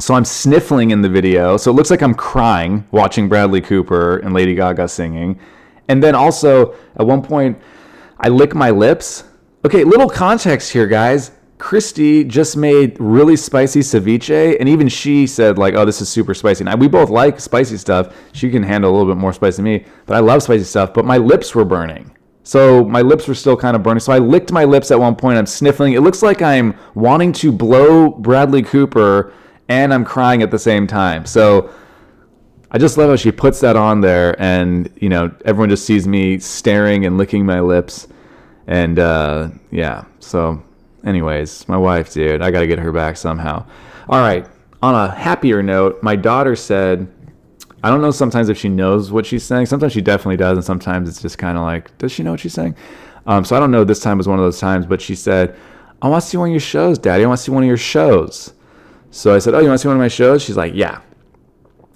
So 0.00 0.14
I'm 0.14 0.24
sniffling 0.24 0.90
in 0.90 1.02
the 1.02 1.08
video. 1.08 1.56
So 1.56 1.70
it 1.70 1.74
looks 1.74 1.90
like 1.90 2.02
I'm 2.02 2.14
crying 2.14 2.84
watching 2.90 3.28
Bradley 3.28 3.60
Cooper 3.60 4.16
and 4.18 4.34
Lady 4.34 4.56
Gaga 4.56 4.88
singing. 4.88 5.38
And 5.88 6.02
then 6.02 6.16
also 6.16 6.74
at 6.96 7.06
one 7.06 7.22
point, 7.22 7.60
I 8.18 8.28
lick 8.28 8.56
my 8.56 8.70
lips. 8.70 9.24
Okay, 9.64 9.84
little 9.84 10.08
context 10.08 10.72
here, 10.72 10.88
guys. 10.88 11.30
Christy 11.58 12.24
just 12.24 12.56
made 12.56 12.96
really 12.98 13.36
spicy 13.36 13.80
ceviche, 13.80 14.56
and 14.58 14.68
even 14.68 14.88
she 14.88 15.26
said 15.26 15.58
like, 15.58 15.74
"Oh, 15.74 15.84
this 15.84 16.00
is 16.00 16.08
super 16.08 16.32
spicy." 16.32 16.64
Now 16.64 16.74
we 16.74 16.88
both 16.88 17.10
like 17.10 17.38
spicy 17.38 17.76
stuff. 17.76 18.16
She 18.32 18.50
can 18.50 18.62
handle 18.62 18.90
a 18.90 18.92
little 18.96 19.12
bit 19.12 19.20
more 19.20 19.34
spicy 19.34 19.56
than 19.56 19.64
me, 19.66 19.84
but 20.06 20.16
I 20.16 20.20
love 20.20 20.42
spicy 20.42 20.64
stuff. 20.64 20.94
But 20.94 21.04
my 21.04 21.18
lips 21.18 21.54
were 21.54 21.66
burning, 21.66 22.10
so 22.50 22.82
my 22.82 23.00
lips 23.00 23.28
were 23.28 23.34
still 23.36 23.56
kind 23.56 23.76
of 23.76 23.84
burning. 23.84 24.00
So 24.00 24.12
I 24.12 24.18
licked 24.18 24.50
my 24.50 24.64
lips 24.64 24.90
at 24.90 24.98
one 24.98 25.14
point. 25.14 25.38
I'm 25.38 25.46
sniffling. 25.46 25.92
It 25.92 26.00
looks 26.00 26.20
like 26.20 26.42
I'm 26.42 26.76
wanting 26.96 27.32
to 27.34 27.52
blow 27.52 28.10
Bradley 28.10 28.64
Cooper, 28.64 29.32
and 29.68 29.94
I'm 29.94 30.04
crying 30.04 30.42
at 30.42 30.50
the 30.50 30.58
same 30.58 30.88
time. 30.88 31.26
So 31.26 31.70
I 32.72 32.78
just 32.78 32.98
love 32.98 33.08
how 33.08 33.14
she 33.14 33.30
puts 33.30 33.60
that 33.60 33.76
on 33.76 34.00
there, 34.00 34.34
and 34.42 34.90
you 34.96 35.08
know, 35.08 35.32
everyone 35.44 35.70
just 35.70 35.86
sees 35.86 36.08
me 36.08 36.40
staring 36.40 37.06
and 37.06 37.16
licking 37.16 37.46
my 37.46 37.60
lips, 37.60 38.08
and 38.66 38.98
uh, 38.98 39.50
yeah. 39.70 40.06
So, 40.18 40.60
anyways, 41.04 41.68
my 41.68 41.76
wife, 41.76 42.12
dude, 42.12 42.42
I 42.42 42.50
gotta 42.50 42.66
get 42.66 42.80
her 42.80 42.90
back 42.90 43.16
somehow. 43.16 43.64
All 44.08 44.18
right. 44.18 44.44
On 44.82 44.96
a 44.96 45.14
happier 45.14 45.62
note, 45.62 46.02
my 46.02 46.16
daughter 46.16 46.56
said, 46.56 47.06
I 47.82 47.90
don't 47.90 48.02
know 48.02 48.10
sometimes 48.10 48.48
if 48.48 48.58
she 48.58 48.68
knows 48.68 49.10
what 49.10 49.26
she's 49.26 49.42
saying. 49.42 49.66
Sometimes 49.66 49.92
she 49.92 50.00
definitely 50.02 50.36
does, 50.36 50.56
and 50.58 50.64
sometimes 50.64 51.08
it's 51.08 51.22
just 51.22 51.38
kind 51.38 51.56
of 51.56 51.64
like, 51.64 51.96
does 51.98 52.12
she 52.12 52.22
know 52.22 52.32
what 52.32 52.40
she's 52.40 52.54
saying? 52.54 52.76
Um, 53.26 53.44
so 53.44 53.56
I 53.56 53.60
don't 53.60 53.70
know. 53.70 53.84
This 53.84 54.00
time 54.00 54.18
was 54.18 54.28
one 54.28 54.38
of 54.38 54.44
those 54.44 54.60
times, 54.60 54.86
but 54.86 55.00
she 55.00 55.14
said, 55.14 55.56
I 56.02 56.08
want 56.08 56.22
to 56.22 56.28
see 56.28 56.36
one 56.36 56.48
of 56.48 56.52
your 56.52 56.60
shows, 56.60 56.98
Daddy. 56.98 57.24
I 57.24 57.26
want 57.26 57.38
to 57.38 57.44
see 57.44 57.52
one 57.52 57.62
of 57.62 57.68
your 57.68 57.76
shows. 57.76 58.54
So 59.10 59.34
I 59.34 59.38
said, 59.38 59.54
Oh, 59.54 59.60
you 59.60 59.68
want 59.68 59.78
to 59.78 59.82
see 59.82 59.88
one 59.88 59.96
of 59.96 60.00
my 60.00 60.08
shows? 60.08 60.42
She's 60.42 60.56
like, 60.56 60.74
Yeah. 60.74 61.00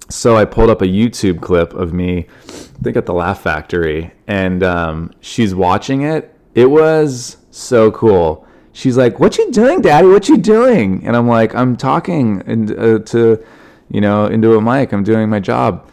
So 0.09 0.35
I 0.35 0.45
pulled 0.45 0.69
up 0.69 0.81
a 0.81 0.85
YouTube 0.85 1.41
clip 1.41 1.73
of 1.73 1.93
me, 1.93 2.27
I 2.47 2.83
think 2.83 2.95
at 2.95 3.07
the 3.07 3.13
Laugh 3.13 3.41
Factory, 3.41 4.11
and 4.27 4.61
um, 4.61 5.11
she's 5.19 5.55
watching 5.55 6.03
it. 6.03 6.35
It 6.53 6.67
was 6.67 7.37
so 7.49 7.91
cool. 7.91 8.45
She's 8.71 8.97
like, 8.97 9.19
"What 9.19 9.37
you 9.37 9.51
doing, 9.51 9.81
Daddy? 9.81 10.07
What 10.07 10.29
you 10.29 10.37
doing?" 10.37 11.07
And 11.07 11.15
I'm 11.15 11.27
like, 11.27 11.55
"I'm 11.55 11.75
talking 11.75 12.43
in, 12.45 12.77
uh, 12.77 12.99
to, 12.99 13.43
you 13.89 14.01
know, 14.01 14.25
into 14.25 14.55
a 14.55 14.61
mic. 14.61 14.91
I'm 14.93 15.03
doing 15.03 15.29
my 15.29 15.39
job." 15.39 15.89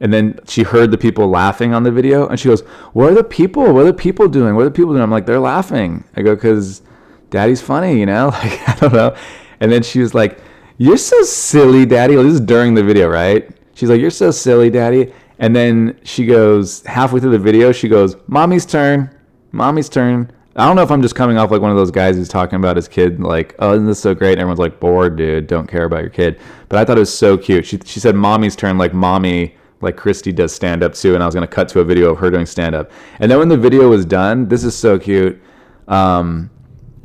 And 0.00 0.12
then 0.12 0.38
she 0.46 0.64
heard 0.64 0.90
the 0.90 0.98
people 0.98 1.28
laughing 1.28 1.72
on 1.72 1.82
the 1.82 1.90
video, 1.90 2.26
and 2.26 2.38
she 2.38 2.48
goes, 2.48 2.62
"What 2.92 3.10
are 3.10 3.14
the 3.14 3.24
people? 3.24 3.72
What 3.72 3.82
are 3.82 3.84
the 3.84 3.94
people 3.94 4.28
doing? 4.28 4.54
What 4.54 4.62
are 4.62 4.64
the 4.64 4.70
people 4.70 4.92
doing?" 4.92 5.02
I'm 5.02 5.10
like, 5.10 5.26
"They're 5.26 5.40
laughing." 5.40 6.04
I 6.16 6.22
go, 6.22 6.36
"Cause 6.36 6.82
Daddy's 7.30 7.60
funny, 7.60 7.98
you 7.98 8.06
know." 8.06 8.26
Like 8.42 8.68
I 8.68 8.76
don't 8.80 8.92
know. 8.92 9.14
And 9.60 9.70
then 9.72 9.82
she 9.82 10.00
was 10.00 10.14
like, 10.14 10.38
"You're 10.78 10.96
so 10.98 11.22
silly, 11.22 11.86
Daddy." 11.86 12.16
This 12.16 12.34
is 12.34 12.40
during 12.40 12.74
the 12.74 12.82
video, 12.82 13.08
right? 13.08 13.48
She's 13.74 13.88
like, 13.88 14.00
"You're 14.00 14.10
so 14.10 14.30
silly, 14.30 14.70
Daddy." 14.70 15.12
And 15.38 15.54
then 15.54 15.98
she 16.04 16.26
goes 16.26 16.84
halfway 16.84 17.20
through 17.20 17.32
the 17.32 17.38
video, 17.38 17.72
she 17.72 17.88
goes, 17.88 18.16
"Mommy's 18.26 18.66
turn. 18.66 19.10
Mommy's 19.52 19.88
turn." 19.88 20.30
I 20.56 20.66
don't 20.66 20.76
know 20.76 20.82
if 20.82 20.90
I'm 20.90 21.02
just 21.02 21.14
coming 21.14 21.36
off 21.36 21.50
like 21.50 21.60
one 21.60 21.70
of 21.70 21.76
those 21.76 21.90
guys 21.90 22.16
who's 22.16 22.28
talking 22.28 22.56
about 22.56 22.76
his 22.76 22.86
kid, 22.86 23.20
like, 23.20 23.54
"Oh, 23.58 23.72
isn't 23.72 23.86
this 23.86 23.98
so 23.98 24.14
great?" 24.14 24.32
And 24.32 24.40
everyone's 24.40 24.60
like, 24.60 24.78
"Bored, 24.78 25.16
dude. 25.16 25.46
Don't 25.46 25.66
care 25.66 25.84
about 25.84 26.00
your 26.00 26.10
kid." 26.10 26.38
But 26.68 26.78
I 26.78 26.84
thought 26.84 26.96
it 26.96 27.00
was 27.00 27.16
so 27.16 27.36
cute. 27.36 27.66
She 27.66 27.78
she 27.84 27.98
said, 28.00 28.14
"Mommy's 28.14 28.54
turn," 28.54 28.78
like 28.78 28.94
mommy, 28.94 29.56
like 29.80 29.96
Christy 29.96 30.32
does 30.32 30.52
stand 30.52 30.82
up 30.82 30.94
too. 30.94 31.14
And 31.14 31.22
I 31.22 31.26
was 31.26 31.34
gonna 31.34 31.46
cut 31.46 31.68
to 31.70 31.80
a 31.80 31.84
video 31.84 32.10
of 32.10 32.18
her 32.18 32.30
doing 32.30 32.46
stand 32.46 32.74
up. 32.74 32.90
And 33.18 33.30
then 33.30 33.38
when 33.38 33.48
the 33.48 33.56
video 33.56 33.88
was 33.88 34.04
done, 34.04 34.48
this 34.48 34.64
is 34.64 34.76
so 34.76 34.98
cute. 34.98 35.40
Um, 35.88 36.50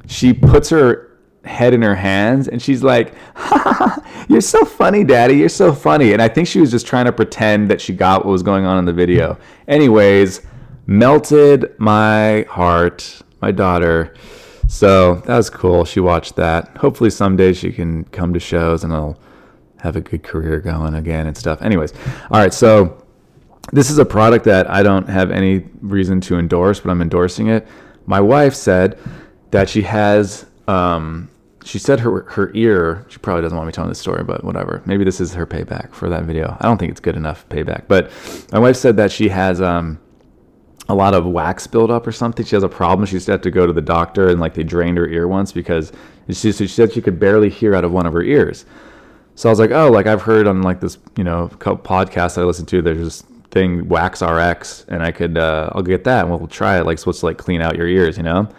she 0.08 0.34
puts 0.34 0.70
her 0.70 1.10
head 1.44 1.74
in 1.74 1.82
her 1.82 1.96
hands 1.96 2.48
and 2.48 2.62
she's 2.62 2.84
like, 2.84 3.14
You're 4.30 4.42
so 4.42 4.64
funny, 4.64 5.04
daddy. 5.04 5.36
You're 5.36 5.50
so 5.50 5.74
funny. 5.74 6.14
And 6.14 6.22
I 6.22 6.28
think 6.28 6.48
she 6.48 6.62
was 6.62 6.70
just 6.70 6.86
trying 6.86 7.06
to 7.06 7.12
pretend 7.12 7.72
that 7.72 7.82
she 7.82 7.94
got 7.94 8.26
what 8.26 8.32
was 8.32 8.44
going 8.44 8.66
on 8.66 8.78
in 8.78 8.86
the 8.86 8.94
video. 8.94 9.40
Anyways, 9.68 10.42
melted 10.86 11.74
my 11.80 12.46
heart, 12.50 13.22
my 13.42 13.52
daughter. 13.52 14.14
So 14.68 15.16
that 15.26 15.36
was 15.36 15.50
cool. 15.50 15.86
She 15.86 16.00
watched 16.00 16.36
that. 16.36 16.78
Hopefully, 16.78 17.10
someday 17.10 17.54
she 17.54 17.72
can 17.72 18.04
come 18.06 18.34
to 18.34 18.40
shows 18.40 18.84
and 18.84 18.94
I'll 18.94 19.18
have 19.78 19.96
a 19.96 20.02
good 20.02 20.24
career 20.24 20.60
going 20.60 20.94
again 20.96 21.28
and 21.28 21.36
stuff. 21.36 21.62
Anyways, 21.62 21.94
all 22.30 22.40
right. 22.40 22.54
So 22.54 23.04
this 23.72 23.90
is 23.90 23.98
a 23.98 24.06
product 24.06 24.46
that 24.46 24.70
I 24.70 24.84
don't 24.84 25.08
have 25.10 25.32
any 25.32 25.66
reason 25.82 26.22
to 26.22 26.38
endorse, 26.38 26.80
but 26.80 26.92
I'm 26.92 27.02
endorsing 27.02 27.48
it. 27.48 27.68
My 28.06 28.20
wife 28.20 28.54
said 28.54 29.00
that 29.52 29.70
she 29.70 29.82
has 29.84 30.46
um, 30.68 31.30
she 31.64 31.80
said 31.80 32.00
her 32.00 32.24
her 32.24 32.52
ear. 32.54 33.06
She 33.10 33.18
probably 33.20 33.42
doesn't 33.42 33.58
want 33.58 33.68
me 33.68 33.74
telling 33.74 33.90
this 33.90 34.00
story, 34.00 34.24
but 34.24 34.44
whatever. 34.44 34.82
Maybe 34.86 35.04
this 35.04 35.20
is 35.20 35.34
her 35.34 35.46
payback 35.46 35.94
for 35.94 36.10
that 36.10 36.24
video. 36.24 36.58
I 36.60 36.66
don't 36.66 36.78
think 36.78 36.92
it's 36.92 37.00
good 37.00 37.16
enough 37.16 37.48
payback. 37.50 37.84
But 37.88 38.12
my 38.52 38.60
wife 38.60 38.76
said 38.76 38.98
that 38.98 39.12
she 39.12 39.30
has 39.30 39.62
um, 39.62 40.00
a 40.90 40.96
lot 40.96 41.14
of 41.14 41.26
wax 41.26 41.68
buildup 41.68 42.06
or 42.06 42.12
something. 42.12 42.46
She 42.46 42.56
has 42.56 42.64
a 42.64 42.70
problem. 42.70 43.06
She 43.06 43.14
used 43.14 43.28
to 43.28 43.32
have 43.34 43.42
to 43.42 43.52
go 43.52 43.68
to 43.68 43.74
the 43.74 43.82
doctor 43.82 44.30
and 44.30 44.40
like 44.40 44.56
they 44.56 44.64
drained 44.64 44.98
her 44.98 45.08
ear 45.08 45.28
once 45.28 45.52
because 45.52 45.94
she, 46.28 46.52
so 46.52 46.66
she 46.66 46.68
said 46.68 46.92
she 46.92 47.02
could 47.02 47.20
barely 47.20 47.50
hear 47.50 47.76
out 47.76 47.86
of 47.86 47.92
one 47.92 48.08
of 48.08 48.14
her 48.14 48.24
ears. 48.24 48.66
So 49.36 49.48
I 49.48 49.52
was 49.52 49.60
like, 49.60 49.72
oh, 49.72 49.90
like 49.90 50.08
I've 50.08 50.24
heard 50.24 50.48
on 50.48 50.64
like 50.64 50.82
this, 50.82 50.98
you 51.16 51.24
know, 51.24 51.48
couple 51.60 51.78
podcasts 51.78 52.38
I 52.38 52.44
listen 52.44 52.66
to. 52.66 52.82
There's 52.82 52.98
this 52.98 53.24
thing 53.52 53.88
Wax 53.88 54.22
RX, 54.22 54.86
and 54.90 55.02
I 55.02 55.12
could 55.12 55.38
uh, 55.38 55.70
I'll 55.74 55.84
get 55.84 56.04
that 56.06 56.26
and 56.26 56.30
we'll 56.30 56.48
try 56.48 56.80
it. 56.80 56.86
Like 56.86 56.98
supposed 56.98 57.20
to 57.22 57.28
like 57.28 57.38
clean 57.38 57.62
out 57.62 57.78
your 57.78 57.88
ears, 57.88 58.18
you 58.18 58.24
know. 58.24 58.50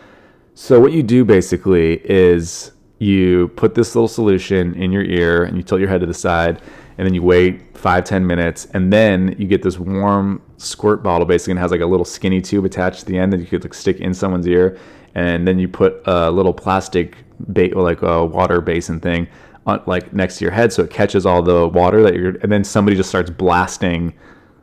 So 0.55 0.79
what 0.79 0.93
you 0.93 1.03
do 1.03 1.25
basically 1.25 2.01
is 2.09 2.73
you 2.99 3.49
put 3.57 3.75
this 3.75 3.95
little 3.95 4.09
solution 4.09 4.75
in 4.75 4.93
your 4.93 5.03
ear 5.03 5.45
and 5.45 5.57
you 5.57 5.62
tilt 5.62 5.81
your 5.81 5.88
head 5.88 6.01
to 6.01 6.07
the 6.07 6.14
side 6.14 6.62
and 6.97 7.07
then 7.07 7.14
you 7.14 7.23
wait 7.23 7.77
five 7.77 8.05
ten 8.05 8.27
minutes 8.27 8.66
and 8.66 8.93
then 8.93 9.35
you 9.38 9.47
get 9.47 9.62
this 9.62 9.79
warm 9.79 10.40
squirt 10.61 11.03
bottle 11.03 11.27
basically 11.27 11.53
and 11.53 11.61
has 11.61 11.70
like 11.70 11.81
a 11.81 11.87
little 11.87 12.05
skinny 12.05 12.40
tube 12.40 12.64
attached 12.64 13.01
to 13.01 13.07
the 13.07 13.18
end 13.18 13.33
that 13.33 13.40
you 13.40 13.46
could 13.46 13.62
like 13.62 13.75
stick 13.75 13.99
in 14.01 14.14
someone's 14.14 14.46
ear 14.46 14.79
and 15.14 15.46
then 15.46 15.59
you 15.59 15.68
put 15.68 16.01
a 16.07 16.31
little 16.31 16.53
plastic 16.53 17.16
bait 17.53 17.77
like 17.77 18.03
a 18.03 18.25
water 18.25 18.61
basin 18.61 19.01
thing 19.01 19.27
on, 19.66 19.83
like 19.87 20.12
next 20.12 20.38
to 20.38 20.44
your 20.44 20.53
head 20.53 20.73
so 20.73 20.83
it 20.83 20.90
catches 20.90 21.27
all 21.27 21.42
the 21.42 21.68
water 21.68 22.03
that 22.03 22.14
you're 22.14 22.37
and 22.42 22.53
then 22.53 22.62
somebody 22.62 22.96
just 22.96 23.09
starts 23.09 23.31
blasting 23.31 24.12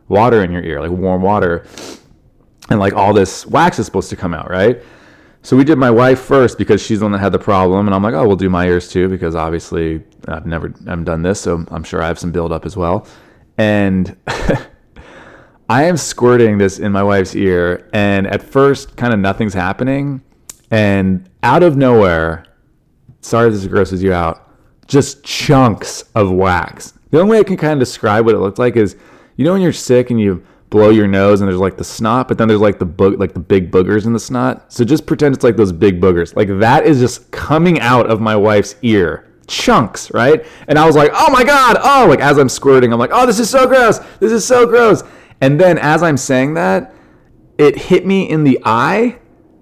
water 0.08 0.44
in 0.44 0.52
your 0.52 0.64
ear 0.64 0.82
like 0.82 0.92
warm 0.92 1.22
water 1.22 1.66
and 2.70 2.80
like 2.80 2.94
all 2.94 3.14
this 3.14 3.46
wax 3.48 3.80
is 3.80 3.86
supposed 3.86 4.10
to 4.10 4.16
come 4.16 4.34
out 4.34 4.50
right 4.50 4.82
so 5.48 5.56
we 5.56 5.64
did 5.64 5.78
my 5.78 5.90
wife 5.90 6.20
first 6.20 6.58
because 6.58 6.82
she's 6.82 7.00
the 7.00 7.06
one 7.06 7.14
that 7.14 7.20
had 7.20 7.32
the 7.32 7.40
problem, 7.40 7.88
and 7.88 7.96
I'm 7.96 8.04
like, 8.04 8.14
oh, 8.14 8.28
we'll 8.28 8.36
do 8.36 8.50
my 8.50 8.68
ears 8.68 8.90
too 8.90 9.08
because 9.08 9.34
obviously 9.34 10.04
I've 10.28 10.46
never 10.46 10.74
I 10.86 10.90
haven't 10.90 11.06
done 11.06 11.22
this, 11.22 11.40
so 11.40 11.64
I'm 11.72 11.86
sure 11.86 12.04
I 12.04 12.08
have 12.08 12.20
some 12.20 12.34
build 12.34 12.52
up 12.52 12.66
as 12.66 12.76
well. 12.76 13.08
And 13.58 14.18
I 15.70 15.84
am 15.84 15.98
squirting 15.98 16.58
this 16.58 16.80
in 16.80 16.92
my 16.92 17.04
wife's 17.04 17.36
ear, 17.36 17.90
and 17.94 18.26
at 18.28 18.42
first, 18.42 18.96
kind 18.96 19.14
of 19.14 19.20
nothing's 19.20 19.54
happening, 19.54 20.22
and 20.72 21.30
out 21.44 21.62
of 21.64 21.76
nowhere, 21.76 22.46
sorry 23.22 23.48
if 23.48 23.54
this 23.54 23.68
grosses 23.68 24.02
you 24.02 24.14
out, 24.14 24.50
just 24.88 25.24
chunks 25.24 26.04
of 26.16 26.32
wax. 26.32 26.94
The 27.12 27.20
only 27.20 27.32
way 27.32 27.40
I 27.40 27.44
can 27.44 27.58
kind 27.58 27.74
of 27.74 27.80
describe 27.80 28.26
what 28.26 28.36
it 28.36 28.40
looked 28.40 28.60
like 28.60 28.78
is, 28.78 28.96
you 29.36 29.44
know, 29.44 29.54
when 29.54 29.62
you're 29.62 29.74
sick 29.74 30.10
and 30.10 30.20
you 30.20 30.44
blow 30.70 30.90
your 30.90 31.08
nose 31.08 31.42
and 31.42 31.50
there's 31.50 31.60
like 31.60 31.78
the 31.78 31.84
snot, 31.84 32.28
but 32.28 32.38
then 32.38 32.48
there's 32.48 32.62
like 32.62 32.80
the 32.80 32.86
boog- 32.86 33.20
like 33.20 33.34
the 33.34 33.40
big 33.40 33.72
boogers 33.72 34.06
in 34.06 34.14
the 34.14 34.20
snot. 34.20 34.72
So 34.72 34.84
just 34.84 35.06
pretend 35.06 35.36
it's 35.36 35.44
like 35.44 35.56
those 35.56 35.72
big 35.72 36.02
boogers. 36.02 36.36
Like 36.36 36.48
that 36.60 36.86
is 36.86 37.00
just 37.00 37.30
coming 37.32 37.80
out 37.80 38.10
of 38.10 38.20
my 38.22 38.36
wife's 38.36 38.76
ear. 38.82 39.26
Chunks, 39.48 40.12
right? 40.14 40.46
And 40.68 40.78
I 40.78 40.86
was 40.86 40.98
like, 40.98 41.10
"Oh 41.14 41.32
my 41.32 41.46
god." 41.46 41.78
Oh, 41.82 42.06
like 42.10 42.20
as 42.20 42.38
I'm 42.38 42.50
squirting, 42.50 42.92
I'm 42.92 43.00
like, 43.00 43.12
"Oh, 43.14 43.26
this 43.26 43.40
is 43.40 43.50
so 43.50 43.66
gross. 43.66 44.00
This 44.20 44.34
is 44.34 44.46
so 44.46 44.66
gross." 44.66 45.04
And 45.42 45.60
then 45.60 45.78
as 45.78 46.04
I'm 46.04 46.18
saying 46.18 46.56
that, 46.56 46.94
it 47.58 47.78
hit 47.78 48.06
me 48.06 48.30
in 48.30 48.44
the 48.44 48.60
eye. 48.64 49.20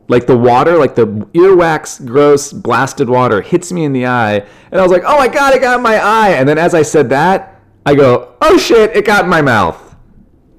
Like 0.08 0.28
the 0.28 0.38
water, 0.38 0.78
like 0.78 0.94
the 0.94 1.08
earwax, 1.08 2.06
gross, 2.06 2.54
blasted 2.54 3.10
water 3.10 3.42
hits 3.42 3.72
me 3.72 3.86
in 3.86 3.92
the 3.94 4.06
eye. 4.06 4.46
And 4.72 4.80
I 4.80 4.84
was 4.84 4.92
like, 4.92 5.04
oh 5.04 5.18
my 5.18 5.28
God, 5.28 5.54
it 5.56 5.62
got 5.62 5.78
in 5.78 5.84
my 5.84 5.98
eye. 5.98 6.32
And 6.32 6.48
then 6.48 6.60
as 6.60 6.76
I 6.76 6.84
said 6.84 7.10
that, 7.10 7.60
I 7.88 7.96
go, 7.96 8.36
oh 8.42 8.58
shit, 8.58 8.96
it 8.96 9.04
got 9.06 9.24
in 9.24 9.30
my 9.32 9.42
mouth. 9.42 9.96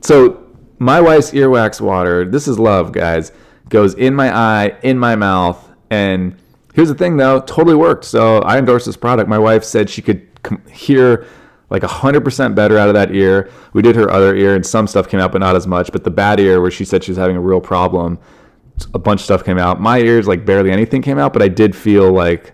So 0.02 0.46
my 0.78 1.00
wife's 1.00 1.30
earwax 1.30 1.80
water, 1.80 2.24
this 2.24 2.48
is 2.48 2.58
love, 2.58 2.92
guys, 2.92 3.30
goes 3.68 3.94
in 3.94 4.14
my 4.14 4.36
eye, 4.36 4.76
in 4.82 4.98
my 4.98 5.16
mouth, 5.16 5.72
and 5.90 6.36
here's 6.74 6.88
the 6.88 6.94
thing 6.94 7.16
though, 7.16 7.40
totally 7.40 7.74
worked. 7.74 8.04
So 8.04 8.38
I 8.40 8.58
endorse 8.58 8.84
this 8.84 8.96
product. 8.96 9.28
My 9.28 9.38
wife 9.38 9.64
said 9.64 9.88
she 9.88 10.02
could 10.02 10.26
hear 10.70 11.26
like 11.70 11.82
100% 11.82 12.54
better 12.54 12.78
out 12.78 12.88
of 12.88 12.94
that 12.94 13.14
ear. 13.14 13.50
We 13.72 13.82
did 13.82 13.96
her 13.96 14.10
other 14.10 14.34
ear 14.36 14.54
and 14.54 14.64
some 14.64 14.86
stuff 14.86 15.08
came 15.08 15.20
out, 15.20 15.32
but 15.32 15.38
not 15.38 15.56
as 15.56 15.66
much. 15.66 15.90
But 15.92 16.04
the 16.04 16.10
bad 16.10 16.38
ear, 16.38 16.60
where 16.60 16.70
she 16.70 16.84
said 16.84 17.02
she 17.02 17.10
was 17.10 17.18
having 17.18 17.36
a 17.36 17.40
real 17.40 17.60
problem, 17.60 18.18
a 18.94 18.98
bunch 18.98 19.20
of 19.20 19.24
stuff 19.24 19.44
came 19.44 19.58
out. 19.58 19.80
My 19.80 19.98
ears, 19.98 20.28
like 20.28 20.44
barely 20.44 20.70
anything 20.70 21.02
came 21.02 21.18
out, 21.18 21.32
but 21.32 21.42
I 21.42 21.48
did 21.48 21.74
feel 21.74 22.12
like 22.12 22.52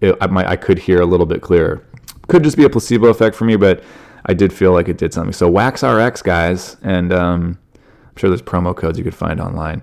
it, 0.00 0.16
I, 0.20 0.26
I 0.52 0.56
could 0.56 0.78
hear 0.78 1.00
a 1.00 1.06
little 1.06 1.26
bit 1.26 1.40
clearer. 1.42 1.84
Could 2.28 2.44
just 2.44 2.56
be 2.56 2.64
a 2.64 2.70
placebo 2.70 3.08
effect 3.08 3.36
for 3.36 3.44
me, 3.44 3.56
but 3.56 3.82
I 4.26 4.34
did 4.34 4.52
feel 4.52 4.72
like 4.72 4.88
it 4.88 4.98
did 4.98 5.12
something. 5.12 5.32
So 5.32 5.48
Wax 5.48 5.82
RX, 5.82 6.22
guys, 6.22 6.76
and 6.82 7.12
um, 7.12 7.58
I'm 7.74 8.16
sure 8.16 8.28
there's 8.30 8.42
promo 8.42 8.76
codes 8.76 8.98
you 8.98 9.04
could 9.04 9.14
find 9.14 9.40
online. 9.40 9.82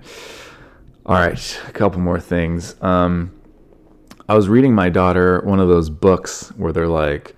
All 1.06 1.15
right, 1.15 1.60
a 1.67 1.71
couple 1.71 1.99
more 1.99 2.19
things. 2.19 2.76
Um, 2.82 3.32
I 4.30 4.36
was 4.36 4.47
reading 4.47 4.73
my 4.73 4.89
daughter 4.89 5.41
one 5.41 5.60
of 5.60 5.67
those 5.67 5.89
books 5.89 6.49
where 6.56 6.71
they're 6.71 6.88
like, 6.88 7.36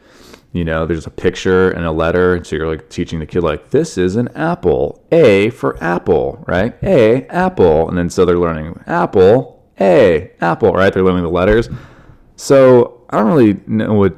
you 0.56 0.64
know, 0.64 0.86
there's 0.86 1.06
a 1.06 1.12
picture 1.12 1.70
and 1.72 1.86
a 1.86 1.92
letter, 1.92 2.36
and 2.36 2.48
so 2.48 2.56
you're 2.56 2.68
like 2.68 2.90
teaching 2.90 3.20
the 3.20 3.26
kid 3.26 3.44
like, 3.44 3.72
this 3.72 3.98
is 3.98 4.16
an 4.16 4.30
apple, 4.30 5.04
A 5.12 5.50
for 5.50 5.82
apple, 5.84 6.44
right? 6.48 6.76
A 6.82 7.26
apple, 7.28 7.90
and 7.90 7.98
then 7.98 8.10
so 8.10 8.24
they're 8.24 8.40
learning 8.40 8.82
apple, 8.88 9.68
A 9.80 10.32
apple, 10.40 10.72
right? 10.72 10.94
They're 10.94 11.04
learning 11.04 11.24
the 11.24 11.30
letters. 11.30 11.68
So 12.38 13.06
I 13.10 13.18
don't 13.18 13.28
really 13.28 13.60
know 13.68 13.94
what 13.94 14.16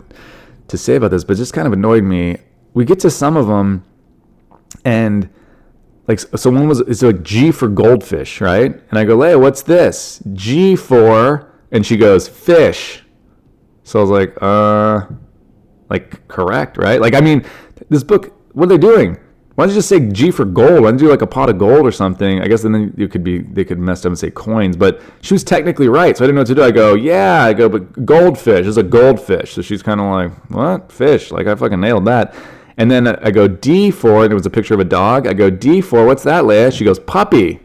to 0.68 0.78
say 0.78 0.96
about 0.96 1.12
this, 1.12 1.24
but 1.24 1.38
just 1.38 1.54
kind 1.54 1.66
of 1.66 1.74
annoyed 1.74 2.04
me 2.04 2.38
we 2.78 2.86
get 2.86 3.00
to 3.00 3.10
some 3.10 3.36
of 3.36 3.48
them 3.48 3.84
and 4.86 5.28
like 6.08 6.20
so 6.20 6.52
one 6.52 6.68
was 6.68 6.82
it's 6.82 7.02
like 7.02 7.24
G 7.24 7.52
for 7.52 7.68
goldfish, 7.68 8.40
right? 8.40 8.80
And 8.92 9.00
I 9.00 9.04
go, 9.04 9.18
Leia, 9.18 9.42
what's 9.42 9.64
this? 9.64 10.22
G 10.34 10.76
for 10.76 11.52
and 11.72 11.84
she 11.84 11.98
goes, 11.98 12.28
fish. 12.28 13.04
So 13.84 13.98
I 13.98 14.02
was 14.04 14.12
like, 14.12 14.38
uh 14.40 15.08
like 15.90 16.28
correct, 16.28 16.78
right? 16.78 17.00
Like 17.02 17.14
I 17.14 17.22
mean, 17.22 17.46
this 17.90 18.04
book, 18.04 18.34
what 18.54 18.66
are 18.66 18.68
they 18.68 18.78
doing? 18.78 19.18
Why 19.58 19.66
don't 19.66 19.74
you 19.74 19.80
just 19.80 19.90
say 19.90 20.00
G 20.12 20.30
for 20.30 20.46
gold? 20.46 20.84
Why 20.84 20.92
don't 20.92 21.00
you 21.00 21.08
do 21.08 21.10
like 21.10 21.24
a 21.24 21.28
pot 21.28 21.50
of 21.50 21.58
gold 21.58 21.88
or 21.88 21.92
something? 21.92 22.42
I 22.42 22.48
guess 22.48 22.62
then 22.62 22.94
you 22.96 23.08
could 23.08 23.24
be 23.24 23.40
they 23.40 23.66
could 23.66 23.80
mess 23.80 24.06
up 24.06 24.10
and 24.10 24.20
say 24.20 24.30
coins, 24.30 24.78
but 24.78 25.02
she 25.22 25.34
was 25.34 25.44
technically 25.44 25.88
right, 25.88 26.16
so 26.16 26.24
I 26.24 26.28
didn't 26.28 26.36
know 26.36 26.42
what 26.42 26.48
to 26.50 26.56
do. 26.56 26.64
I 26.64 26.70
go, 26.70 26.94
yeah, 26.94 27.44
I 27.44 27.54
go, 27.54 27.68
but 27.68 28.06
goldfish 28.06 28.68
is 28.68 28.78
a 28.78 28.84
goldfish. 28.84 29.54
So 29.54 29.64
she's 29.64 29.82
kind 29.82 30.00
of 30.00 30.06
like, 30.12 30.52
what 30.52 30.92
fish? 30.92 31.32
Like 31.32 31.48
I 31.48 31.56
fucking 31.56 31.80
nailed 31.80 32.06
that. 32.06 32.36
And 32.78 32.92
then 32.92 33.08
I 33.08 33.32
go 33.32 33.48
D 33.48 33.90
for, 33.90 34.24
and 34.24 34.32
it 34.32 34.36
was 34.36 34.46
a 34.46 34.52
picture 34.52 34.76
of 34.76 34.80
a 34.80 34.86
dog. 34.86 35.26
I 35.26 35.34
go 35.34 35.50
D 35.50 35.82
for, 35.82 36.06
what's 36.06 36.22
that, 36.22 36.44
Leia? 36.44 36.72
She 36.72 36.86
goes, 36.86 37.00
puppy. 37.00 37.60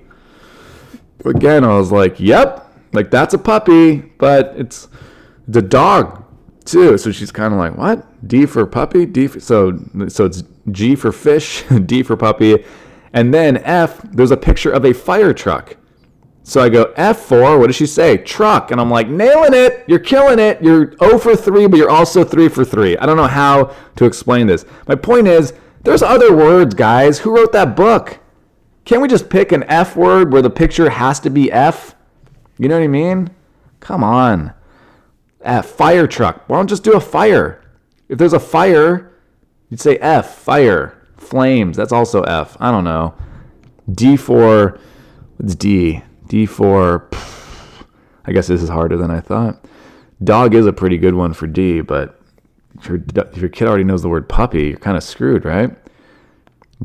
Again, 1.27 1.63
I 1.63 1.77
was 1.77 1.93
like, 1.93 2.19
yep, 2.19 2.75
like 2.95 3.11
that's 3.11 3.35
a 3.35 3.39
puppy, 3.39 3.99
but 4.17 4.55
it's 4.57 4.89
the 5.47 5.61
dog 5.61 6.22
too. 6.62 6.98
So 6.98 7.12
she's 7.12 7.33
kind 7.33 7.53
of 7.53 7.59
like, 7.59 7.77
what? 7.77 8.27
D 8.27 8.46
for 8.46 8.66
puppy? 8.66 9.07
D 9.07 9.27
for, 9.27 9.40
so 9.40 9.79
so 10.09 10.27
it's 10.27 10.44
G 10.70 10.94
for 10.94 11.12
fish, 11.12 11.64
D 11.87 12.03
for 12.03 12.16
puppy, 12.16 12.64
and 13.12 13.33
then 13.33 13.59
F. 13.59 14.01
There's 14.03 14.31
a 14.31 14.37
picture 14.37 14.70
of 14.70 14.85
a 14.85 14.92
fire 14.92 15.33
truck. 15.33 15.77
So 16.44 16.61
I 16.61 16.68
go, 16.68 16.87
F4, 16.94 17.59
what 17.59 17.68
does 17.68 17.77
she 17.77 17.87
say? 17.87 18.16
Truck. 18.16 18.72
And 18.72 18.81
I'm 18.81 18.90
like, 18.90 19.09
nailing 19.09 19.55
it. 19.55 19.84
You're 19.87 20.01
killing 20.01 20.41
it. 20.41 20.61
You're 20.61 20.97
0 20.99 21.18
for 21.18 21.37
3, 21.37 21.68
but 21.68 21.76
you're 21.76 21.91
also 21.91 22.24
3 22.24 22.49
for 22.49 22.64
3. 22.64 22.97
I 22.97 23.07
don't 23.07 23.16
know 23.16 23.28
how 23.28 23.74
to 23.97 24.05
explain 24.05 24.49
this. 24.49 24.64
My 24.89 24.97
point 24.97 25.28
is, 25.28 25.55
there's 25.84 26.03
other 26.03 26.34
words, 26.34 26.74
guys. 26.74 27.20
Who 27.20 27.37
wrote 27.37 27.53
that 27.53 27.76
book? 27.76 28.18
Can't 28.84 29.01
we 29.01 29.07
just 29.07 29.30
pick 29.30 29.53
an 29.53 29.62
F 29.64 29.95
word 29.95 30.32
where 30.32 30.43
the 30.43 30.51
picture 30.51 30.91
has 30.91 31.20
to 31.20 31.30
be 31.30 31.51
F? 31.53 31.95
You 32.59 32.68
know 32.68 32.76
what 32.76 32.84
I 32.84 32.89
mean? 32.89 33.30
Come 33.78 34.03
on. 34.03 34.53
F, 35.45 35.66
fire 35.66 36.07
truck. 36.07 36.49
Why 36.49 36.57
don't 36.57 36.68
just 36.68 36.84
do 36.84 36.93
a 36.93 37.01
fire? 37.01 37.62
If 38.09 38.18
there's 38.18 38.32
a 38.32 38.40
fire, 38.40 39.12
you'd 39.70 39.80
say 39.80 39.97
F, 39.99 40.36
fire. 40.36 40.99
Flames, 41.16 41.76
that's 41.76 41.93
also 41.93 42.22
F. 42.24 42.57
I 42.61 42.70
don't 42.70 42.84
know. 42.84 43.14
D 43.90 44.16
for, 44.16 44.78
what's 45.36 45.55
D? 45.55 46.03
D4, 46.32 47.14
I 48.24 48.32
guess 48.32 48.47
this 48.47 48.62
is 48.62 48.70
harder 48.70 48.97
than 48.97 49.11
I 49.11 49.20
thought. 49.20 49.64
Dog 50.24 50.55
is 50.55 50.66
a 50.66 50.72
pretty 50.72 50.97
good 50.97 51.14
one 51.14 51.34
for 51.34 51.47
D, 51.47 51.82
but 51.82 52.20
if 52.78 52.88
your, 52.88 53.03
if 53.14 53.36
your 53.36 53.51
kid 53.51 53.68
already 53.68 53.84
knows 53.84 54.03
the 54.03 54.09
word 54.09 54.28
puppy, 54.28 54.68
you're 54.68 54.78
kind 54.78 54.97
of 54.97 55.03
screwed, 55.03 55.45
right? 55.45 55.76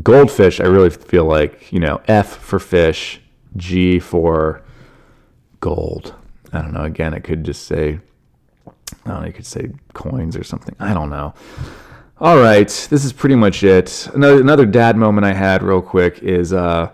Goldfish, 0.03 0.59
I 0.59 0.65
really 0.65 0.89
feel 0.89 1.23
like, 1.23 1.71
you 1.71 1.79
know, 1.79 2.01
F 2.07 2.37
for 2.37 2.59
fish, 2.59 3.21
G 3.55 3.99
for 3.99 4.61
gold. 5.61 6.13
I 6.51 6.61
don't 6.61 6.73
know. 6.73 6.83
Again, 6.83 7.13
it 7.13 7.23
could 7.23 7.43
just 7.43 7.63
say, 7.67 7.99
I 9.07 9.11
don't 9.11 9.21
know, 9.21 9.27
you 9.27 9.33
could 9.33 9.45
say 9.45 9.69
coins 9.93 10.35
or 10.35 10.43
something. 10.43 10.75
I 10.79 10.93
don't 10.93 11.09
know. 11.09 11.33
All 12.19 12.37
right, 12.37 12.67
this 12.67 13.05
is 13.05 13.13
pretty 13.13 13.35
much 13.35 13.63
it. 13.63 14.07
Another 14.13 14.41
another 14.41 14.65
dad 14.65 14.97
moment 14.97 15.25
I 15.25 15.33
had 15.33 15.63
real 15.63 15.81
quick 15.81 16.21
is 16.23 16.51
uh, 16.51 16.91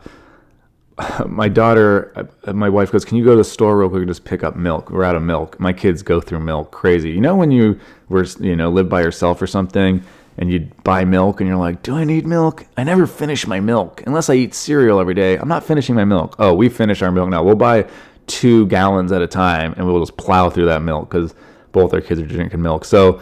my 1.25 1.47
daughter, 1.47 2.29
uh, 2.45 2.53
my 2.53 2.69
wife 2.69 2.91
goes, 2.91 3.05
"Can 3.05 3.17
you 3.17 3.23
go 3.23 3.31
to 3.31 3.37
the 3.37 3.43
store 3.43 3.77
real 3.77 3.89
quick 3.89 4.01
and 4.01 4.09
just 4.09 4.25
pick 4.25 4.43
up 4.43 4.55
milk? 4.55 4.91
We're 4.91 5.05
out 5.05 5.15
of 5.15 5.23
milk." 5.23 5.59
My 5.59 5.73
kids 5.73 6.03
go 6.03 6.19
through 6.19 6.41
milk 6.41 6.71
crazy. 6.71 7.09
You 7.09 7.21
know 7.21 7.35
when 7.35 7.51
you 7.51 7.79
were 8.09 8.25
you 8.39 8.55
know 8.55 8.69
live 8.69 8.89
by 8.89 9.01
yourself 9.01 9.41
or 9.41 9.47
something, 9.47 10.03
and 10.37 10.51
you 10.51 10.69
buy 10.83 11.05
milk 11.05 11.39
and 11.39 11.47
you're 11.47 11.57
like, 11.57 11.81
"Do 11.83 11.95
I 11.95 12.03
need 12.03 12.27
milk?" 12.27 12.65
I 12.77 12.83
never 12.83 13.07
finish 13.07 13.47
my 13.47 13.59
milk 13.59 14.03
unless 14.05 14.29
I 14.29 14.35
eat 14.35 14.53
cereal 14.53 14.99
every 14.99 15.15
day. 15.15 15.37
I'm 15.37 15.47
not 15.47 15.63
finishing 15.63 15.95
my 15.95 16.05
milk. 16.05 16.35
Oh, 16.37 16.53
we 16.53 16.69
finish 16.69 17.01
our 17.01 17.11
milk 17.11 17.29
now. 17.29 17.43
We'll 17.43 17.55
buy 17.55 17.87
two 18.27 18.67
gallons 18.67 19.11
at 19.11 19.21
a 19.21 19.27
time 19.27 19.73
and 19.77 19.87
we'll 19.87 19.99
just 19.99 20.17
plow 20.17 20.49
through 20.49 20.65
that 20.65 20.81
milk 20.81 21.09
because 21.09 21.33
both 21.73 21.93
our 21.93 21.99
kids 21.99 22.21
are 22.21 22.25
drinking 22.25 22.61
milk. 22.61 22.85
So 22.85 23.19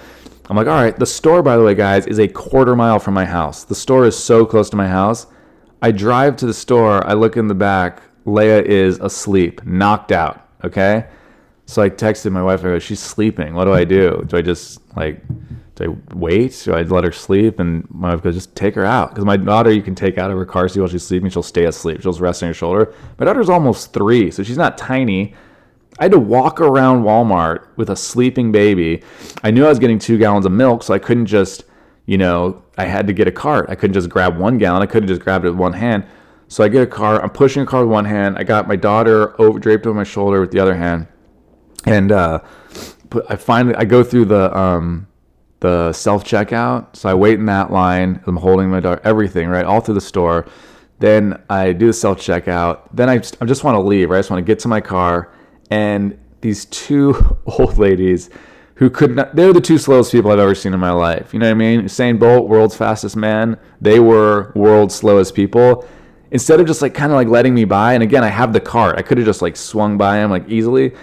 I'm 0.48 0.56
like, 0.56 0.68
all 0.68 0.76
right. 0.76 0.96
The 0.96 1.06
store, 1.06 1.42
by 1.42 1.58
the 1.58 1.64
way, 1.64 1.74
guys, 1.74 2.06
is 2.06 2.20
a 2.20 2.28
quarter 2.28 2.76
mile 2.76 3.00
from 3.00 3.16
my 3.16 3.26
house. 3.26 3.64
The 3.64 3.74
store 3.74 4.06
is 4.06 4.22
so 4.22 4.46
close 4.46 4.70
to 4.70 4.76
my 4.76 4.88
house. 4.88 5.26
I 5.82 5.92
drive 5.92 6.36
to 6.38 6.46
the 6.46 6.54
store. 6.54 7.06
I 7.08 7.14
look 7.14 7.38
in 7.38 7.48
the 7.48 7.56
back. 7.56 8.04
Leia 8.26 8.64
is 8.64 9.00
asleep, 9.00 9.66
knocked 9.66 10.12
out. 10.12 10.48
Okay. 10.64 11.08
So 11.66 11.82
I 11.82 11.90
texted 11.90 12.32
my 12.32 12.44
wife. 12.44 12.60
I 12.60 12.64
go, 12.64 12.80
she's 12.80 13.00
sleeping. 13.00 13.56
What 13.56 13.66
do 13.66 13.74
I 13.74 13.86
do? 13.86 14.24
Do 14.28 14.38
I 14.38 14.42
just 14.42 14.80
like, 14.98 15.26
do 15.76 15.86
I 15.86 16.16
wait? 16.16 16.62
Do 16.66 16.74
I 16.74 16.82
let 16.82 17.04
her 17.06 17.12
sleep? 17.12 17.60
And 17.60 17.90
my 17.90 18.12
wife 18.12 18.22
goes, 18.22 18.36
just 18.36 18.56
take 18.56 18.76
her 18.76 18.86
out. 18.86 19.10
Because 19.10 19.26
my 19.26 19.38
daughter, 19.38 19.72
you 19.72 19.82
can 19.82 19.96
take 19.96 20.18
out 20.18 20.30
of 20.30 20.38
her 20.38 20.46
car 20.46 20.68
seat 20.68 20.82
while 20.82 20.90
she's 20.90 21.08
sleeping. 21.08 21.30
She'll 21.30 21.42
stay 21.42 21.66
asleep. 21.66 22.02
She'll 22.02 22.12
just 22.12 22.22
rest 22.22 22.44
on 22.44 22.48
your 22.48 22.54
shoulder. 22.54 22.94
My 23.18 23.26
daughter's 23.26 23.50
almost 23.50 23.94
three, 23.94 24.30
so 24.32 24.44
she's 24.44 24.58
not 24.58 24.78
tiny. 24.78 25.34
I 26.02 26.06
had 26.06 26.14
to 26.14 26.20
walk 26.20 26.60
around 26.60 27.04
Walmart 27.04 27.68
with 27.76 27.92
a 27.92 27.96
sleeping 27.96 28.52
baby. 28.52 29.04
I 29.44 29.52
knew 29.52 29.66
I 29.66 29.70
was 29.70 29.78
getting 29.78 30.00
two 30.00 30.18
gallons 30.18 30.48
of 30.48 30.52
milk, 30.52 30.82
so 30.82 30.96
I 30.96 31.00
couldn't 31.00 31.28
just, 31.28 31.66
you 32.08 32.18
know, 32.18 32.64
I 32.76 32.86
had 32.86 33.06
to 33.06 33.14
get 33.14 33.28
a 33.28 33.32
cart. 33.32 33.68
I 33.70 33.76
couldn't 33.76 33.94
just 33.94 34.10
grab 34.10 34.36
one 34.36 34.58
gallon. 34.58 34.82
I 34.82 34.88
couldn't 34.88 35.10
just 35.10 35.22
grab 35.22 35.46
it 35.46 35.52
with 35.52 35.60
one 35.60 35.74
hand. 35.74 36.04
So 36.48 36.64
I 36.64 36.70
get 36.70 36.82
a 36.82 36.88
car. 36.88 37.22
I'm 37.22 37.30
pushing 37.30 37.62
a 37.62 37.68
car 37.68 37.82
with 37.82 37.92
one 37.92 38.06
hand. 38.06 38.40
I 38.40 38.44
got 38.44 38.68
my 38.68 38.76
daughter 38.76 39.40
over, 39.40 39.60
draped 39.60 39.86
over 39.86 39.96
my 39.96 40.04
shoulder 40.04 40.42
with 40.42 40.50
the 40.50 40.58
other 40.58 40.74
hand, 40.74 41.06
and 41.86 42.12
uh, 42.12 42.40
I 43.30 43.36
finally 43.36 43.76
I 43.76 43.86
go 43.86 44.04
through 44.04 44.26
the 44.26 44.58
um, 44.58 45.08
the 45.60 45.94
self 45.94 46.24
checkout. 46.24 46.96
So 46.96 47.10
I 47.10 47.14
wait 47.14 47.36
in 47.36 47.46
that 47.46 47.72
line. 47.72 48.24
I'm 48.26 48.38
holding 48.38 48.72
my 48.72 48.80
daughter, 48.80 49.02
everything 49.04 49.50
right, 49.50 49.66
all 49.66 49.82
through 49.82 49.94
the 49.94 50.02
store. 50.02 50.48
Then 50.98 51.44
I 51.48 51.74
do 51.74 51.86
the 51.86 51.94
self 51.94 52.18
checkout. 52.18 52.90
Then 52.92 53.08
I 53.08 53.20
just, 53.20 53.38
I 53.40 53.46
just 53.46 53.64
want 53.64 53.76
to 53.76 53.82
leave. 53.82 54.10
Right, 54.10 54.18
I 54.18 54.20
just 54.22 54.32
want 54.32 54.44
to 54.44 54.52
get 54.52 54.58
to 54.62 54.68
my 54.68 54.82
car 54.82 55.32
and 55.72 56.20
these 56.42 56.66
two 56.66 57.38
old 57.46 57.80
ladies 57.80 58.30
who 58.76 58.90
could 58.90 59.16
not 59.16 59.36
they're 59.36 59.54
the 59.54 59.62
two 59.62 59.78
slowest 59.78 60.12
people 60.12 60.32
I've 60.32 60.40
ever 60.40 60.56
seen 60.56 60.74
in 60.74 60.80
my 60.80 60.92
life. 60.92 61.34
You 61.34 61.40
know 61.40 61.48
what 61.48 61.52
I 61.52 61.56
mean? 61.56 61.82
Usain 61.84 62.20
Bolt, 62.20 62.48
world's 62.48 62.76
fastest 62.76 63.16
man, 63.16 63.58
they 63.80 64.00
were 64.00 64.52
world's 64.56 64.94
slowest 64.94 65.34
people. 65.34 65.88
Instead 66.32 66.60
of 66.60 66.68
just 66.68 66.82
like 66.82 66.94
kind 66.94 67.12
of 67.12 67.16
like 67.16 67.28
letting 67.28 67.54
me 67.54 67.66
by, 67.66 67.94
and 67.94 68.02
again, 68.04 68.24
I 68.24 68.30
have 68.30 68.54
the 68.54 68.60
cart. 68.62 68.98
I 68.98 69.02
could 69.02 69.18
have 69.18 69.28
just 69.28 69.42
like 69.42 69.58
swung 69.58 69.98
by 69.98 70.18
them 70.18 70.32
like 70.32 70.48
easily. 70.48 70.94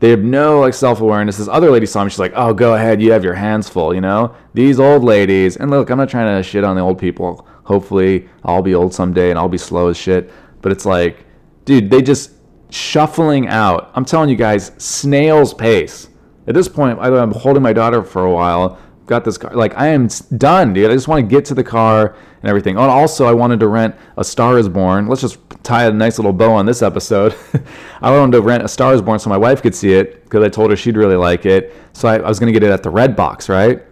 They 0.00 0.10
have 0.10 0.24
no 0.24 0.58
like 0.58 0.74
self-awareness. 0.74 1.36
This 1.36 1.46
other 1.46 1.70
lady 1.70 1.86
saw 1.86 2.02
me. 2.02 2.10
She's 2.10 2.18
like, 2.18 2.32
"Oh, 2.34 2.52
go 2.52 2.74
ahead. 2.74 3.00
You 3.00 3.12
have 3.12 3.22
your 3.22 3.34
hands 3.34 3.68
full." 3.68 3.94
You 3.94 4.00
know, 4.00 4.34
these 4.52 4.80
old 4.80 5.04
ladies. 5.04 5.56
And 5.56 5.70
look, 5.70 5.90
I'm 5.90 5.98
not 5.98 6.08
trying 6.08 6.36
to 6.36 6.42
shit 6.42 6.64
on 6.64 6.74
the 6.74 6.82
old 6.82 6.98
people. 6.98 7.46
Hopefully, 7.62 8.28
I'll 8.42 8.62
be 8.62 8.74
old 8.74 8.92
someday 8.92 9.30
and 9.30 9.38
I'll 9.38 9.48
be 9.48 9.58
slow 9.58 9.88
as 9.88 9.96
shit. 9.96 10.32
But 10.60 10.72
it's 10.72 10.84
like, 10.84 11.24
dude, 11.64 11.88
they 11.88 12.02
just 12.02 12.32
shuffling 12.72 13.48
out. 13.48 13.90
I'm 13.94 14.04
telling 14.04 14.30
you 14.30 14.36
guys, 14.36 14.72
snail's 14.78 15.52
pace. 15.54 16.08
At 16.46 16.54
this 16.54 16.68
point, 16.68 16.98
I'm 16.98 17.32
holding 17.32 17.62
my 17.62 17.72
daughter 17.72 18.02
for 18.02 18.24
a 18.24 18.32
while. 18.32 18.78
Got 19.06 19.24
this 19.24 19.38
car. 19.38 19.54
Like, 19.54 19.76
I 19.76 19.88
am 19.88 20.08
done, 20.36 20.72
dude. 20.72 20.90
I 20.90 20.94
just 20.94 21.06
want 21.06 21.28
to 21.28 21.34
get 21.34 21.44
to 21.46 21.54
the 21.54 21.62
car 21.62 22.16
and 22.40 22.48
everything. 22.48 22.76
Oh, 22.78 22.82
and 22.82 22.90
also, 22.90 23.26
I 23.26 23.32
wanted 23.32 23.60
to 23.60 23.68
rent 23.68 23.94
A 24.16 24.24
Star 24.24 24.58
is 24.58 24.68
Born. 24.68 25.06
Let's 25.06 25.20
just 25.20 25.38
tie 25.62 25.84
a 25.84 25.92
nice 25.92 26.18
little 26.18 26.32
bow 26.32 26.52
on 26.52 26.66
this 26.66 26.82
episode. 26.82 27.36
I 28.02 28.10
wanted 28.10 28.32
to 28.32 28.42
rent 28.42 28.64
A 28.64 28.68
Star 28.68 28.94
is 28.94 29.02
Born 29.02 29.18
so 29.18 29.30
my 29.30 29.36
wife 29.36 29.62
could 29.62 29.74
see 29.74 29.92
it 29.92 30.24
because 30.24 30.42
I 30.42 30.48
told 30.48 30.70
her 30.70 30.76
she'd 30.76 30.96
really 30.96 31.16
like 31.16 31.46
it. 31.46 31.74
So 31.92 32.08
I, 32.08 32.16
I 32.16 32.28
was 32.28 32.40
going 32.40 32.52
to 32.52 32.58
get 32.58 32.66
it 32.66 32.72
at 32.72 32.82
the 32.82 32.90
Redbox, 32.90 33.48
right? 33.48 33.82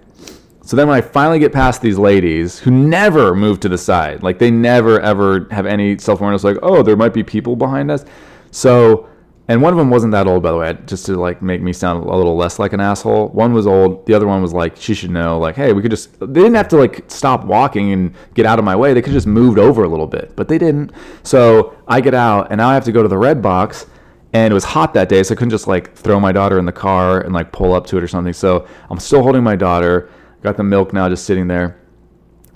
So 0.62 0.76
then 0.76 0.88
when 0.88 0.96
I 0.96 1.00
finally 1.00 1.38
get 1.38 1.52
past 1.52 1.82
these 1.82 1.98
ladies 1.98 2.58
who 2.58 2.70
never 2.70 3.34
move 3.34 3.60
to 3.60 3.68
the 3.68 3.78
side, 3.78 4.22
like 4.22 4.38
they 4.38 4.50
never 4.50 5.00
ever 5.00 5.48
have 5.50 5.66
any 5.66 5.98
self 5.98 6.20
awareness, 6.20 6.44
like, 6.44 6.58
oh, 6.62 6.82
there 6.82 6.96
might 6.96 7.12
be 7.12 7.22
people 7.22 7.56
behind 7.56 7.90
us. 7.90 8.04
So, 8.50 9.08
and 9.48 9.60
one 9.62 9.72
of 9.72 9.78
them 9.78 9.90
wasn't 9.90 10.12
that 10.12 10.28
old, 10.28 10.42
by 10.42 10.52
the 10.52 10.56
way, 10.56 10.78
just 10.86 11.06
to 11.06 11.16
like 11.16 11.42
make 11.42 11.60
me 11.60 11.72
sound 11.72 12.04
a 12.04 12.16
little 12.16 12.36
less 12.36 12.58
like 12.58 12.72
an 12.72 12.80
asshole. 12.80 13.28
One 13.28 13.52
was 13.52 13.66
old. 13.66 14.06
The 14.06 14.14
other 14.14 14.26
one 14.26 14.42
was 14.42 14.52
like, 14.52 14.76
she 14.76 14.94
should 14.94 15.10
know, 15.10 15.38
like, 15.38 15.56
hey, 15.56 15.72
we 15.72 15.82
could 15.82 15.90
just, 15.90 16.20
they 16.20 16.26
didn't 16.26 16.54
have 16.54 16.68
to 16.68 16.76
like 16.76 17.04
stop 17.08 17.44
walking 17.44 17.92
and 17.92 18.14
get 18.34 18.46
out 18.46 18.58
of 18.58 18.64
my 18.64 18.76
way. 18.76 18.94
They 18.94 19.02
could 19.02 19.12
just 19.12 19.26
moved 19.26 19.58
over 19.58 19.82
a 19.82 19.88
little 19.88 20.06
bit, 20.06 20.36
but 20.36 20.46
they 20.46 20.58
didn't. 20.58 20.92
So 21.24 21.76
I 21.88 22.00
get 22.00 22.14
out 22.14 22.48
and 22.50 22.58
now 22.58 22.68
I 22.68 22.74
have 22.74 22.84
to 22.84 22.92
go 22.92 23.02
to 23.02 23.08
the 23.08 23.16
Redbox 23.16 23.88
and 24.32 24.52
it 24.52 24.54
was 24.54 24.62
hot 24.62 24.94
that 24.94 25.08
day. 25.08 25.22
So 25.24 25.34
I 25.34 25.36
couldn't 25.36 25.50
just 25.50 25.66
like 25.66 25.94
throw 25.94 26.20
my 26.20 26.30
daughter 26.30 26.58
in 26.58 26.64
the 26.64 26.72
car 26.72 27.20
and 27.20 27.32
like 27.32 27.50
pull 27.50 27.72
up 27.72 27.86
to 27.86 27.96
it 27.98 28.04
or 28.04 28.08
something. 28.08 28.32
So 28.32 28.68
I'm 28.88 29.00
still 29.00 29.22
holding 29.22 29.42
my 29.42 29.56
daughter, 29.56 30.10
got 30.42 30.56
the 30.56 30.62
milk 30.62 30.92
now 30.92 31.08
just 31.08 31.24
sitting 31.24 31.48
there. 31.48 31.80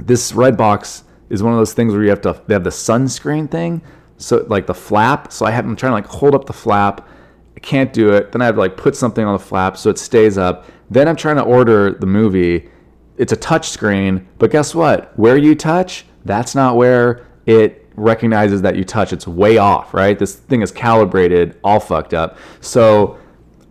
This 0.05 0.30
Redbox 0.30 1.03
is 1.28 1.42
one 1.42 1.53
of 1.53 1.59
those 1.59 1.72
things 1.72 1.92
where 1.92 2.05
you 2.05 2.11
have 2.11 2.20
to, 2.20 2.40
they 2.47 2.55
have 2.55 2.62
the 2.62 2.70
sunscreen 2.70 3.51
thing 3.51 3.82
so 4.19 4.45
like 4.49 4.67
the 4.67 4.75
flap. 4.75 5.33
So 5.33 5.47
I 5.47 5.51
have 5.51 5.65
I'm 5.65 5.77
trying 5.77 5.91
to 5.91 5.95
like 5.95 6.07
hold 6.07 6.35
up 6.35 6.47
the 6.47 6.53
flap. 6.53 7.09
I 7.57 7.61
can't 7.61 7.93
do 7.93 8.12
it. 8.12 8.33
Then 8.33 8.43
I 8.43 8.47
have 8.47 8.57
to 8.57 8.61
like 8.61 8.77
put 8.77 8.97
something 8.97 9.25
on 9.25 9.33
the 9.33 9.45
flap 9.45 9.77
so 9.77 9.91
it 9.91 9.99
stays 9.99 10.39
up. 10.39 10.67
Then 10.91 11.09
I'm 11.09 11.17
trying 11.17 11.37
to 11.37 11.43
order 11.43 11.93
the 11.93 12.07
movie. 12.07 12.69
It's 13.17 13.33
a 13.33 13.37
touch 13.37 13.71
screen, 13.71 14.27
but 14.39 14.51
guess 14.51 14.75
what? 14.75 15.17
Where 15.19 15.37
you 15.37 15.55
touch, 15.55 16.05
that's 16.25 16.55
not 16.55 16.77
where 16.77 17.27
it 17.47 17.89
recognizes 17.95 18.62
that 18.62 18.75
you 18.77 18.85
touch. 18.85 19.12
It's 19.12 19.27
way 19.27 19.57
off, 19.57 19.95
right? 19.95 20.19
This 20.19 20.35
thing 20.35 20.62
is 20.62 20.73
calibrated, 20.73 21.57
all 21.62 21.79
fucked 21.79 22.12
up. 22.12 22.39
So 22.61 23.19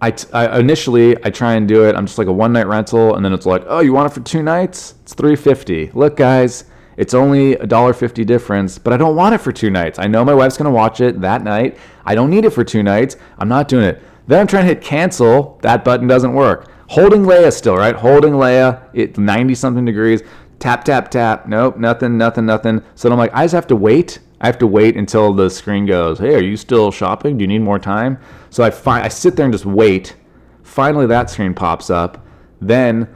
I, 0.02 0.12
t- 0.12 0.32
I 0.34 0.60
initially 0.60 1.18
I 1.26 1.30
try 1.30 1.54
and 1.56 1.68
do 1.68 1.86
it. 1.86 1.96
I'm 1.96 2.06
just 2.06 2.18
like 2.18 2.28
a 2.28 2.32
one 2.32 2.54
night 2.54 2.68
rental, 2.68 3.16
and 3.16 3.24
then 3.24 3.34
it's 3.34 3.46
like, 3.46 3.64
oh, 3.68 3.80
you 3.80 3.94
want 3.94 4.12
it 4.12 4.14
for 4.14 4.22
two 4.22 4.44
nights? 4.44 4.96
It's 5.02 5.14
three 5.14 5.36
fifty. 5.36 5.92
Look, 5.94 6.16
guys, 6.18 6.66
it's 6.98 7.14
only 7.14 7.54
a 7.54 7.66
dollar 7.66 7.94
fifty 7.94 8.24
difference, 8.26 8.78
but 8.78 8.94
I 8.94 8.98
don't 8.98 9.16
want 9.16 9.36
it 9.36 9.40
for 9.40 9.52
two 9.52 9.70
nights. 9.70 10.00
I 10.00 10.08
know 10.08 10.24
my 10.24 10.34
wife's 10.34 10.58
gonna 10.58 10.72
watch 10.72 11.02
it 11.02 11.22
that 11.22 11.44
night. 11.44 11.78
I 12.06 12.16
don't 12.16 12.30
need 12.30 12.46
it 12.46 12.52
for 12.52 12.64
two 12.64 12.84
nights. 12.84 13.18
I'm 13.38 13.50
not 13.50 13.68
doing 13.68 13.86
it. 13.86 14.02
Then 14.28 14.40
I'm 14.40 14.48
trying 14.48 14.64
to 14.64 14.70
hit 14.70 14.82
cancel. 14.82 15.60
That 15.62 15.84
button 15.84 16.08
doesn't 16.08 16.34
work. 16.34 16.70
Holding 16.88 17.24
Leia 17.24 17.52
still, 17.52 17.76
right? 17.76 17.96
Holding 17.96 18.34
Leia. 18.34 18.82
It's 18.94 19.18
90 19.18 19.56
something 19.56 19.86
degrees. 19.86 20.22
Tap, 20.60 20.84
tap, 20.86 21.10
tap. 21.12 21.48
Nope, 21.48 21.78
nothing, 21.78 22.18
nothing, 22.18 22.46
nothing. 22.46 22.84
So 22.96 23.12
I'm 23.12 23.18
like, 23.18 23.34
I 23.34 23.44
just 23.44 23.54
have 23.54 23.68
to 23.68 23.76
wait. 23.76 24.20
I 24.40 24.46
have 24.46 24.58
to 24.60 24.68
wait 24.68 24.96
until 24.96 25.34
the 25.34 25.50
screen 25.50 25.86
goes, 25.86 26.20
hey, 26.20 26.36
are 26.36 26.42
you 26.42 26.56
still 26.58 26.92
shopping? 26.92 27.38
Do 27.38 27.44
you 27.44 27.48
need 27.48 27.60
more 27.60 27.80
time? 27.80 28.20
So 28.50 28.64
I, 28.64 28.72
fi- 28.72 29.02
I 29.02 29.08
sit 29.08 29.36
there 29.36 29.46
and 29.46 29.54
just 29.54 29.66
wait. 29.66 30.16
Finally, 30.62 31.08
that 31.08 31.30
screen 31.30 31.54
pops 31.54 31.90
up. 31.90 32.26
Then 32.62 33.08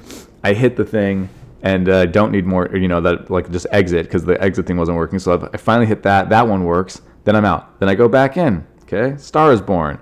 I 0.44 0.54
hit 0.54 0.76
the 0.76 0.86
thing 0.86 1.30
and 1.64 1.90
uh, 1.90 2.06
don't 2.06 2.32
need 2.32 2.46
more, 2.46 2.76
you 2.76 2.88
know, 2.88 3.02
that 3.02 3.30
like 3.30 3.52
just 3.52 3.68
exit 3.72 4.06
because 4.06 4.24
the 4.26 4.42
exit 4.42 4.68
thing 4.68 4.78
wasn't 4.78 4.98
working. 4.98 5.20
So 5.20 5.50
I 5.54 5.58
finally 5.58 5.88
hit 5.88 6.04
that. 6.04 6.30
That 6.30 6.48
one 6.48 6.64
works. 6.64 7.02
Then 7.24 7.36
I'm 7.36 7.46
out. 7.46 7.80
Then 7.80 7.90
I 7.90 7.96
go 7.96 8.08
back 8.08 8.38
in. 8.38 8.66
Okay. 8.84 9.18
Star 9.18 9.52
is 9.52 9.62
born. 9.62 10.00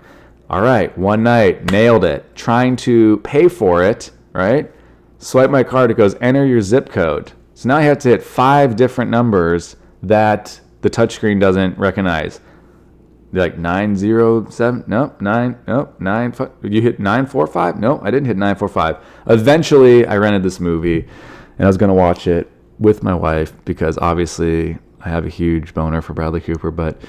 All 0.50 0.62
right. 0.62 0.96
One 0.98 1.24
night, 1.24 1.72
nailed 1.72 2.06
it. 2.06 2.36
Trying 2.36 2.76
to 2.78 3.18
pay 3.24 3.48
for 3.48 3.84
it, 3.84 4.12
right? 4.34 4.72
Swipe 5.18 5.50
my 5.50 5.64
card. 5.64 5.90
It 5.90 5.98
goes, 5.98 6.16
enter 6.22 6.46
your 6.46 6.62
zip 6.62 6.90
code. 6.90 7.32
So 7.56 7.70
now 7.70 7.78
I 7.78 7.82
have 7.84 7.98
to 8.00 8.10
hit 8.10 8.22
five 8.22 8.76
different 8.76 9.10
numbers 9.10 9.78
that 10.04 10.60
the 10.82 10.90
touchscreen 10.90 11.40
doesn't 11.40 11.80
recognize. 11.80 12.42
like 13.36 13.58
nine 13.58 13.96
zero 13.96 14.48
seven. 14.50 14.84
Nope, 14.88 15.22
nine, 15.22 15.58
nope, 15.68 16.00
nine. 16.00 16.32
Five. 16.32 16.52
You 16.64 16.82
hit 16.82 17.00
nine 17.00 17.26
four 17.26 17.48
five. 17.48 17.80
Nope, 17.80 18.02
I 18.04 18.12
didn't 18.12 18.26
hit 18.28 18.38
nine 18.38 18.56
four 18.56 18.68
five. 18.68 18.98
Eventually, 19.28 20.06
I 20.06 20.18
rented 20.18 20.44
this 20.44 20.60
movie 20.60 21.08
and 21.58 21.66
I 21.66 21.68
was 21.68 21.78
going 21.78 21.90
to 21.90 21.96
watch 21.96 22.28
it 22.28 22.52
with 22.80 23.04
my 23.04 23.14
wife 23.14 23.54
because 23.66 23.98
obviously 23.98 24.78
I 25.02 25.10
have 25.10 25.26
a 25.26 25.30
huge 25.30 25.74
boner 25.74 26.02
for 26.02 26.14
Bradley 26.14 26.42
Cooper, 26.42 26.72
but 26.72 27.00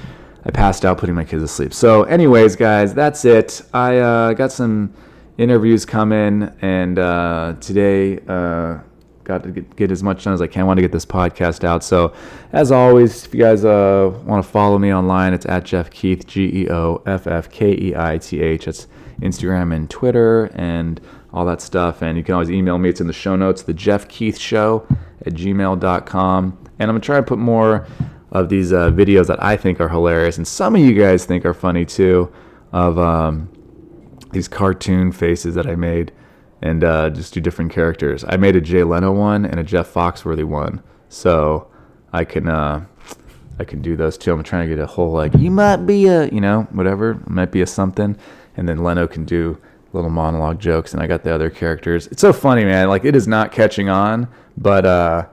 I 0.45 0.51
passed 0.51 0.85
out 0.85 0.99
putting 0.99 1.15
my 1.15 1.25
kids 1.25 1.43
to 1.43 1.49
sleep. 1.49 1.75
So, 1.75 2.05
anyways, 2.05 2.55
guys, 2.55 2.95
that's 2.95 3.25
it. 3.25 3.63
I 3.75 3.99
uh, 3.99 4.33
got 4.35 4.53
some 4.53 4.95
interviews 5.39 5.85
coming, 5.85 6.55
and 6.63 6.99
uh, 6.99 7.57
today 7.61 8.21
uh, 8.29 8.79
got 9.25 9.43
to 9.43 9.51
get, 9.51 9.75
get, 9.75 9.91
as 9.91 10.03
much 10.03 10.23
done 10.23 10.35
as 10.35 10.41
I 10.41 10.47
can. 10.47 10.67
Want 10.67 10.79
to 10.79 10.83
get 10.83 10.93
this 10.93 11.05
podcast 11.05 11.65
out. 11.65 11.83
So, 11.83 12.15
as 12.53 12.71
always, 12.71 13.27
if 13.27 13.35
you 13.35 13.41
guys 13.41 13.65
uh, 13.65 14.17
want 14.25 14.45
to 14.45 14.49
follow 14.49 14.79
me 14.79 14.95
online, 14.95 15.35
it's 15.35 15.47
at 15.47 15.65
Geoff 15.65 15.91
Keith, 15.91 16.27
G 16.27 16.63
E 16.63 16.71
O 16.71 17.03
F 17.07 17.27
F 17.27 17.51
K 17.51 17.73
E 17.73 17.95
I 17.97 18.19
T 18.19 18.41
H. 18.41 18.69
It's 18.69 18.87
Instagram 19.21 19.75
and 19.75 19.91
Twitter 19.91 20.45
and 20.55 21.01
all 21.37 21.45
that 21.45 21.61
stuff. 21.61 22.01
And 22.01 22.17
you 22.17 22.25
can 22.25 22.33
always 22.33 22.51
email 22.51 22.79
me. 22.79 22.89
It's 22.89 23.01
in 23.03 23.07
the 23.07 23.13
show 23.13 23.37
notes, 23.37 23.63
the 23.63 23.75
Geoff 23.75 24.09
Keith 24.09 24.39
Show 24.39 24.89
at 25.27 25.35
gmail.com. 25.35 26.59
And 26.79 26.91
I'm 26.91 26.95
going 26.95 27.01
to 27.01 27.05
try 27.05 27.17
to 27.17 27.23
put 27.23 27.39
more 27.39 27.87
of 28.33 28.49
these 28.49 28.73
uh, 28.73 28.91
videos 28.91 29.27
that 29.27 29.43
I 29.43 29.57
think 29.59 29.79
are 29.79 29.89
hilarious 29.89 30.39
and 30.39 30.49
some 30.49 30.75
of 30.75 30.81
you 30.81 30.95
guys 30.95 31.25
think 31.25 31.45
are 31.45 31.55
funny 31.55 31.85
too 31.85 32.33
of 32.73 32.99
um, 32.99 33.49
these 34.33 34.49
cartoon 34.49 35.13
faces 35.13 35.55
that 35.55 35.67
I 35.67 35.77
made 35.77 36.13
and 36.63 36.83
uh, 36.83 37.11
just 37.11 37.35
do 37.35 37.41
different 37.41 37.71
characters. 37.71 38.25
I 38.27 38.37
made 38.37 38.57
a 38.57 38.61
Jay 38.61 38.83
Leno 38.83 39.13
one 39.13 39.45
and 39.45 39.61
a 39.61 39.63
Jeff 39.63 39.93
Foxworthy 39.93 40.45
one, 40.45 40.83
so 41.09 41.69
I 42.13 42.25
can 42.25 42.49
uh, 42.49 42.87
I 43.59 43.65
can 43.65 43.83
do 43.83 43.95
those 43.95 44.17
too. 44.17 44.33
I'm 44.33 44.43
trying 44.43 44.69
to 44.69 44.75
get 44.75 44.83
a 44.83 44.87
whole 44.87 45.13
like 45.13 45.35
you 45.35 45.51
might 45.51 45.87
be 45.87 46.07
a 46.07 46.29
you 46.29 46.41
know 46.41 46.63
whatever 46.73 47.21
might 47.27 47.53
be 47.53 47.61
a 47.61 47.67
something, 47.67 48.17
and 48.57 48.69
then 48.69 48.83
Leno 48.83 49.07
can 49.07 49.25
do 49.25 49.59
little 49.97 50.11
monologue 50.11 50.61
jokes, 50.61 50.93
and 50.93 51.03
I 51.03 51.07
got 51.07 51.25
the 51.25 51.35
other 51.35 51.51
characters. 51.51 52.07
It's 52.09 52.21
so 52.21 52.33
funny, 52.33 52.65
man. 52.65 52.89
Like 52.89 53.05
it 53.05 53.17
is 53.17 53.27
not 53.27 53.51
catching 53.51 53.89
on, 53.89 54.29
but 54.57 54.87
uh, 54.87 55.27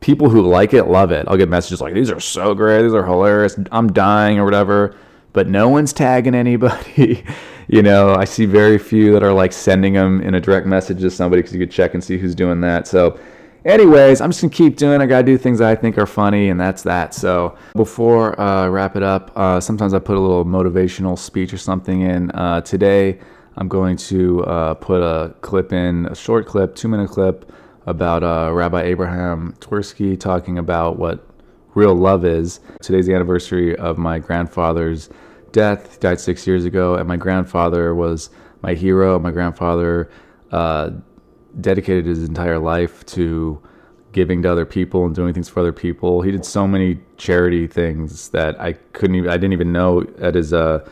people 0.00 0.28
who 0.28 0.42
like 0.42 0.74
it 0.74 0.84
love 0.84 1.12
it. 1.12 1.24
I'll 1.28 1.36
get 1.36 1.48
messages 1.48 1.80
like 1.80 1.94
these 1.94 2.10
are 2.10 2.20
so 2.20 2.54
great, 2.54 2.82
these 2.82 2.92
are 2.92 3.06
hilarious. 3.06 3.58
I'm 3.72 3.92
dying 3.92 4.38
or 4.38 4.44
whatever, 4.44 4.96
but 5.32 5.48
no 5.48 5.68
one's 5.68 5.92
tagging 5.92 6.34
anybody. 6.34 7.24
you 7.68 7.82
know, 7.82 8.14
I 8.14 8.24
see 8.24 8.44
very 8.44 8.78
few 8.78 9.12
that 9.12 9.22
are 9.22 9.32
like 9.32 9.52
sending 9.52 9.94
them 9.94 10.20
in 10.20 10.34
a 10.34 10.40
direct 10.40 10.66
message 10.66 11.00
to 11.00 11.10
somebody 11.10 11.40
because 11.40 11.54
you 11.54 11.60
could 11.60 11.70
check 11.70 11.94
and 11.94 12.04
see 12.04 12.18
who's 12.18 12.34
doing 12.34 12.60
that. 12.60 12.86
So, 12.86 13.18
anyways, 13.64 14.20
I'm 14.20 14.30
just 14.30 14.42
gonna 14.42 14.52
keep 14.52 14.76
doing. 14.76 15.00
I 15.00 15.06
gotta 15.06 15.24
do 15.24 15.38
things 15.38 15.62
I 15.62 15.74
think 15.74 15.96
are 15.96 16.06
funny, 16.06 16.50
and 16.50 16.60
that's 16.60 16.82
that. 16.82 17.14
So, 17.14 17.56
before 17.74 18.38
uh, 18.38 18.64
I 18.64 18.68
wrap 18.68 18.96
it 18.96 19.02
up, 19.02 19.32
uh, 19.36 19.58
sometimes 19.58 19.94
I 19.94 19.98
put 20.00 20.16
a 20.16 20.20
little 20.20 20.44
motivational 20.44 21.18
speech 21.18 21.52
or 21.52 21.58
something 21.58 22.02
in. 22.02 22.30
Uh, 22.32 22.60
today, 22.60 23.18
I'm 23.56 23.68
going 23.68 23.96
to 23.96 24.44
uh, 24.44 24.74
put 24.74 25.00
a 25.00 25.34
clip 25.40 25.72
in, 25.72 26.06
a 26.06 26.14
short 26.14 26.46
clip, 26.46 26.74
two 26.74 26.88
minute 26.88 27.10
clip 27.10 27.52
about 27.86 28.24
uh, 28.24 28.50
Rabbi 28.52 28.82
Abraham 28.82 29.54
Twerski 29.60 30.18
talking 30.18 30.58
about 30.58 30.98
what 30.98 31.26
real 31.74 31.94
love 31.94 32.24
is. 32.24 32.60
Today's 32.82 33.06
the 33.06 33.14
anniversary 33.14 33.76
of 33.76 33.96
my 33.98 34.18
grandfather's 34.18 35.08
death. 35.52 35.94
He 35.94 35.98
died 36.00 36.20
six 36.20 36.46
years 36.46 36.64
ago, 36.64 36.96
and 36.96 37.06
my 37.06 37.16
grandfather 37.16 37.94
was 37.94 38.30
my 38.62 38.74
hero. 38.74 39.18
My 39.18 39.30
grandfather 39.30 40.10
uh, 40.50 40.90
dedicated 41.60 42.06
his 42.06 42.24
entire 42.24 42.58
life 42.58 43.06
to 43.06 43.62
giving 44.10 44.42
to 44.42 44.50
other 44.50 44.64
people 44.64 45.04
and 45.06 45.14
doing 45.14 45.34
things 45.34 45.48
for 45.48 45.60
other 45.60 45.72
people. 45.72 46.22
He 46.22 46.30
did 46.30 46.44
so 46.44 46.66
many 46.66 46.98
charity 47.18 47.66
things 47.66 48.30
that 48.30 48.60
I 48.60 48.72
couldn't 48.72 49.16
even, 49.16 49.30
I 49.30 49.34
didn't 49.34 49.52
even 49.52 49.72
know 49.72 50.04
at 50.20 50.34
his, 50.34 50.52
uh, 50.52 50.88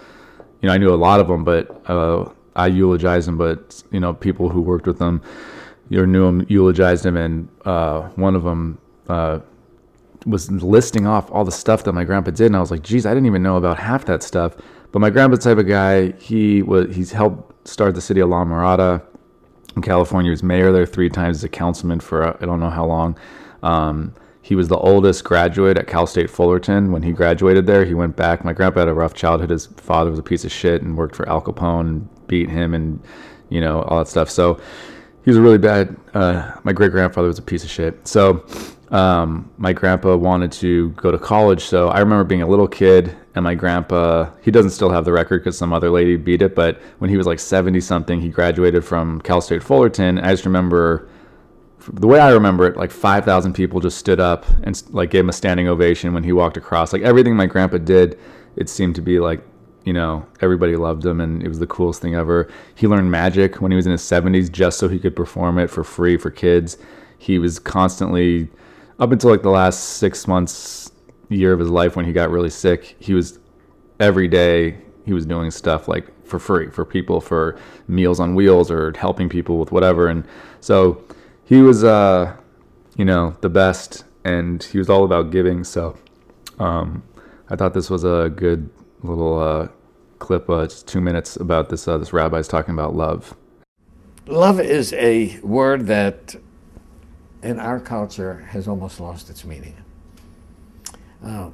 you 0.61 0.69
know, 0.69 0.75
I 0.75 0.79
knew 0.79 0.93
a 0.93 0.97
lot 0.97 1.21
of 1.21 1.29
them, 1.29 1.45
but 1.45 1.83
uh, 1.89 2.29
I 2.57 2.67
eulogized 2.67 3.29
him, 3.29 3.39
but, 3.39 3.83
you 3.91 4.01
know, 4.01 4.13
people 4.13 4.49
who 4.49 4.61
worked 4.61 4.87
with 4.87 5.01
him, 5.01 5.23
you 5.89 6.07
knew 6.07 6.27
him, 6.27 6.47
eulogized 6.49 7.05
him, 7.07 7.17
and 7.17 7.49
uh, 7.65 8.03
one 8.17 8.35
of 8.35 8.45
them, 8.45 8.79
uh, 9.09 9.41
was 10.27 10.51
listing 10.51 11.07
off 11.07 11.31
all 11.31 11.45
the 11.45 11.53
stuff 11.53 11.85
that 11.85 11.93
my 11.93 12.05
grandpa 12.05 12.31
did, 12.31 12.47
and 12.47 12.57
I 12.57 12.61
was 12.61 12.71
like, 12.71 12.83
geez, 12.83 13.07
I 13.07 13.11
didn't 13.11 13.27
even 13.27 13.43
know 13.43 13.57
about 13.57 13.79
half 13.79 14.05
that 14.07 14.23
stuff. 14.23 14.57
But 14.93 14.99
my 15.01 15.11
grandpa's 15.11 15.41
type 15.41 15.59
of 15.59 15.67
guy. 15.67 16.13
He 16.13 16.63
was 16.63 16.95
he's 16.95 17.13
helped 17.13 17.67
start 17.67 17.95
the 17.95 18.01
city 18.01 18.21
of 18.21 18.29
La 18.29 18.45
Mirada 18.45 19.03
in 19.75 19.83
California. 19.83 20.29
He 20.29 20.33
was 20.33 20.43
mayor 20.43 20.71
there 20.71 20.87
three 20.87 21.09
times 21.09 21.39
as 21.39 21.45
a 21.45 21.49
councilman 21.49 22.01
for 22.01 22.23
uh, 22.23 22.37
I 22.41 22.47
don't 22.47 22.61
know 22.61 22.71
how 22.71 22.85
long. 22.85 23.19
Um, 23.63 24.15
he 24.43 24.55
was 24.55 24.69
the 24.69 24.77
oldest 24.77 25.25
graduate 25.25 25.79
at 25.79 25.87
Cal 25.87 26.07
State 26.07 26.29
Fullerton. 26.29 26.93
When 26.93 27.03
he 27.03 27.13
graduated 27.13 27.67
there, 27.67 27.85
he 27.85 27.95
went 27.95 28.17
back. 28.17 28.45
My 28.45 28.53
grandpa 28.53 28.81
had 28.81 28.89
a 28.89 28.95
rough 28.95 29.15
childhood. 29.15 29.51
His 29.51 29.67
father 29.67 30.11
was 30.11 30.19
a 30.19 30.23
piece 30.23 30.45
of 30.45 30.53
shit 30.53 30.83
and 30.83 30.97
worked 30.97 31.17
for 31.17 31.29
Al 31.29 31.41
Capone 31.41 31.81
and 31.81 32.09
beat 32.33 32.49
him 32.49 32.73
and 32.73 32.99
you 33.51 33.61
know 33.61 33.83
all 33.83 33.99
that 33.99 34.09
stuff. 34.09 34.31
So 34.31 34.59
he 35.23 35.31
was 35.31 35.37
a 35.37 35.43
really 35.43 35.59
bad. 35.59 35.95
Uh, 36.15 36.53
my 36.65 36.73
great 36.73 36.91
grandfather 36.91 37.29
was 37.29 37.39
a 37.39 37.43
piece 37.43 37.63
of 37.63 37.71
shit. 37.71 38.09
So 38.09 38.45
um, 38.91 39.51
my 39.59 39.75
grandpa 39.75 40.17
wanted 40.17 40.51
to 40.53 40.91
go 40.91 41.11
to 41.11 41.19
college. 41.19 41.63
So 41.63 41.89
I 41.89 41.99
remember 42.01 42.25
being 42.25 42.41
a 42.41 42.47
little 42.47 42.67
kid, 42.67 43.15
and 43.35 43.45
my 43.45 43.55
grandpa, 43.55 44.31
he 44.43 44.51
doesn't 44.51 44.71
still 44.71 44.91
have 44.91 45.05
the 45.05 45.13
record 45.13 45.41
because 45.41 45.59
some 45.59 45.75
other 45.75 45.91
lady 45.91 46.17
beat 46.17 46.41
it, 46.41 46.55
but 46.55 46.81
when 47.01 47.11
he 47.11 47.19
was 47.19 47.27
like 47.27 47.39
70 47.39 47.81
something, 47.81 48.21
he 48.21 48.31
graduated 48.31 48.83
from 48.85 49.21
Cal 49.21 49.41
State 49.43 49.63
Fullerton. 49.63 50.19
I 50.19 50.31
just 50.31 50.47
remember 50.47 51.09
the 51.93 52.07
way 52.07 52.21
I 52.21 52.31
remember 52.31 52.67
it, 52.67 52.77
like 52.77 52.93
5,000 52.93 53.53
people 53.55 53.81
just 53.81 53.99
stood 53.99 54.21
up 54.21 54.47
and 54.63 54.81
like 54.91 55.11
gave 55.11 55.25
him 55.25 55.31
a 55.31 55.33
standing 55.33 55.69
ovation 55.69 56.15
when 56.15 56.23
he 56.23 56.33
walked 56.33 56.57
across. 56.57 56.93
Like 56.93 57.03
everything 57.03 57.35
my 57.35 57.47
grandpa 57.47 57.79
did, 57.79 58.19
it 58.57 58.69
seemed 58.69 58.95
to 58.95 59.03
be 59.03 59.19
like, 59.19 59.43
you 59.85 59.93
know, 59.93 60.27
everybody 60.41 60.77
loved 60.77 61.05
him 61.05 61.21
and 61.21 61.43
it 61.43 61.49
was 61.49 61.59
the 61.59 61.67
coolest 61.67 62.01
thing 62.01 62.15
ever. 62.15 62.49
He 62.75 62.87
learned 62.87 63.11
magic 63.11 63.61
when 63.61 63.73
he 63.73 63.77
was 63.77 63.87
in 63.87 63.93
his 63.93 64.03
70s 64.03 64.51
just 64.51 64.79
so 64.79 64.89
he 64.89 64.99
could 64.99 65.17
perform 65.17 65.59
it 65.59 65.69
for 65.69 65.83
free 65.85 66.17
for 66.17 66.31
kids. 66.31 66.79
He 67.19 67.39
was 67.39 67.59
constantly 67.59 68.49
up 68.99 69.11
until 69.11 69.31
like 69.31 69.43
the 69.43 69.51
last 69.51 69.97
six 69.99 70.29
months, 70.29 70.93
year 71.29 71.53
of 71.53 71.59
his 71.59 71.71
life 71.71 71.97
when 71.97 72.05
he 72.05 72.13
got 72.13 72.31
really 72.31 72.51
sick, 72.51 72.97
he 72.99 73.15
was 73.15 73.39
every 73.99 74.29
day 74.29 74.77
he 75.05 75.13
was 75.13 75.27
doing 75.27 75.51
stuff 75.51 75.89
like 75.89 76.07
for 76.27 76.39
free 76.39 76.71
for 76.71 76.85
people 76.85 77.21
for 77.21 77.59
meals 77.89 78.21
on 78.21 78.35
wheels 78.35 78.71
or 78.71 78.93
helping 78.97 79.29
people 79.29 79.59
with 79.59 79.73
whatever. 79.73 80.09
And 80.09 80.25
so 80.61 81.03
he 81.45 81.63
was, 81.63 81.85
uh, 81.85 82.37
you 82.97 83.05
know, 83.05 83.37
the 83.41 83.49
best, 83.49 84.05
and 84.25 84.63
he 84.63 84.79
was 84.79 84.89
all 84.89 85.05
about 85.05 85.31
giving. 85.31 85.65
So 85.65 85.97
um, 86.59 87.03
I 87.51 87.57
thought 87.57 87.75
this 87.75 87.91
was 87.91 88.05
a 88.05 88.33
good 88.35 88.71
little 89.03 89.39
uh, 89.39 89.69
clip, 90.19 90.49
uh, 90.49 90.67
just 90.67 90.87
two 90.87 91.01
minutes 91.01 91.37
about 91.37 91.69
this. 91.69 91.87
Uh, 91.87 91.99
this 91.99 92.13
rabbi's 92.13 92.49
talking 92.49 92.75
about 92.75 92.95
love. 92.95 93.37
Love 94.27 94.61
is 94.61 94.93
a 94.95 95.39
word 95.41 95.87
that 95.87 96.35
in 97.43 97.59
our 97.59 97.81
culture 97.81 98.47
has 98.51 98.69
almost 98.69 99.01
lost 99.01 99.29
its 99.29 99.45
meaning. 99.45 99.75
Uh, 101.25 101.51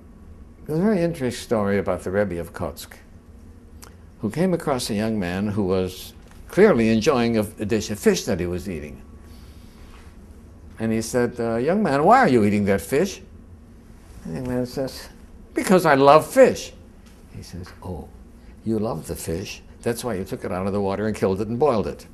there's 0.66 0.78
a 0.78 0.82
very 0.82 1.01
interesting 1.01 1.42
story 1.42 1.78
about 1.78 2.03
the 2.03 2.11
Rebbe 2.11 2.38
of 2.38 2.53
Kotsk, 2.53 2.92
who 4.20 4.30
came 4.30 4.53
across 4.53 4.90
a 4.90 4.94
young 4.94 5.18
man 5.18 5.49
who 5.49 5.64
was 5.64 6.12
clearly 6.49 6.90
enjoying 6.90 7.38
a, 7.38 7.40
a 7.59 7.64
dish 7.64 7.90
of 7.90 7.99
fish 7.99 8.24
that 8.24 8.38
he 8.38 8.46
was 8.46 8.68
eating. 8.68 9.01
And 10.78 10.92
he 10.92 11.03
said, 11.03 11.40
uh, 11.40 11.57
Young 11.57 11.82
man, 11.82 12.05
why 12.05 12.18
are 12.18 12.28
you 12.28 12.44
eating 12.44 12.64
that 12.66 12.80
fish? 12.80 13.20
And 14.24 14.32
the 14.32 14.40
young 14.40 14.49
man 14.49 14.66
says, 14.66 15.09
Because 15.55 15.86
I 15.86 15.94
love 15.94 16.26
fish. 16.26 16.72
He 17.39 17.45
says, 17.45 17.68
Oh, 17.84 18.09
you 18.64 18.80
love 18.80 19.07
the 19.07 19.14
fish. 19.14 19.62
That's 19.82 20.03
why 20.03 20.14
you 20.14 20.24
took 20.24 20.45
it 20.45 20.51
out 20.51 20.66
of 20.66 20.72
the 20.72 20.80
water 20.80 21.07
and 21.07 21.14
killed 21.14 21.41
it 21.41 21.47
and 21.47 21.57
boiled 21.57 21.86
it. 21.86 22.07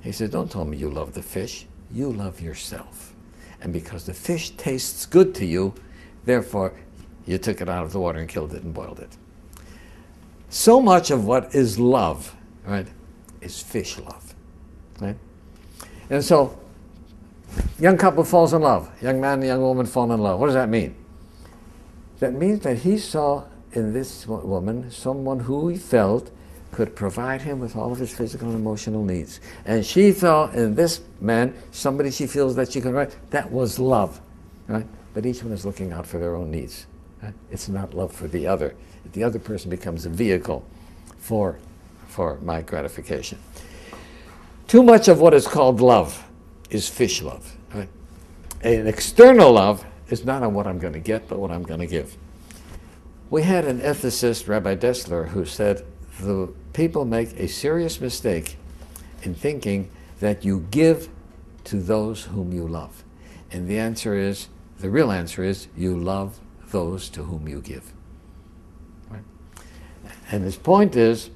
He 0.00 0.10
says, 0.10 0.30
Don't 0.30 0.50
tell 0.50 0.64
me 0.64 0.78
you 0.78 0.90
love 0.90 1.12
the 1.12 1.22
fish 1.22 1.66
you 1.92 2.10
love 2.10 2.40
yourself. 2.40 3.14
And 3.60 3.72
because 3.72 4.06
the 4.06 4.14
fish 4.14 4.50
tastes 4.50 5.04
good 5.04 5.34
to 5.36 5.44
you, 5.44 5.74
therefore 6.24 6.72
you 7.26 7.36
took 7.36 7.60
it 7.60 7.68
out 7.68 7.84
of 7.84 7.92
the 7.92 8.00
water 8.00 8.18
and 8.18 8.28
killed 8.28 8.54
it 8.54 8.62
and 8.62 8.72
boiled 8.72 8.98
it. 8.98 9.16
So 10.48 10.80
much 10.80 11.10
of 11.10 11.26
what 11.26 11.54
is 11.54 11.78
love, 11.78 12.34
right, 12.64 12.88
is 13.42 13.60
fish 13.60 13.98
love. 13.98 14.34
Right? 14.98 15.16
And 16.08 16.24
so 16.24 16.58
young 17.78 17.98
couple 17.98 18.24
falls 18.24 18.54
in 18.54 18.62
love, 18.62 18.90
young 19.02 19.20
man 19.20 19.34
and 19.34 19.44
young 19.44 19.60
woman 19.60 19.84
fall 19.84 20.10
in 20.10 20.20
love. 20.20 20.40
What 20.40 20.46
does 20.46 20.54
that 20.54 20.70
mean? 20.70 20.96
That 22.20 22.32
means 22.32 22.60
that 22.60 22.78
he 22.78 22.96
saw 22.96 23.44
in 23.72 23.92
this 23.92 24.26
woman 24.26 24.90
someone 24.90 25.40
who 25.40 25.68
he 25.68 25.76
felt 25.76 26.30
could 26.72 26.96
provide 26.96 27.42
him 27.42 27.60
with 27.60 27.76
all 27.76 27.92
of 27.92 27.98
his 27.98 28.12
physical 28.12 28.48
and 28.48 28.56
emotional 28.56 29.04
needs. 29.04 29.40
And 29.66 29.84
she 29.84 30.10
thought 30.10 30.54
in 30.54 30.74
this 30.74 31.02
man, 31.20 31.54
somebody 31.70 32.10
she 32.10 32.26
feels 32.26 32.56
that 32.56 32.72
she 32.72 32.80
can 32.80 32.92
write, 32.92 33.14
that 33.30 33.50
was 33.52 33.78
love. 33.78 34.20
Right? 34.68 34.86
But 35.12 35.26
each 35.26 35.42
one 35.42 35.52
is 35.52 35.66
looking 35.66 35.92
out 35.92 36.06
for 36.06 36.18
their 36.18 36.34
own 36.34 36.50
needs. 36.50 36.86
Right? 37.22 37.34
It's 37.50 37.68
not 37.68 37.92
love 37.92 38.12
for 38.12 38.26
the 38.26 38.46
other. 38.46 38.74
The 39.12 39.22
other 39.22 39.38
person 39.38 39.68
becomes 39.68 40.06
a 40.06 40.08
vehicle 40.08 40.64
for, 41.18 41.58
for 42.08 42.38
my 42.40 42.62
gratification. 42.62 43.38
Too 44.66 44.82
much 44.82 45.08
of 45.08 45.20
what 45.20 45.34
is 45.34 45.46
called 45.46 45.82
love 45.82 46.26
is 46.70 46.88
fish 46.88 47.20
love. 47.20 47.54
Right? 47.74 47.88
An 48.62 48.86
external 48.86 49.52
love 49.52 49.84
is 50.08 50.24
not 50.24 50.42
on 50.42 50.54
what 50.54 50.66
I'm 50.66 50.78
going 50.78 50.94
to 50.94 51.00
get, 51.00 51.28
but 51.28 51.38
what 51.38 51.50
I'm 51.50 51.64
going 51.64 51.80
to 51.80 51.86
give. 51.86 52.16
We 53.32 53.44
had 53.44 53.64
an 53.64 53.80
ethicist, 53.80 54.46
Rabbi 54.46 54.74
Dessler, 54.76 55.28
who 55.28 55.46
said 55.46 55.86
the 56.20 56.52
people 56.74 57.06
make 57.06 57.32
a 57.40 57.48
serious 57.48 57.98
mistake 57.98 58.58
in 59.22 59.34
thinking 59.34 59.90
that 60.20 60.44
you 60.44 60.66
give 60.70 61.08
to 61.64 61.80
those 61.80 62.24
whom 62.24 62.52
you 62.52 62.68
love. 62.68 63.04
And 63.50 63.66
the 63.66 63.78
answer 63.78 64.14
is, 64.14 64.48
the 64.80 64.90
real 64.90 65.10
answer 65.10 65.42
is, 65.42 65.68
you 65.74 65.98
love 65.98 66.40
those 66.72 67.08
to 67.08 67.22
whom 67.22 67.48
you 67.48 67.62
give. 67.62 67.94
Right? 69.08 69.24
And 70.30 70.44
his 70.44 70.56
point 70.56 70.94
is, 70.94 71.30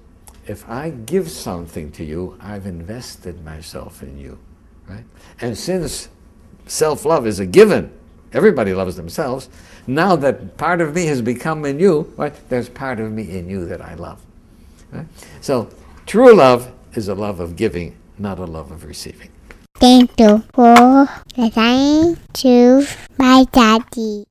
if 0.47 0.69
I 0.69 0.91
give 0.91 1.31
something 1.31 1.93
to 1.93 2.05
you, 2.05 2.37
I've 2.43 2.67
invested 2.67 3.43
myself 3.43 4.03
in 4.03 4.19
you. 4.19 4.39
Right? 4.87 5.05
And 5.41 5.57
since 5.57 6.11
self 6.67 7.07
love 7.07 7.27
is 7.27 7.41
a 7.41 7.47
given, 7.47 7.91
everybody 8.35 8.75
loves 8.75 8.97
themselves, 8.97 9.49
now 9.87 10.17
that 10.17 10.57
part 10.57 10.81
of 10.81 10.95
me 10.95 11.07
has 11.07 11.23
become 11.23 11.65
in 11.65 11.79
you, 11.79 12.13
right, 12.17 12.35
there's 12.49 12.69
part 12.69 13.01
of 13.01 13.13
me 13.13 13.39
in 13.39 13.49
you 13.49 13.67
that 13.67 13.81
I 13.81 13.95
love. 13.95 14.21
Right? 14.91 15.07
So, 15.41 15.71
true 16.07 16.35
love 16.35 16.73
is 16.95 17.09
a 17.09 17.15
love 17.15 17.41
of 17.41 17.57
giving, 17.57 17.97
not 18.19 18.39
a 18.39 18.45
love 18.45 18.71
of 18.71 18.85
receiving. 18.85 19.31
Thank 19.79 20.19
you 20.19 20.43
for 20.55 21.09
listening 21.37 22.17
to 22.35 22.87
my 23.19 23.45
daddy. 23.53 24.25